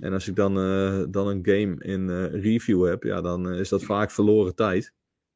En 0.00 0.12
als 0.12 0.28
ik 0.28 0.36
dan, 0.36 0.58
eh, 0.58 1.02
dan 1.08 1.26
een 1.28 1.40
game 1.42 1.84
in 1.84 2.10
eh, 2.10 2.42
review 2.42 2.86
heb, 2.86 3.02
ja, 3.02 3.20
dan 3.20 3.52
is 3.52 3.68
dat 3.68 3.82
vaak 3.82 4.10
verloren 4.10 4.54
tijd. 4.54 4.92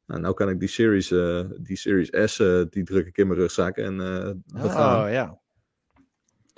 Nou, 0.07 0.21
nou 0.21 0.35
kan 0.35 0.49
ik 0.49 0.61
die 0.61 0.69
Series, 0.69 1.11
eh, 1.11 1.45
die 1.61 1.77
series 1.77 2.33
S, 2.33 2.37
die 2.71 2.85
druk 2.85 3.07
ik 3.07 3.17
in 3.19 3.27
mijn 3.27 3.39
rugzak 3.39 3.77
en 3.77 4.01
eh 4.01 4.31
we 4.63 4.69
gaan. 4.69 5.05
Oh 5.05 5.11
ja. 5.11 5.41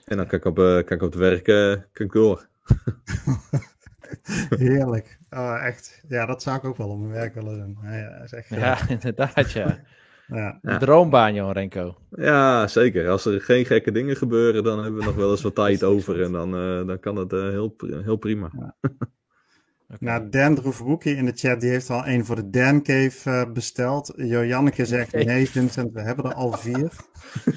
En 0.05 0.17
dan 0.17 0.27
kan 0.27 0.39
ik 0.39 0.45
op, 0.45 0.59
eh, 0.59 0.85
kan 0.85 0.97
ik 0.97 1.03
op 1.03 1.13
het 1.13 1.15
werk 1.15 1.45
kan 1.93 2.07
ik 2.07 2.13
door. 2.13 2.49
Heerlijk. 4.59 5.18
Oh, 5.31 5.65
echt. 5.65 6.03
Ja, 6.09 6.27
dat 6.27 6.43
zou 6.43 6.57
ik 6.57 6.65
ook 6.65 6.77
wel 6.77 6.89
op 6.89 6.99
mijn 6.99 7.13
werk 7.13 7.35
willen 7.35 7.59
doen. 7.59 7.79
Ja, 7.83 7.97
ja, 7.97 8.11
dat 8.19 8.25
is 8.25 8.33
echt, 8.33 8.51
eh, 8.51 8.59
Ja, 8.67 8.89
inderdaad, 8.89 9.53
ja. 9.63 9.79
ja. 10.27 10.59
Een 10.63 10.73
Ja. 10.73 10.79
droombaan, 10.79 11.35
joh, 11.35 11.53
Renko. 11.53 11.97
Ja, 12.11 12.67
zeker. 12.67 13.09
Als 13.09 13.25
er 13.25 13.41
geen 13.41 13.65
gekke 13.67 13.93
dingen 13.93 14.17
gebeuren, 14.17 14.65
dan 14.65 14.83
hebben 14.83 15.01
we 15.01 15.07
nog 15.07 15.15
wel 15.15 15.31
eens 15.31 15.43
wat 15.43 15.55
tijd 15.65 15.83
over. 15.85 16.23
En 16.23 16.33
dan, 16.33 16.55
eh, 16.55 16.87
dan 16.87 17.01
kan 17.01 17.17
het 17.17 17.33
eh, 17.33 17.41
heel, 17.49 17.75
heel 17.79 18.17
prima. 18.17 18.51
Oké. 18.57 20.05
Nou, 20.05 20.29
Dan 20.29 20.55
Droevenboekie 20.55 21.17
in 21.17 21.25
de 21.25 21.33
chat, 21.35 21.61
die 21.61 21.71
heeft 21.71 21.91
al 21.91 22.07
een 22.07 22.25
voor 22.25 22.37
de 22.37 22.51
Dan 22.51 22.83
Cave 22.83 23.31
eh, 23.31 23.53
besteld. 23.53 24.13
Janneke 24.17 24.87
zegt 24.87 25.11
Cave. 25.11 25.25
nee, 25.25 25.49
Vincent, 25.51 25.93
we 25.93 26.01
hebben 26.01 26.25
er 26.25 26.35
al 26.35 26.53
vier. 26.53 26.91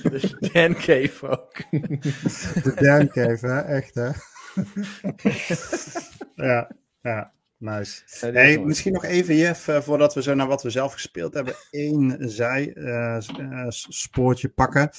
Dus 0.04 0.36
Dan 0.54 0.74
Cave 0.74 1.28
ook. 1.28 1.54
De 2.64 2.74
Dan 2.76 3.08
Cave, 3.08 3.48
hè? 3.48 3.60
Echt, 3.60 3.96
hè? 3.96 4.10
ja, 6.36 6.72
ja, 7.02 7.32
nice. 7.62 8.02
Ja, 8.06 8.32
die 8.32 8.40
is 8.40 8.46
Hey, 8.46 8.56
mooi. 8.56 8.68
misschien 8.68 8.94
nog 8.94 9.04
even, 9.04 9.36
Jeff, 9.36 9.68
eh, 9.68 9.82
voordat 9.82 10.14
we 10.14 10.22
zo 10.22 10.34
naar 10.34 10.48
wat 10.48 10.64
we 10.64 10.70
zelf 10.70 10.94
gespeeld 10.94 11.34
hebben, 11.34 11.54
één 11.72 12.30
zij-spoortje 12.30 14.50
pakken. 14.50 14.90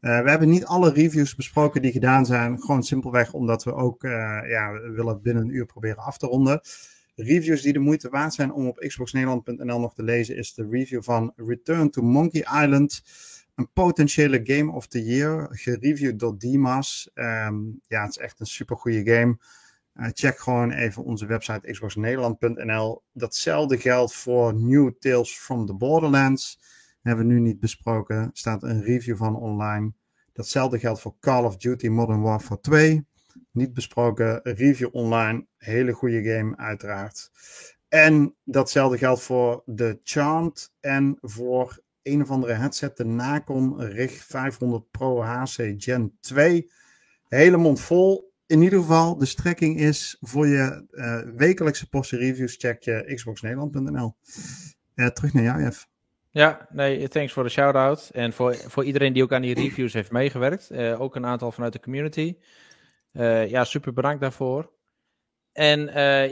Eh, 0.00 0.22
we 0.22 0.30
hebben 0.30 0.48
niet 0.48 0.64
alle 0.64 0.92
reviews 0.92 1.34
besproken 1.34 1.82
die 1.82 1.92
gedaan 1.92 2.26
zijn, 2.26 2.60
gewoon 2.60 2.82
simpelweg 2.82 3.32
omdat 3.32 3.64
we 3.64 3.74
ook 3.74 4.04
eh, 4.04 4.10
ja, 4.48 4.72
we 4.72 4.90
willen 4.90 5.22
binnen 5.22 5.42
een 5.42 5.54
uur 5.54 5.66
proberen 5.66 6.02
af 6.02 6.18
te 6.18 6.26
ronden. 6.26 6.60
Reviews 7.14 7.62
die 7.62 7.72
de 7.72 7.78
moeite 7.78 8.08
waard 8.08 8.34
zijn 8.34 8.52
om 8.52 8.66
op 8.66 8.76
xboxnederland.nl 8.78 9.80
nog 9.80 9.94
te 9.94 10.02
lezen 10.02 10.36
is 10.36 10.54
de 10.54 10.68
review 10.70 11.02
van 11.02 11.32
Return 11.36 11.90
to 11.90 12.02
Monkey 12.02 12.40
Island. 12.40 13.02
Een 13.54 13.72
potentiële 13.72 14.40
Game 14.44 14.72
of 14.72 14.86
the 14.86 15.04
Year, 15.04 15.48
gereviewd 15.50 16.18
door 16.18 16.38
Dimas. 16.38 17.10
Ehm, 17.14 17.54
ja, 17.88 18.02
het 18.02 18.10
is 18.10 18.18
echt 18.18 18.40
een 18.40 18.46
super 18.46 18.76
goede 18.76 19.10
game. 19.10 19.38
Uh, 20.00 20.06
check 20.12 20.38
gewoon 20.38 20.70
even 20.70 21.04
onze 21.04 21.26
website 21.26 21.70
xboxnederland.nl. 21.72 23.02
Datzelfde 23.12 23.78
geldt 23.78 24.14
voor 24.14 24.54
New 24.54 24.90
Tales 24.98 25.38
from 25.38 25.66
the 25.66 25.74
Borderlands. 25.74 26.60
Hebben 27.02 27.26
we 27.26 27.32
nu 27.32 27.40
niet 27.40 27.60
besproken. 27.60 28.16
Er 28.16 28.30
staat 28.32 28.62
een 28.62 28.82
review 28.82 29.16
van 29.16 29.36
online. 29.36 29.92
Datzelfde 30.32 30.78
geldt 30.78 31.00
voor 31.00 31.14
Call 31.20 31.44
of 31.44 31.56
Duty 31.56 31.88
Modern 31.88 32.20
Warfare 32.20 32.60
2. 32.60 33.06
Niet 33.52 33.74
besproken. 33.74 34.40
Review 34.42 34.88
online. 34.92 35.46
Hele 35.56 35.92
goede 35.92 36.22
game, 36.22 36.56
uiteraard. 36.56 37.30
En 37.88 38.34
datzelfde 38.44 38.98
geldt 38.98 39.22
voor 39.22 39.62
The 39.74 40.00
Charmed 40.02 40.72
en 40.80 41.18
voor 41.20 41.82
een 42.02 42.22
of 42.22 42.30
andere 42.30 42.52
headset, 42.52 42.96
de 42.96 43.04
Nacon 43.04 43.80
Rig 43.80 44.24
500 44.24 44.90
Pro 44.90 45.22
HC 45.22 45.74
Gen 45.76 46.16
2. 46.20 46.70
Hele 47.28 47.56
mond 47.56 47.80
vol. 47.80 48.29
In 48.50 48.62
ieder 48.62 48.78
geval, 48.78 49.16
de 49.16 49.26
strekking 49.26 49.78
is 49.78 50.16
voor 50.20 50.46
je 50.46 50.86
uh, 50.90 51.36
wekelijkse 51.36 51.88
portie 51.88 52.18
reviews 52.18 52.56
check 52.56 52.82
je 52.82 53.12
xboxnederland.nl. 53.14 54.14
Uh, 54.94 55.06
terug 55.06 55.32
naar 55.32 55.42
jou, 55.42 55.62
Jeff. 55.62 55.88
Ja, 56.30 56.66
nee, 56.70 57.08
thanks 57.08 57.32
voor 57.32 57.42
de 57.42 57.48
shout-out. 57.48 58.10
En 58.12 58.32
voor, 58.32 58.54
voor 58.54 58.84
iedereen 58.84 59.12
die 59.12 59.22
ook 59.22 59.32
aan 59.32 59.42
die 59.42 59.54
reviews 59.54 59.92
heeft 59.92 60.10
meegewerkt. 60.10 60.68
Uh, 60.72 61.00
ook 61.00 61.16
een 61.16 61.26
aantal 61.26 61.52
vanuit 61.52 61.72
de 61.72 61.80
community. 61.80 62.36
ja, 63.12 63.64
super 63.64 63.92
bedankt 63.92 64.20
daarvoor. 64.20 64.70
En 65.52 65.80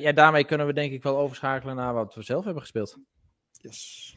ja, 0.00 0.12
daarmee 0.12 0.44
kunnen 0.44 0.66
we 0.66 0.72
denk 0.72 0.92
ik 0.92 1.02
wel 1.02 1.18
overschakelen 1.18 1.76
naar 1.76 1.94
wat 1.94 2.14
we 2.14 2.22
zelf 2.22 2.44
hebben 2.44 2.62
gespeeld. 2.62 2.98
Yes. 3.52 4.16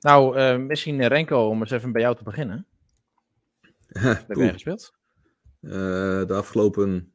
Nou, 0.00 0.38
uh, 0.38 0.56
misschien 0.56 1.06
Renko, 1.06 1.48
om 1.48 1.60
eens 1.60 1.70
even 1.70 1.92
bij 1.92 2.02
jou 2.02 2.16
te 2.16 2.22
beginnen. 2.22 2.66
Wat 3.88 4.24
heb 4.26 4.36
jij 4.36 4.52
gespeeld? 4.52 4.96
Uh, 5.60 5.72
de 6.26 6.34
afgelopen 6.34 7.12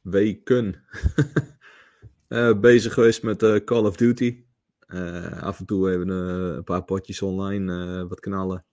weken 0.00 0.84
uh, 2.28 2.60
bezig 2.70 2.94
geweest 2.94 3.22
met 3.22 3.42
uh, 3.42 3.64
Call 3.64 3.84
of 3.84 3.96
Duty. 3.96 4.44
af 5.40 5.58
en 5.58 5.66
toe 5.66 5.90
even 5.90 6.08
een 6.08 6.64
paar 6.64 6.84
potjes 6.84 7.22
online, 7.22 8.06
wat 8.08 8.20
kanalen. 8.20 8.64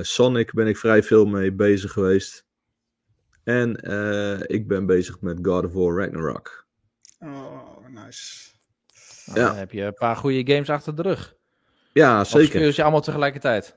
Sonic 0.00 0.52
ben 0.52 0.66
ik 0.66 0.76
vrij 0.76 1.02
veel 1.02 1.26
mee 1.26 1.52
bezig 1.52 1.92
geweest. 1.92 2.46
En 3.42 3.70
ik 4.46 4.68
ben 4.68 4.86
bezig 4.86 5.20
met 5.20 5.38
God 5.42 5.64
of 5.64 5.72
War 5.72 5.96
Ragnarok. 5.96 6.66
Oh, 7.18 7.88
nice. 7.88 8.50
Nou, 9.26 9.38
ja. 9.40 9.46
Dan 9.46 9.56
heb 9.56 9.72
je 9.72 9.82
een 9.82 9.94
paar 9.94 10.16
goede 10.16 10.52
games 10.52 10.70
achter 10.70 10.96
de 10.96 11.02
rug. 11.02 11.35
Ja, 11.96 12.24
zeker. 12.24 12.44
Of 12.44 12.50
speel 12.50 12.72
je 12.74 12.82
allemaal 12.82 13.00
tegelijkertijd? 13.00 13.76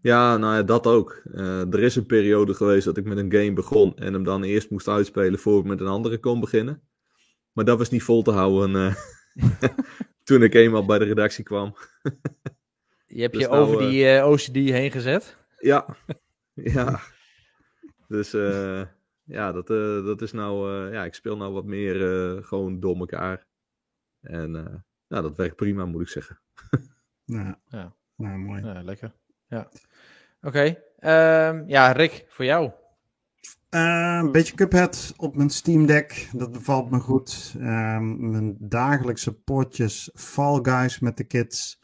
Ja, 0.00 0.36
nou 0.36 0.54
ja, 0.54 0.62
dat 0.62 0.86
ook. 0.86 1.22
Uh, 1.24 1.72
er 1.72 1.82
is 1.82 1.96
een 1.96 2.06
periode 2.06 2.54
geweest 2.54 2.84
dat 2.84 2.96
ik 2.96 3.04
met 3.04 3.18
een 3.18 3.32
game 3.32 3.52
begon 3.52 3.96
en 3.96 4.12
hem 4.12 4.24
dan 4.24 4.42
eerst 4.42 4.70
moest 4.70 4.88
uitspelen 4.88 5.38
voor 5.38 5.58
ik 5.58 5.64
met 5.64 5.80
een 5.80 5.86
andere 5.86 6.18
kon 6.18 6.40
beginnen. 6.40 6.82
Maar 7.52 7.64
dat 7.64 7.78
was 7.78 7.90
niet 7.90 8.02
vol 8.02 8.22
te 8.22 8.30
houden 8.30 8.74
uh, 8.74 8.94
toen 10.24 10.42
ik 10.42 10.54
eenmaal 10.54 10.84
bij 10.84 10.98
de 10.98 11.04
redactie 11.04 11.44
kwam. 11.44 11.76
je 13.06 13.20
hebt 13.20 13.32
dus 13.32 13.42
je 13.42 13.48
nou, 13.48 13.62
over 13.62 13.78
die 13.78 14.16
uh, 14.16 14.28
OCD 14.28 14.54
heen 14.54 14.90
gezet? 14.90 15.36
Ja, 15.58 15.96
ja. 16.76 17.00
Dus 18.08 18.30
ja, 19.24 19.52
dat, 19.52 19.66
dat 20.06 20.22
is 20.22 20.32
nou, 20.32 20.70
ja, 20.92 21.04
ik 21.04 21.14
speel 21.14 21.36
nou 21.36 21.52
wat 21.52 21.64
meer 21.64 21.94
gewoon 22.42 22.80
door 22.80 22.96
elkaar. 22.96 23.46
En 24.20 24.84
ja, 25.06 25.20
dat 25.20 25.36
werkt 25.36 25.56
prima, 25.56 25.84
moet 25.84 26.02
ik 26.02 26.08
zeggen. 26.08 26.40
Ja, 27.26 27.58
ja. 27.68 27.94
Nou, 28.16 28.38
mooi. 28.38 28.64
Ja, 28.64 28.82
lekker. 28.82 29.14
Ja. 29.48 29.68
Oké. 30.42 30.76
Ehm, 30.98 31.62
ja, 31.66 31.92
Rick, 31.92 32.24
voor 32.28 32.44
jou. 32.44 32.70
Uh, 33.70 34.18
een 34.22 34.32
beetje 34.32 34.54
Cuphead 34.54 35.14
op 35.16 35.36
mijn 35.36 35.50
Steam 35.50 35.86
Deck. 35.86 36.28
Dat 36.32 36.52
bevalt 36.52 36.90
me 36.90 36.98
goed. 36.98 37.54
Ehm, 37.58 38.30
mijn 38.30 38.56
dagelijkse 38.58 39.32
potjes 39.32 40.10
Fall 40.14 40.58
Guys 40.62 40.98
met 40.98 41.16
de 41.16 41.24
kids. 41.24 41.80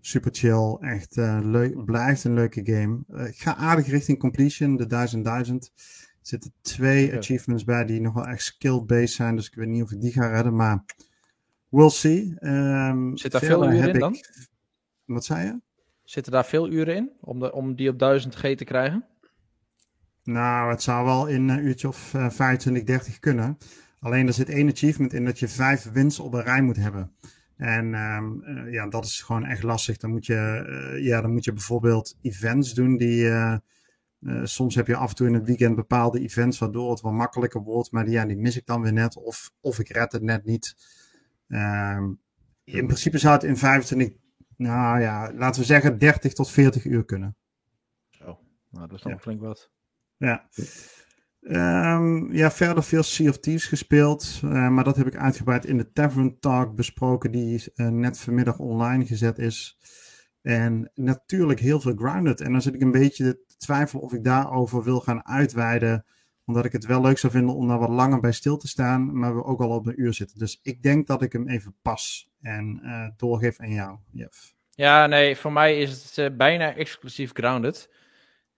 Super 0.00 0.30
chill. 0.34 0.76
Echt 0.80 1.16
uh, 1.16 1.38
leuk. 1.42 1.84
Blijft 1.84 2.24
een 2.24 2.34
leuke 2.34 2.60
game. 2.64 2.98
Uh, 3.08 3.26
ik 3.26 3.36
ga 3.38 3.56
aardig 3.56 3.86
richting 3.86 4.18
completion. 4.18 4.76
De 4.76 4.86
1000 4.86 5.24
1000. 5.24 5.72
Er 5.74 6.32
zitten 6.32 6.52
twee 6.60 7.16
achievements 7.16 7.64
bij 7.64 7.84
die 7.84 8.00
nog 8.00 8.14
wel 8.14 8.26
echt 8.26 8.42
skill-based 8.42 9.10
zijn. 9.14 9.36
Dus 9.36 9.46
ik 9.46 9.54
weet 9.54 9.68
niet 9.68 9.82
of 9.82 9.92
ik 9.92 10.00
die 10.00 10.12
ga 10.12 10.26
redden. 10.26 10.56
Maar 10.56 10.84
we'll 11.68 11.90
see. 11.90 12.36
Um, 12.40 13.16
Zit 13.16 13.32
daar 13.32 13.40
veel 13.40 13.70
in 13.70 13.98
dan? 13.98 14.16
Wat 15.06 15.24
zei 15.24 15.46
je? 15.46 15.60
Zitten 16.04 16.32
daar 16.32 16.44
veel 16.44 16.70
uren 16.70 16.96
in 16.96 17.12
om, 17.20 17.38
de, 17.38 17.52
om 17.52 17.74
die 17.74 17.88
op 17.88 17.98
1000 17.98 18.34
G 18.34 18.40
te 18.40 18.64
krijgen? 18.64 19.04
Nou, 20.22 20.70
het 20.70 20.82
zou 20.82 21.04
wel 21.04 21.26
in 21.26 21.48
een 21.48 21.64
uurtje 21.64 21.88
of 21.88 22.14
uh, 22.14 22.30
25, 22.30 22.84
30 22.84 23.18
kunnen. 23.18 23.58
Alleen 23.98 24.26
er 24.26 24.32
zit 24.32 24.48
één 24.48 24.70
achievement 24.70 25.12
in 25.12 25.24
dat 25.24 25.38
je 25.38 25.48
vijf 25.48 25.90
wins 25.92 26.18
op 26.18 26.32
een 26.32 26.42
rij 26.42 26.62
moet 26.62 26.76
hebben. 26.76 27.12
En 27.56 27.94
um, 27.94 28.42
uh, 28.44 28.72
ja, 28.72 28.86
dat 28.86 29.04
is 29.04 29.22
gewoon 29.22 29.44
echt 29.44 29.62
lastig. 29.62 29.96
Dan 29.96 30.10
moet 30.10 30.26
je, 30.26 30.64
uh, 30.94 31.04
ja, 31.04 31.20
dan 31.20 31.32
moet 31.32 31.44
je 31.44 31.52
bijvoorbeeld 31.52 32.16
events 32.22 32.74
doen 32.74 32.96
die. 32.96 33.24
Uh, 33.24 33.56
soms 34.42 34.74
heb 34.74 34.86
je 34.86 34.96
af 34.96 35.08
en 35.08 35.14
toe 35.14 35.26
in 35.26 35.34
het 35.34 35.44
weekend 35.44 35.76
bepaalde 35.76 36.20
events 36.20 36.58
waardoor 36.58 36.90
het 36.90 37.00
wat 37.00 37.12
makkelijker 37.12 37.62
wordt. 37.62 37.90
Maar 37.90 38.04
die, 38.04 38.12
ja, 38.12 38.24
die 38.24 38.36
mis 38.36 38.56
ik 38.56 38.66
dan 38.66 38.82
weer 38.82 38.92
net. 38.92 39.16
Of, 39.16 39.52
of 39.60 39.78
ik 39.78 39.88
red 39.88 40.12
het 40.12 40.22
net 40.22 40.44
niet. 40.44 40.76
Um, 41.48 42.20
in 42.64 42.86
principe 42.86 43.18
zou 43.18 43.34
het 43.34 43.44
in 43.44 43.56
25, 43.56 44.18
nou 44.56 45.00
ja, 45.00 45.32
laten 45.32 45.60
we 45.60 45.66
zeggen 45.66 45.98
30 45.98 46.32
tot 46.32 46.50
40 46.50 46.84
uur 46.84 47.04
kunnen. 47.04 47.36
Zo, 48.10 48.38
nou 48.70 48.86
dat 48.88 48.96
is 48.96 49.02
dan 49.02 49.20
flink 49.20 49.40
wat. 49.40 49.70
Ja. 50.16 50.48
Um, 51.40 52.32
ja, 52.32 52.50
verder 52.50 52.82
veel 52.82 53.02
Sea 53.02 53.28
of 53.28 53.38
Thieves 53.38 53.66
gespeeld. 53.66 54.40
Uh, 54.44 54.68
maar 54.68 54.84
dat 54.84 54.96
heb 54.96 55.06
ik 55.06 55.16
uitgebreid 55.16 55.66
in 55.66 55.76
de 55.76 55.92
Tavern 55.92 56.38
Talk 56.38 56.74
besproken, 56.74 57.30
die 57.30 57.72
uh, 57.74 57.88
net 57.88 58.18
vanmiddag 58.18 58.58
online 58.58 59.06
gezet 59.06 59.38
is. 59.38 59.78
En 60.42 60.90
natuurlijk 60.94 61.60
heel 61.60 61.80
veel 61.80 61.94
Grounded. 61.96 62.40
En 62.40 62.52
dan 62.52 62.62
zit 62.62 62.74
ik 62.74 62.82
een 62.82 62.90
beetje 62.90 63.44
te 63.46 63.56
twijfelen 63.56 64.02
of 64.02 64.12
ik 64.12 64.24
daarover 64.24 64.82
wil 64.82 65.00
gaan 65.00 65.26
uitweiden. 65.26 66.04
Omdat 66.46 66.64
ik 66.64 66.72
het 66.72 66.86
wel 66.86 67.00
leuk 67.00 67.18
zou 67.18 67.32
vinden 67.32 67.54
om 67.54 67.68
daar 67.68 67.78
wat 67.78 67.88
langer 67.88 68.20
bij 68.20 68.32
stil 68.32 68.56
te 68.56 68.68
staan. 68.68 69.18
Maar 69.18 69.36
we 69.36 69.44
ook 69.44 69.60
al 69.60 69.70
op 69.70 69.86
een 69.86 70.00
uur 70.00 70.14
zitten. 70.14 70.38
Dus 70.38 70.60
ik 70.62 70.82
denk 70.82 71.06
dat 71.06 71.22
ik 71.22 71.32
hem 71.32 71.48
even 71.48 71.74
pas 71.82 72.30
en 72.40 72.80
uh, 72.82 73.08
doorgeef 73.16 73.60
aan 73.60 73.72
jou, 73.72 73.98
Jeff. 74.12 74.54
Ja, 74.70 75.06
nee, 75.06 75.36
voor 75.36 75.52
mij 75.52 75.80
is 75.80 76.02
het 76.02 76.16
uh, 76.16 76.36
bijna 76.36 76.74
exclusief 76.74 77.30
grounded. 77.32 77.94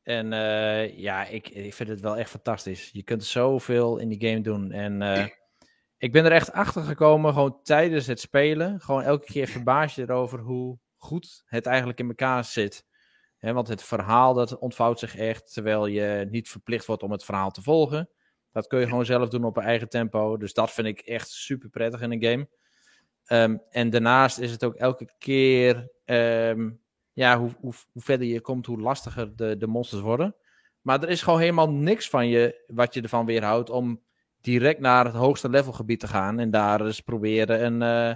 En 0.03 0.33
uh, 0.33 0.99
ja, 0.99 1.27
ik, 1.27 1.49
ik 1.49 1.75
vind 1.75 1.89
het 1.89 2.01
wel 2.01 2.17
echt 2.17 2.31
fantastisch. 2.31 2.91
Je 2.93 3.03
kunt 3.03 3.25
zoveel 3.25 3.99
in 3.99 4.09
die 4.09 4.29
game 4.29 4.41
doen. 4.41 4.73
En 4.73 5.03
ik 5.99 6.13
ben 6.13 6.25
er 6.25 6.33
echt 6.33 6.53
achter 6.53 6.83
gekomen, 6.83 7.33
gewoon 7.33 7.63
tijdens 7.63 8.07
het 8.07 8.21
spelen. 8.21 8.81
Gewoon 8.81 9.03
elke 9.03 9.27
keer 9.27 9.47
verbaas 9.47 9.95
je 9.95 10.03
erover 10.03 10.39
hoe 10.39 10.79
goed 10.97 11.43
het 11.47 11.67
eigenlijk 11.67 11.99
in 11.99 12.09
elkaar 12.09 12.45
zit. 12.45 12.85
He, 13.39 13.53
want 13.53 13.69
het 13.69 13.83
verhaal 13.83 14.35
dat 14.35 14.59
ontvouwt 14.59 14.99
zich 14.99 15.17
echt, 15.17 15.53
terwijl 15.53 15.87
je 15.87 16.27
niet 16.31 16.49
verplicht 16.49 16.87
wordt 16.87 17.03
om 17.03 17.11
het 17.11 17.25
verhaal 17.25 17.51
te 17.51 17.63
volgen. 17.63 18.09
Dat 18.53 18.67
kun 18.67 18.81
je 18.81 18.87
gewoon 18.87 19.05
zelf 19.05 19.29
doen 19.29 19.45
op 19.45 19.57
een 19.57 19.63
eigen 19.63 19.89
tempo. 19.89 20.37
Dus 20.37 20.53
dat 20.53 20.71
vind 20.71 20.87
ik 20.87 21.01
echt 21.01 21.29
super 21.29 21.69
prettig 21.69 22.01
in 22.01 22.13
een 22.13 22.25
game. 22.25 22.49
Um, 23.43 23.63
en 23.71 23.91
daarnaast 23.91 24.39
is 24.39 24.51
het 24.51 24.65
ook 24.65 24.75
elke 24.75 25.09
keer, 25.19 25.91
um, 26.05 26.81
ja, 27.13 27.39
hoe, 27.39 27.51
hoe, 27.61 27.73
hoe, 27.93 28.03
verder 28.03 28.27
je 28.27 28.41
komt, 28.41 28.67
hoe 28.67 28.81
lastiger 28.81 29.37
de, 29.37 29.57
de 29.57 29.67
monsters 29.67 30.01
worden. 30.01 30.35
Maar 30.81 31.03
er 31.03 31.09
is 31.09 31.23
gewoon 31.23 31.41
helemaal 31.41 31.71
niks 31.71 32.09
van 32.09 32.29
je, 32.29 32.65
wat 32.67 32.95
je 32.95 33.03
ervan 33.03 33.27
weerhoudt 33.27 33.71
om 33.71 34.03
direct 34.41 34.81
naar 34.81 35.05
het 35.05 35.15
hoogste 35.15 35.49
levelgebied 35.49 36.01
te 36.01 36.09
gaan 36.09 36.39
en 36.39 36.51
daar 36.51 36.87
eens 36.87 37.01
proberen 37.01 37.65
een, 37.65 38.11
uh, 38.11 38.15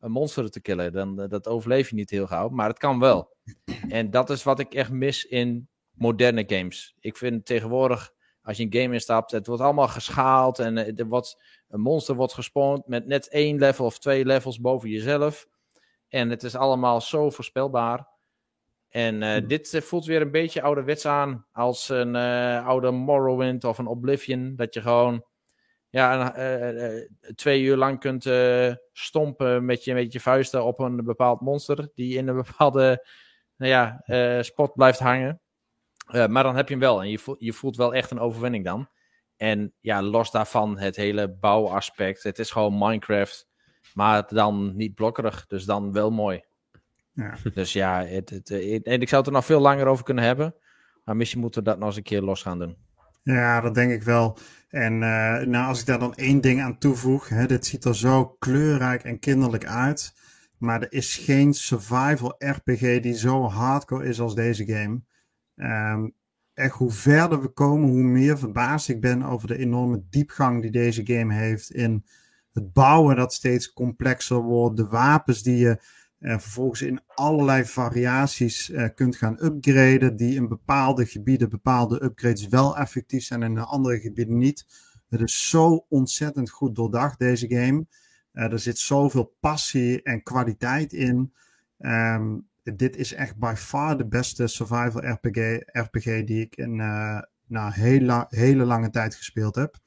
een 0.00 0.10
monster 0.10 0.50
te 0.50 0.60
killen. 0.60 0.92
Dan, 0.92 1.20
uh, 1.20 1.28
dat 1.28 1.48
overleef 1.48 1.88
je 1.88 1.94
niet 1.94 2.10
heel 2.10 2.26
gauw, 2.26 2.48
maar 2.48 2.68
het 2.68 2.78
kan 2.78 2.98
wel. 2.98 3.36
En 3.88 4.10
dat 4.10 4.30
is 4.30 4.42
wat 4.42 4.58
ik 4.58 4.74
echt 4.74 4.90
mis 4.90 5.24
in 5.24 5.68
moderne 5.90 6.44
games. 6.46 6.94
Ik 7.00 7.16
vind 7.16 7.46
tegenwoordig, 7.46 8.12
als 8.42 8.56
je 8.56 8.62
een 8.62 8.80
game 8.80 8.94
instapt, 8.94 9.30
het 9.30 9.46
wordt 9.46 9.62
allemaal 9.62 9.88
geschaald 9.88 10.58
en 10.58 10.76
uh, 10.76 10.98
er 10.98 11.06
wordt 11.06 11.42
een 11.68 11.80
monster 11.80 12.14
wordt 12.14 12.34
gespawned 12.34 12.86
met 12.86 13.06
net 13.06 13.28
één 13.28 13.58
level 13.58 13.84
of 13.84 13.98
twee 13.98 14.24
levels 14.24 14.60
boven 14.60 14.88
jezelf. 14.88 15.46
En 16.08 16.30
het 16.30 16.42
is 16.42 16.54
allemaal 16.54 17.00
zo 17.00 17.30
voorspelbaar. 17.30 18.08
En 18.88 19.22
uh, 19.22 19.48
dit 19.48 19.72
uh, 19.72 19.80
voelt 19.80 20.04
weer 20.04 20.20
een 20.20 20.30
beetje 20.30 20.62
ouderwets 20.62 21.06
aan 21.06 21.46
als 21.52 21.88
een 21.88 22.14
uh, 22.14 22.66
oude 22.66 22.90
Morrowind 22.90 23.64
of 23.64 23.78
een 23.78 23.86
Oblivion. 23.86 24.56
Dat 24.56 24.74
je 24.74 24.80
gewoon 24.80 25.24
ja, 25.90 26.34
twee 27.34 27.62
uur 27.62 27.76
lang 27.76 28.00
kunt 28.00 28.28
stompen 28.92 29.64
met 29.64 29.84
je, 29.84 29.94
met 29.94 30.12
je 30.12 30.20
vuisten 30.20 30.64
op 30.64 30.78
een 30.78 31.04
bepaald 31.04 31.40
monster. 31.40 31.90
Die 31.94 32.16
in 32.16 32.28
een 32.28 32.36
bepaalde 32.46 33.06
nou 33.56 33.70
ja, 33.70 34.02
spot 34.42 34.74
blijft 34.74 34.98
hangen. 34.98 35.40
maar 36.06 36.42
dan 36.42 36.56
heb 36.56 36.68
je 36.68 36.74
hem 36.74 36.82
wel. 36.82 37.02
En 37.02 37.10
je 37.10 37.18
voelt, 37.18 37.40
je 37.40 37.52
voelt 37.52 37.76
wel 37.76 37.94
echt 37.94 38.10
een 38.10 38.20
overwinning 38.20 38.64
dan. 38.64 38.88
En 39.40 39.72
ja, 39.80 40.02
los 40.02 40.30
daarvan 40.30 40.78
het 40.78 40.96
hele 40.96 41.28
bouwaspect. 41.28 42.22
Het 42.22 42.38
is 42.38 42.50
gewoon 42.50 42.78
Minecraft, 42.78 43.48
maar 43.94 44.26
dan 44.28 44.76
niet 44.76 44.94
blokkerig. 44.94 45.46
Dus 45.46 45.64
dan 45.64 45.92
wel 45.92 46.10
mooi. 46.10 46.44
Ja. 47.12 47.36
Dus 47.54 47.72
ja, 47.72 48.04
het, 48.04 48.30
het, 48.30 48.50
en 48.82 49.00
ik 49.00 49.08
zou 49.08 49.20
het 49.22 49.26
er 49.26 49.32
nog 49.32 49.44
veel 49.44 49.60
langer 49.60 49.86
over 49.86 50.04
kunnen 50.04 50.24
hebben. 50.24 50.54
Maar 51.04 51.16
misschien 51.16 51.40
moeten 51.40 51.62
we 51.62 51.68
dat 51.68 51.78
nog 51.78 51.88
eens 51.88 51.96
een 51.96 52.02
keer 52.02 52.22
los 52.22 52.42
gaan 52.42 52.58
doen. 52.58 52.76
Ja, 53.32 53.60
dat 53.60 53.74
denk 53.74 53.92
ik 53.92 54.02
wel. 54.02 54.38
En 54.68 54.92
uh, 54.92 55.38
nou, 55.40 55.66
als 55.66 55.80
ik 55.80 55.86
daar 55.86 55.98
dan 55.98 56.14
één 56.14 56.40
ding 56.40 56.62
aan 56.62 56.78
toevoeg. 56.78 57.28
Hè, 57.28 57.46
dit 57.46 57.66
ziet 57.66 57.84
er 57.84 57.96
zo 57.96 58.26
kleurrijk 58.26 59.04
en 59.04 59.18
kinderlijk 59.18 59.66
uit. 59.66 60.14
Maar 60.58 60.80
er 60.82 60.92
is 60.92 61.16
geen 61.16 61.54
survival 61.54 62.34
RPG 62.38 63.00
die 63.00 63.16
zo 63.16 63.42
hardcore 63.42 64.04
is 64.04 64.20
als 64.20 64.34
deze 64.34 64.66
game. 64.66 65.00
Echt 66.54 66.74
hoe 66.74 66.90
verder 66.90 67.42
we 67.42 67.48
komen, 67.48 67.88
hoe 67.88 68.02
meer 68.02 68.38
verbaasd 68.38 68.88
ik 68.88 69.00
ben 69.00 69.22
over 69.22 69.48
de 69.48 69.58
enorme 69.58 70.02
diepgang 70.10 70.62
die 70.62 70.70
deze 70.70 71.06
game 71.06 71.34
heeft 71.34 71.70
in 71.70 72.04
het 72.52 72.72
bouwen 72.72 73.16
dat 73.16 73.32
steeds 73.32 73.72
complexer 73.72 74.40
wordt, 74.42 74.76
de 74.76 74.86
wapens 74.86 75.42
die 75.42 75.56
je 75.56 75.80
uh, 76.20 76.38
vervolgens 76.38 76.82
in 76.82 77.00
allerlei 77.06 77.64
variaties 77.64 78.70
uh, 78.70 78.88
kunt 78.94 79.16
gaan 79.16 79.44
upgraden, 79.44 80.16
die 80.16 80.34
in 80.34 80.48
bepaalde 80.48 81.06
gebieden 81.06 81.48
bepaalde 81.48 82.02
upgrades 82.02 82.48
wel 82.48 82.76
effectief 82.76 83.24
zijn 83.24 83.42
en 83.42 83.50
in 83.50 83.58
andere 83.58 84.00
gebieden 84.00 84.38
niet. 84.38 84.66
Het 85.08 85.20
is 85.20 85.48
zo 85.48 85.86
ontzettend 85.88 86.50
goed 86.50 86.74
doordacht, 86.74 87.18
deze 87.18 87.48
game. 87.48 87.86
Uh, 88.32 88.52
er 88.52 88.58
zit 88.58 88.78
zoveel 88.78 89.36
passie 89.40 90.02
en 90.02 90.22
kwaliteit 90.22 90.92
in. 90.92 91.32
Um, 91.78 92.48
dit 92.62 92.96
is 92.96 93.12
echt 93.12 93.36
by 93.36 93.54
far 93.56 93.96
de 93.96 94.06
beste 94.06 94.46
survival 94.46 95.02
RPG, 95.02 95.60
RPG 95.66 96.24
die 96.24 96.40
ik 96.40 96.56
in 96.56 96.76
nou, 97.46 97.72
hele, 97.72 98.26
hele 98.28 98.64
lange 98.64 98.90
tijd 98.90 99.14
gespeeld 99.14 99.54
heb. 99.54 99.78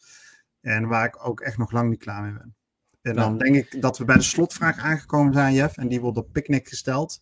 En 0.61 0.87
waar 0.87 1.05
ik 1.05 1.27
ook 1.27 1.41
echt 1.41 1.57
nog 1.57 1.71
lang 1.71 1.89
niet 1.89 1.99
klaar 1.99 2.21
mee 2.21 2.33
ben. 2.33 2.55
En 3.03 3.15
dan 3.15 3.37
denk 3.37 3.55
ik 3.55 3.81
dat 3.81 3.97
we 3.97 4.05
bij 4.05 4.15
de 4.15 4.21
slotvraag 4.21 4.77
aangekomen 4.77 5.33
zijn, 5.33 5.53
Jeff. 5.53 5.77
En 5.77 5.87
die 5.87 6.01
wordt 6.01 6.17
op 6.17 6.31
Picnic 6.31 6.67
gesteld. 6.67 7.19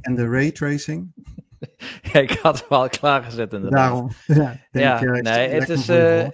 En 0.00 0.14
de 0.14 0.28
raytracing. 0.28 1.12
ja, 2.12 2.20
ik 2.20 2.30
had 2.30 2.58
hem 2.58 2.68
al 2.68 2.88
klaargezet 2.88 3.52
inderdaad. 3.52 3.80
Daarom. 3.80 4.10
Ja, 4.26 4.60
denk, 4.70 4.84
ja 4.84 5.02
uh, 5.02 5.22
nee, 5.22 5.48
het 5.48 5.68
is, 5.68 5.88
uh, 5.88 6.28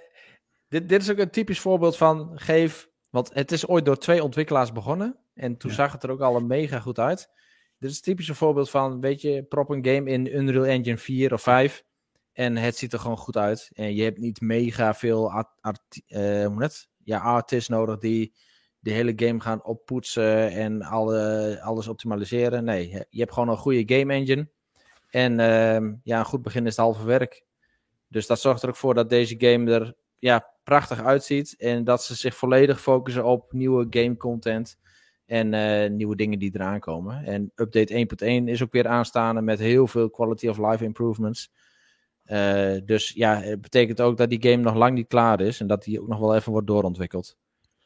dit, 0.68 0.88
dit 0.88 1.02
is 1.02 1.10
ook 1.10 1.18
een 1.18 1.30
typisch 1.30 1.60
voorbeeld 1.60 1.96
van 1.96 2.30
geef... 2.34 2.88
Want 3.10 3.30
het 3.34 3.52
is 3.52 3.66
ooit 3.66 3.84
door 3.84 3.98
twee 3.98 4.22
ontwikkelaars 4.22 4.72
begonnen. 4.72 5.18
En 5.34 5.56
toen 5.56 5.70
ja. 5.70 5.76
zag 5.76 5.92
het 5.92 6.02
er 6.02 6.10
ook 6.10 6.20
al 6.20 6.40
mega 6.40 6.80
goed 6.80 6.98
uit. 6.98 7.30
Dit 7.78 7.90
is 7.90 7.96
een 7.96 8.02
typisch 8.02 8.30
voorbeeld 8.30 8.70
van, 8.70 9.00
weet 9.00 9.20
je, 9.20 9.44
prop 9.44 9.70
een 9.70 9.84
game 9.84 10.10
in 10.10 10.36
Unreal 10.36 10.66
Engine 10.66 10.96
4 10.96 11.32
of 11.32 11.42
5. 11.42 11.84
En 12.32 12.56
het 12.56 12.76
ziet 12.76 12.92
er 12.92 12.98
gewoon 12.98 13.16
goed 13.16 13.36
uit. 13.36 13.70
En 13.74 13.94
je 13.94 14.02
hebt 14.02 14.18
niet 14.18 14.40
mega 14.40 14.94
veel 14.94 15.32
art, 15.32 15.48
art, 15.60 16.02
uh, 16.08 16.46
hoe 16.46 16.62
het? 16.62 16.88
Ja, 17.04 17.18
artists 17.18 17.68
nodig 17.68 17.98
die 17.98 18.34
de 18.80 18.90
hele 18.90 19.12
game 19.16 19.40
gaan 19.40 19.64
oppoetsen 19.64 20.50
en 20.50 20.82
alle, 20.82 21.58
alles 21.62 21.88
optimaliseren. 21.88 22.64
Nee, 22.64 22.88
je 23.10 23.20
hebt 23.20 23.32
gewoon 23.32 23.48
een 23.48 23.56
goede 23.56 23.96
game 23.96 24.12
engine. 24.12 24.48
En 25.10 25.32
uh, 25.32 25.98
ja, 26.02 26.18
een 26.18 26.24
goed 26.24 26.42
begin 26.42 26.66
is 26.66 26.76
het 26.76 26.84
halve 26.84 27.04
werk. 27.04 27.44
Dus 28.08 28.26
dat 28.26 28.40
zorgt 28.40 28.62
er 28.62 28.68
ook 28.68 28.76
voor 28.76 28.94
dat 28.94 29.10
deze 29.10 29.34
game 29.38 29.72
er 29.72 29.94
ja, 30.18 30.50
prachtig 30.64 31.02
uitziet. 31.04 31.54
En 31.58 31.84
dat 31.84 32.04
ze 32.04 32.14
zich 32.14 32.34
volledig 32.34 32.80
focussen 32.80 33.24
op 33.24 33.52
nieuwe 33.52 33.86
game 33.90 34.16
content. 34.16 34.78
En 35.26 35.52
uh, 35.52 35.90
nieuwe 35.90 36.16
dingen 36.16 36.38
die 36.38 36.50
eraan 36.54 36.80
komen. 36.80 37.24
En 37.24 37.52
update 37.54 38.06
1.1 38.24 38.44
is 38.44 38.62
ook 38.62 38.72
weer 38.72 38.86
aanstaande 38.86 39.40
met 39.40 39.58
heel 39.58 39.86
veel 39.86 40.10
quality 40.10 40.48
of 40.48 40.58
life 40.58 40.84
improvements. 40.84 41.50
Uh, 42.24 42.76
dus 42.84 43.10
ja, 43.10 43.40
het 43.40 43.60
betekent 43.60 44.00
ook 44.00 44.16
dat 44.16 44.30
die 44.30 44.42
game 44.42 44.62
nog 44.62 44.74
lang 44.74 44.94
niet 44.94 45.08
klaar 45.08 45.40
is. 45.40 45.60
En 45.60 45.66
dat 45.66 45.82
die 45.82 46.00
ook 46.00 46.08
nog 46.08 46.18
wel 46.18 46.34
even 46.34 46.52
wordt 46.52 46.66
doorontwikkeld. 46.66 47.36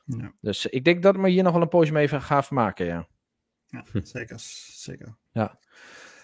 Ja. 0.05 0.33
Dus 0.41 0.67
ik 0.67 0.85
denk 0.85 1.03
dat 1.03 1.17
we 1.17 1.29
hier 1.29 1.43
nog 1.43 1.53
wel 1.53 1.63
een 1.63 1.69
poosje 1.69 1.93
mee 1.93 2.09
gaan 2.09 2.45
vermaken, 2.45 2.87
ja. 2.87 3.09
Ja, 3.67 3.85
zeker. 4.03 4.39
zeker. 4.39 5.17
Ja. 5.33 5.59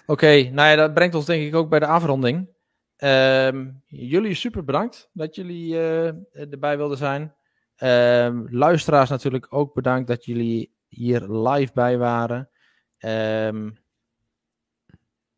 Oké, 0.07 0.43
nou 0.43 0.68
ja, 0.68 0.74
dat 0.76 0.95
brengt 0.95 1.14
ons 1.14 1.26
denk 1.26 1.43
ik 1.43 1.55
ook 1.55 1.68
bij 1.68 1.78
de 1.78 1.87
afronding. 1.87 2.49
Um, 2.97 3.83
jullie 3.87 4.35
super 4.35 4.64
bedankt 4.64 5.11
dat 5.12 5.35
jullie 5.35 5.72
uh, 5.74 6.07
erbij 6.33 6.76
wilden 6.76 6.97
zijn. 6.97 7.35
Um, 7.76 8.47
luisteraars 8.51 9.11
natuurlijk 9.11 9.47
ook 9.51 9.74
bedankt 9.74 10.09
dat 10.09 10.24
jullie 10.24 10.74
hier 10.89 11.20
live 11.20 11.72
bij 11.74 11.99
waren. 11.99 12.51
Um, 12.99 13.78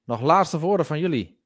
nog 0.04 0.20
laatste 0.20 0.58
woorden 0.58 0.86
van 0.86 0.98
jullie. 0.98 1.41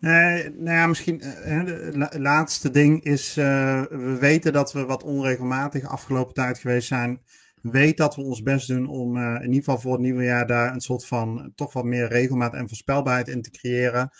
Nee, 0.00 0.50
nou 0.50 0.76
ja, 0.76 0.86
misschien 0.86 1.20
het 1.22 1.94
uh, 1.94 2.06
laatste 2.20 2.70
ding 2.70 3.04
is, 3.04 3.36
uh, 3.38 3.82
we 3.82 4.16
weten 4.20 4.52
dat 4.52 4.72
we 4.72 4.84
wat 4.84 5.02
onregelmatig 5.02 5.84
afgelopen 5.84 6.34
tijd 6.34 6.58
geweest 6.58 6.88
zijn. 6.88 7.20
Weet 7.62 7.96
dat 7.96 8.16
we 8.16 8.22
ons 8.22 8.42
best 8.42 8.68
doen 8.68 8.88
om 8.88 9.16
uh, 9.16 9.34
in 9.34 9.42
ieder 9.42 9.56
geval 9.56 9.78
voor 9.78 9.92
het 9.92 10.00
nieuwe 10.00 10.24
jaar 10.24 10.46
daar 10.46 10.72
een 10.72 10.80
soort 10.80 11.06
van 11.06 11.52
toch 11.54 11.72
wat 11.72 11.84
meer 11.84 12.08
regelmaat 12.08 12.54
en 12.54 12.68
voorspelbaarheid 12.68 13.28
in 13.28 13.42
te 13.42 13.50
creëren. 13.50 14.10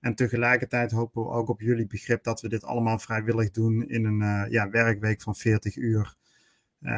En 0.00 0.14
tegelijkertijd 0.14 0.90
hopen 0.90 1.22
we 1.22 1.28
ook 1.28 1.48
op 1.48 1.60
jullie 1.60 1.86
begrip 1.86 2.24
dat 2.24 2.40
we 2.40 2.48
dit 2.48 2.64
allemaal 2.64 2.98
vrijwillig 2.98 3.50
doen 3.50 3.88
in 3.88 4.04
een 4.04 4.50
ja, 4.50 4.70
werkweek 4.70 5.22
van 5.22 5.34
40 5.34 5.76
uur. 5.76 6.14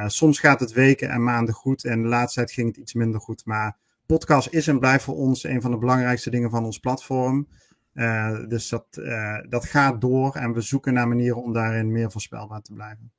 soms 0.07 0.39
gaat 0.39 0.61
het 0.61 0.72
weken 0.72 1.09
en 1.09 1.22
maanden 1.22 1.55
goed 1.55 1.84
en 1.84 2.03
de 2.03 2.09
laatste 2.09 2.41
tijd 2.41 2.53
ging 2.53 2.68
het 2.68 2.76
iets 2.76 2.95
minder 2.95 3.20
goed. 3.20 3.45
Maar 3.45 3.76
podcast 4.07 4.49
is 4.49 4.68
en 4.68 4.78
blijft 4.78 5.05
voor 5.05 5.16
ons 5.16 5.45
een 5.45 5.61
van 5.61 5.70
de 5.70 5.78
belangrijkste 5.78 6.30
dingen 6.30 6.51
van 6.51 6.64
ons 6.64 6.78
platform. 6.78 7.49
Uh, 7.97 8.49
dus 8.49 8.69
dat, 8.69 8.87
uh, 8.99 9.39
dat 9.49 9.65
gaat 9.65 10.01
door 10.01 10.35
en 10.35 10.53
we 10.53 10.61
zoeken 10.61 10.93
naar 10.93 11.09
manieren 11.09 11.43
om 11.43 11.53
daarin 11.53 11.93
meer 11.93 12.11
voorspelbaar 12.11 12.63
te 12.63 12.73
blijven. 12.73 13.13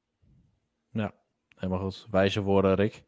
Ja, 0.90 1.14
helemaal 1.56 1.80
goed. 1.80 2.08
Wijze 2.12 2.42
woorden, 2.42 2.76
Rick. 2.76 3.04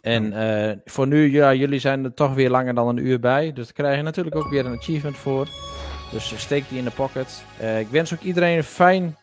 En 0.00 0.32
uh, 0.32 0.76
voor 0.84 1.06
nu, 1.06 1.32
ja, 1.32 1.54
jullie 1.54 1.78
zijn 1.78 2.04
er 2.04 2.14
toch 2.14 2.34
weer 2.34 2.50
langer 2.50 2.74
dan 2.74 2.88
een 2.88 3.06
uur 3.06 3.20
bij. 3.20 3.52
Dus 3.52 3.64
daar 3.64 3.74
krijg 3.74 3.96
je 3.96 4.02
natuurlijk 4.02 4.36
ook 4.36 4.48
weer 4.48 4.66
een 4.66 4.78
achievement 4.78 5.16
voor. 5.16 5.48
Dus 6.10 6.40
steek 6.40 6.68
die 6.68 6.78
in 6.78 6.84
de 6.84 6.90
pocket. 6.90 7.44
ik 7.78 7.88
wens 7.88 8.14
ook 8.14 8.20
iedereen 8.20 8.56
een 8.56 8.64
fijn 8.64 9.16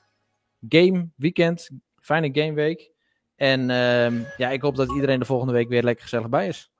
game 0.70 1.10
weekend. 1.16 1.70
Fijne 2.00 2.30
gameweek. 2.32 2.91
En 3.36 3.70
ehm, 3.70 4.24
ja, 4.38 4.50
ik 4.50 4.62
hoop 4.62 4.76
dat 4.76 4.93
iedereen 4.93 5.20
de 5.20 5.26
volgende 5.26 5.54
week 5.54 5.70
weer 5.70 5.84
lekker 5.84 6.04
gezellig 6.04 6.30
bij 6.30 6.48
is. 6.48 6.72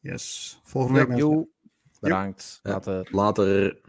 Yes, 0.00 0.60
volgende 0.62 1.06
week. 1.06 1.46
Bedankt. 2.00 2.60
Later. 2.62 3.08
Later. 3.10 3.80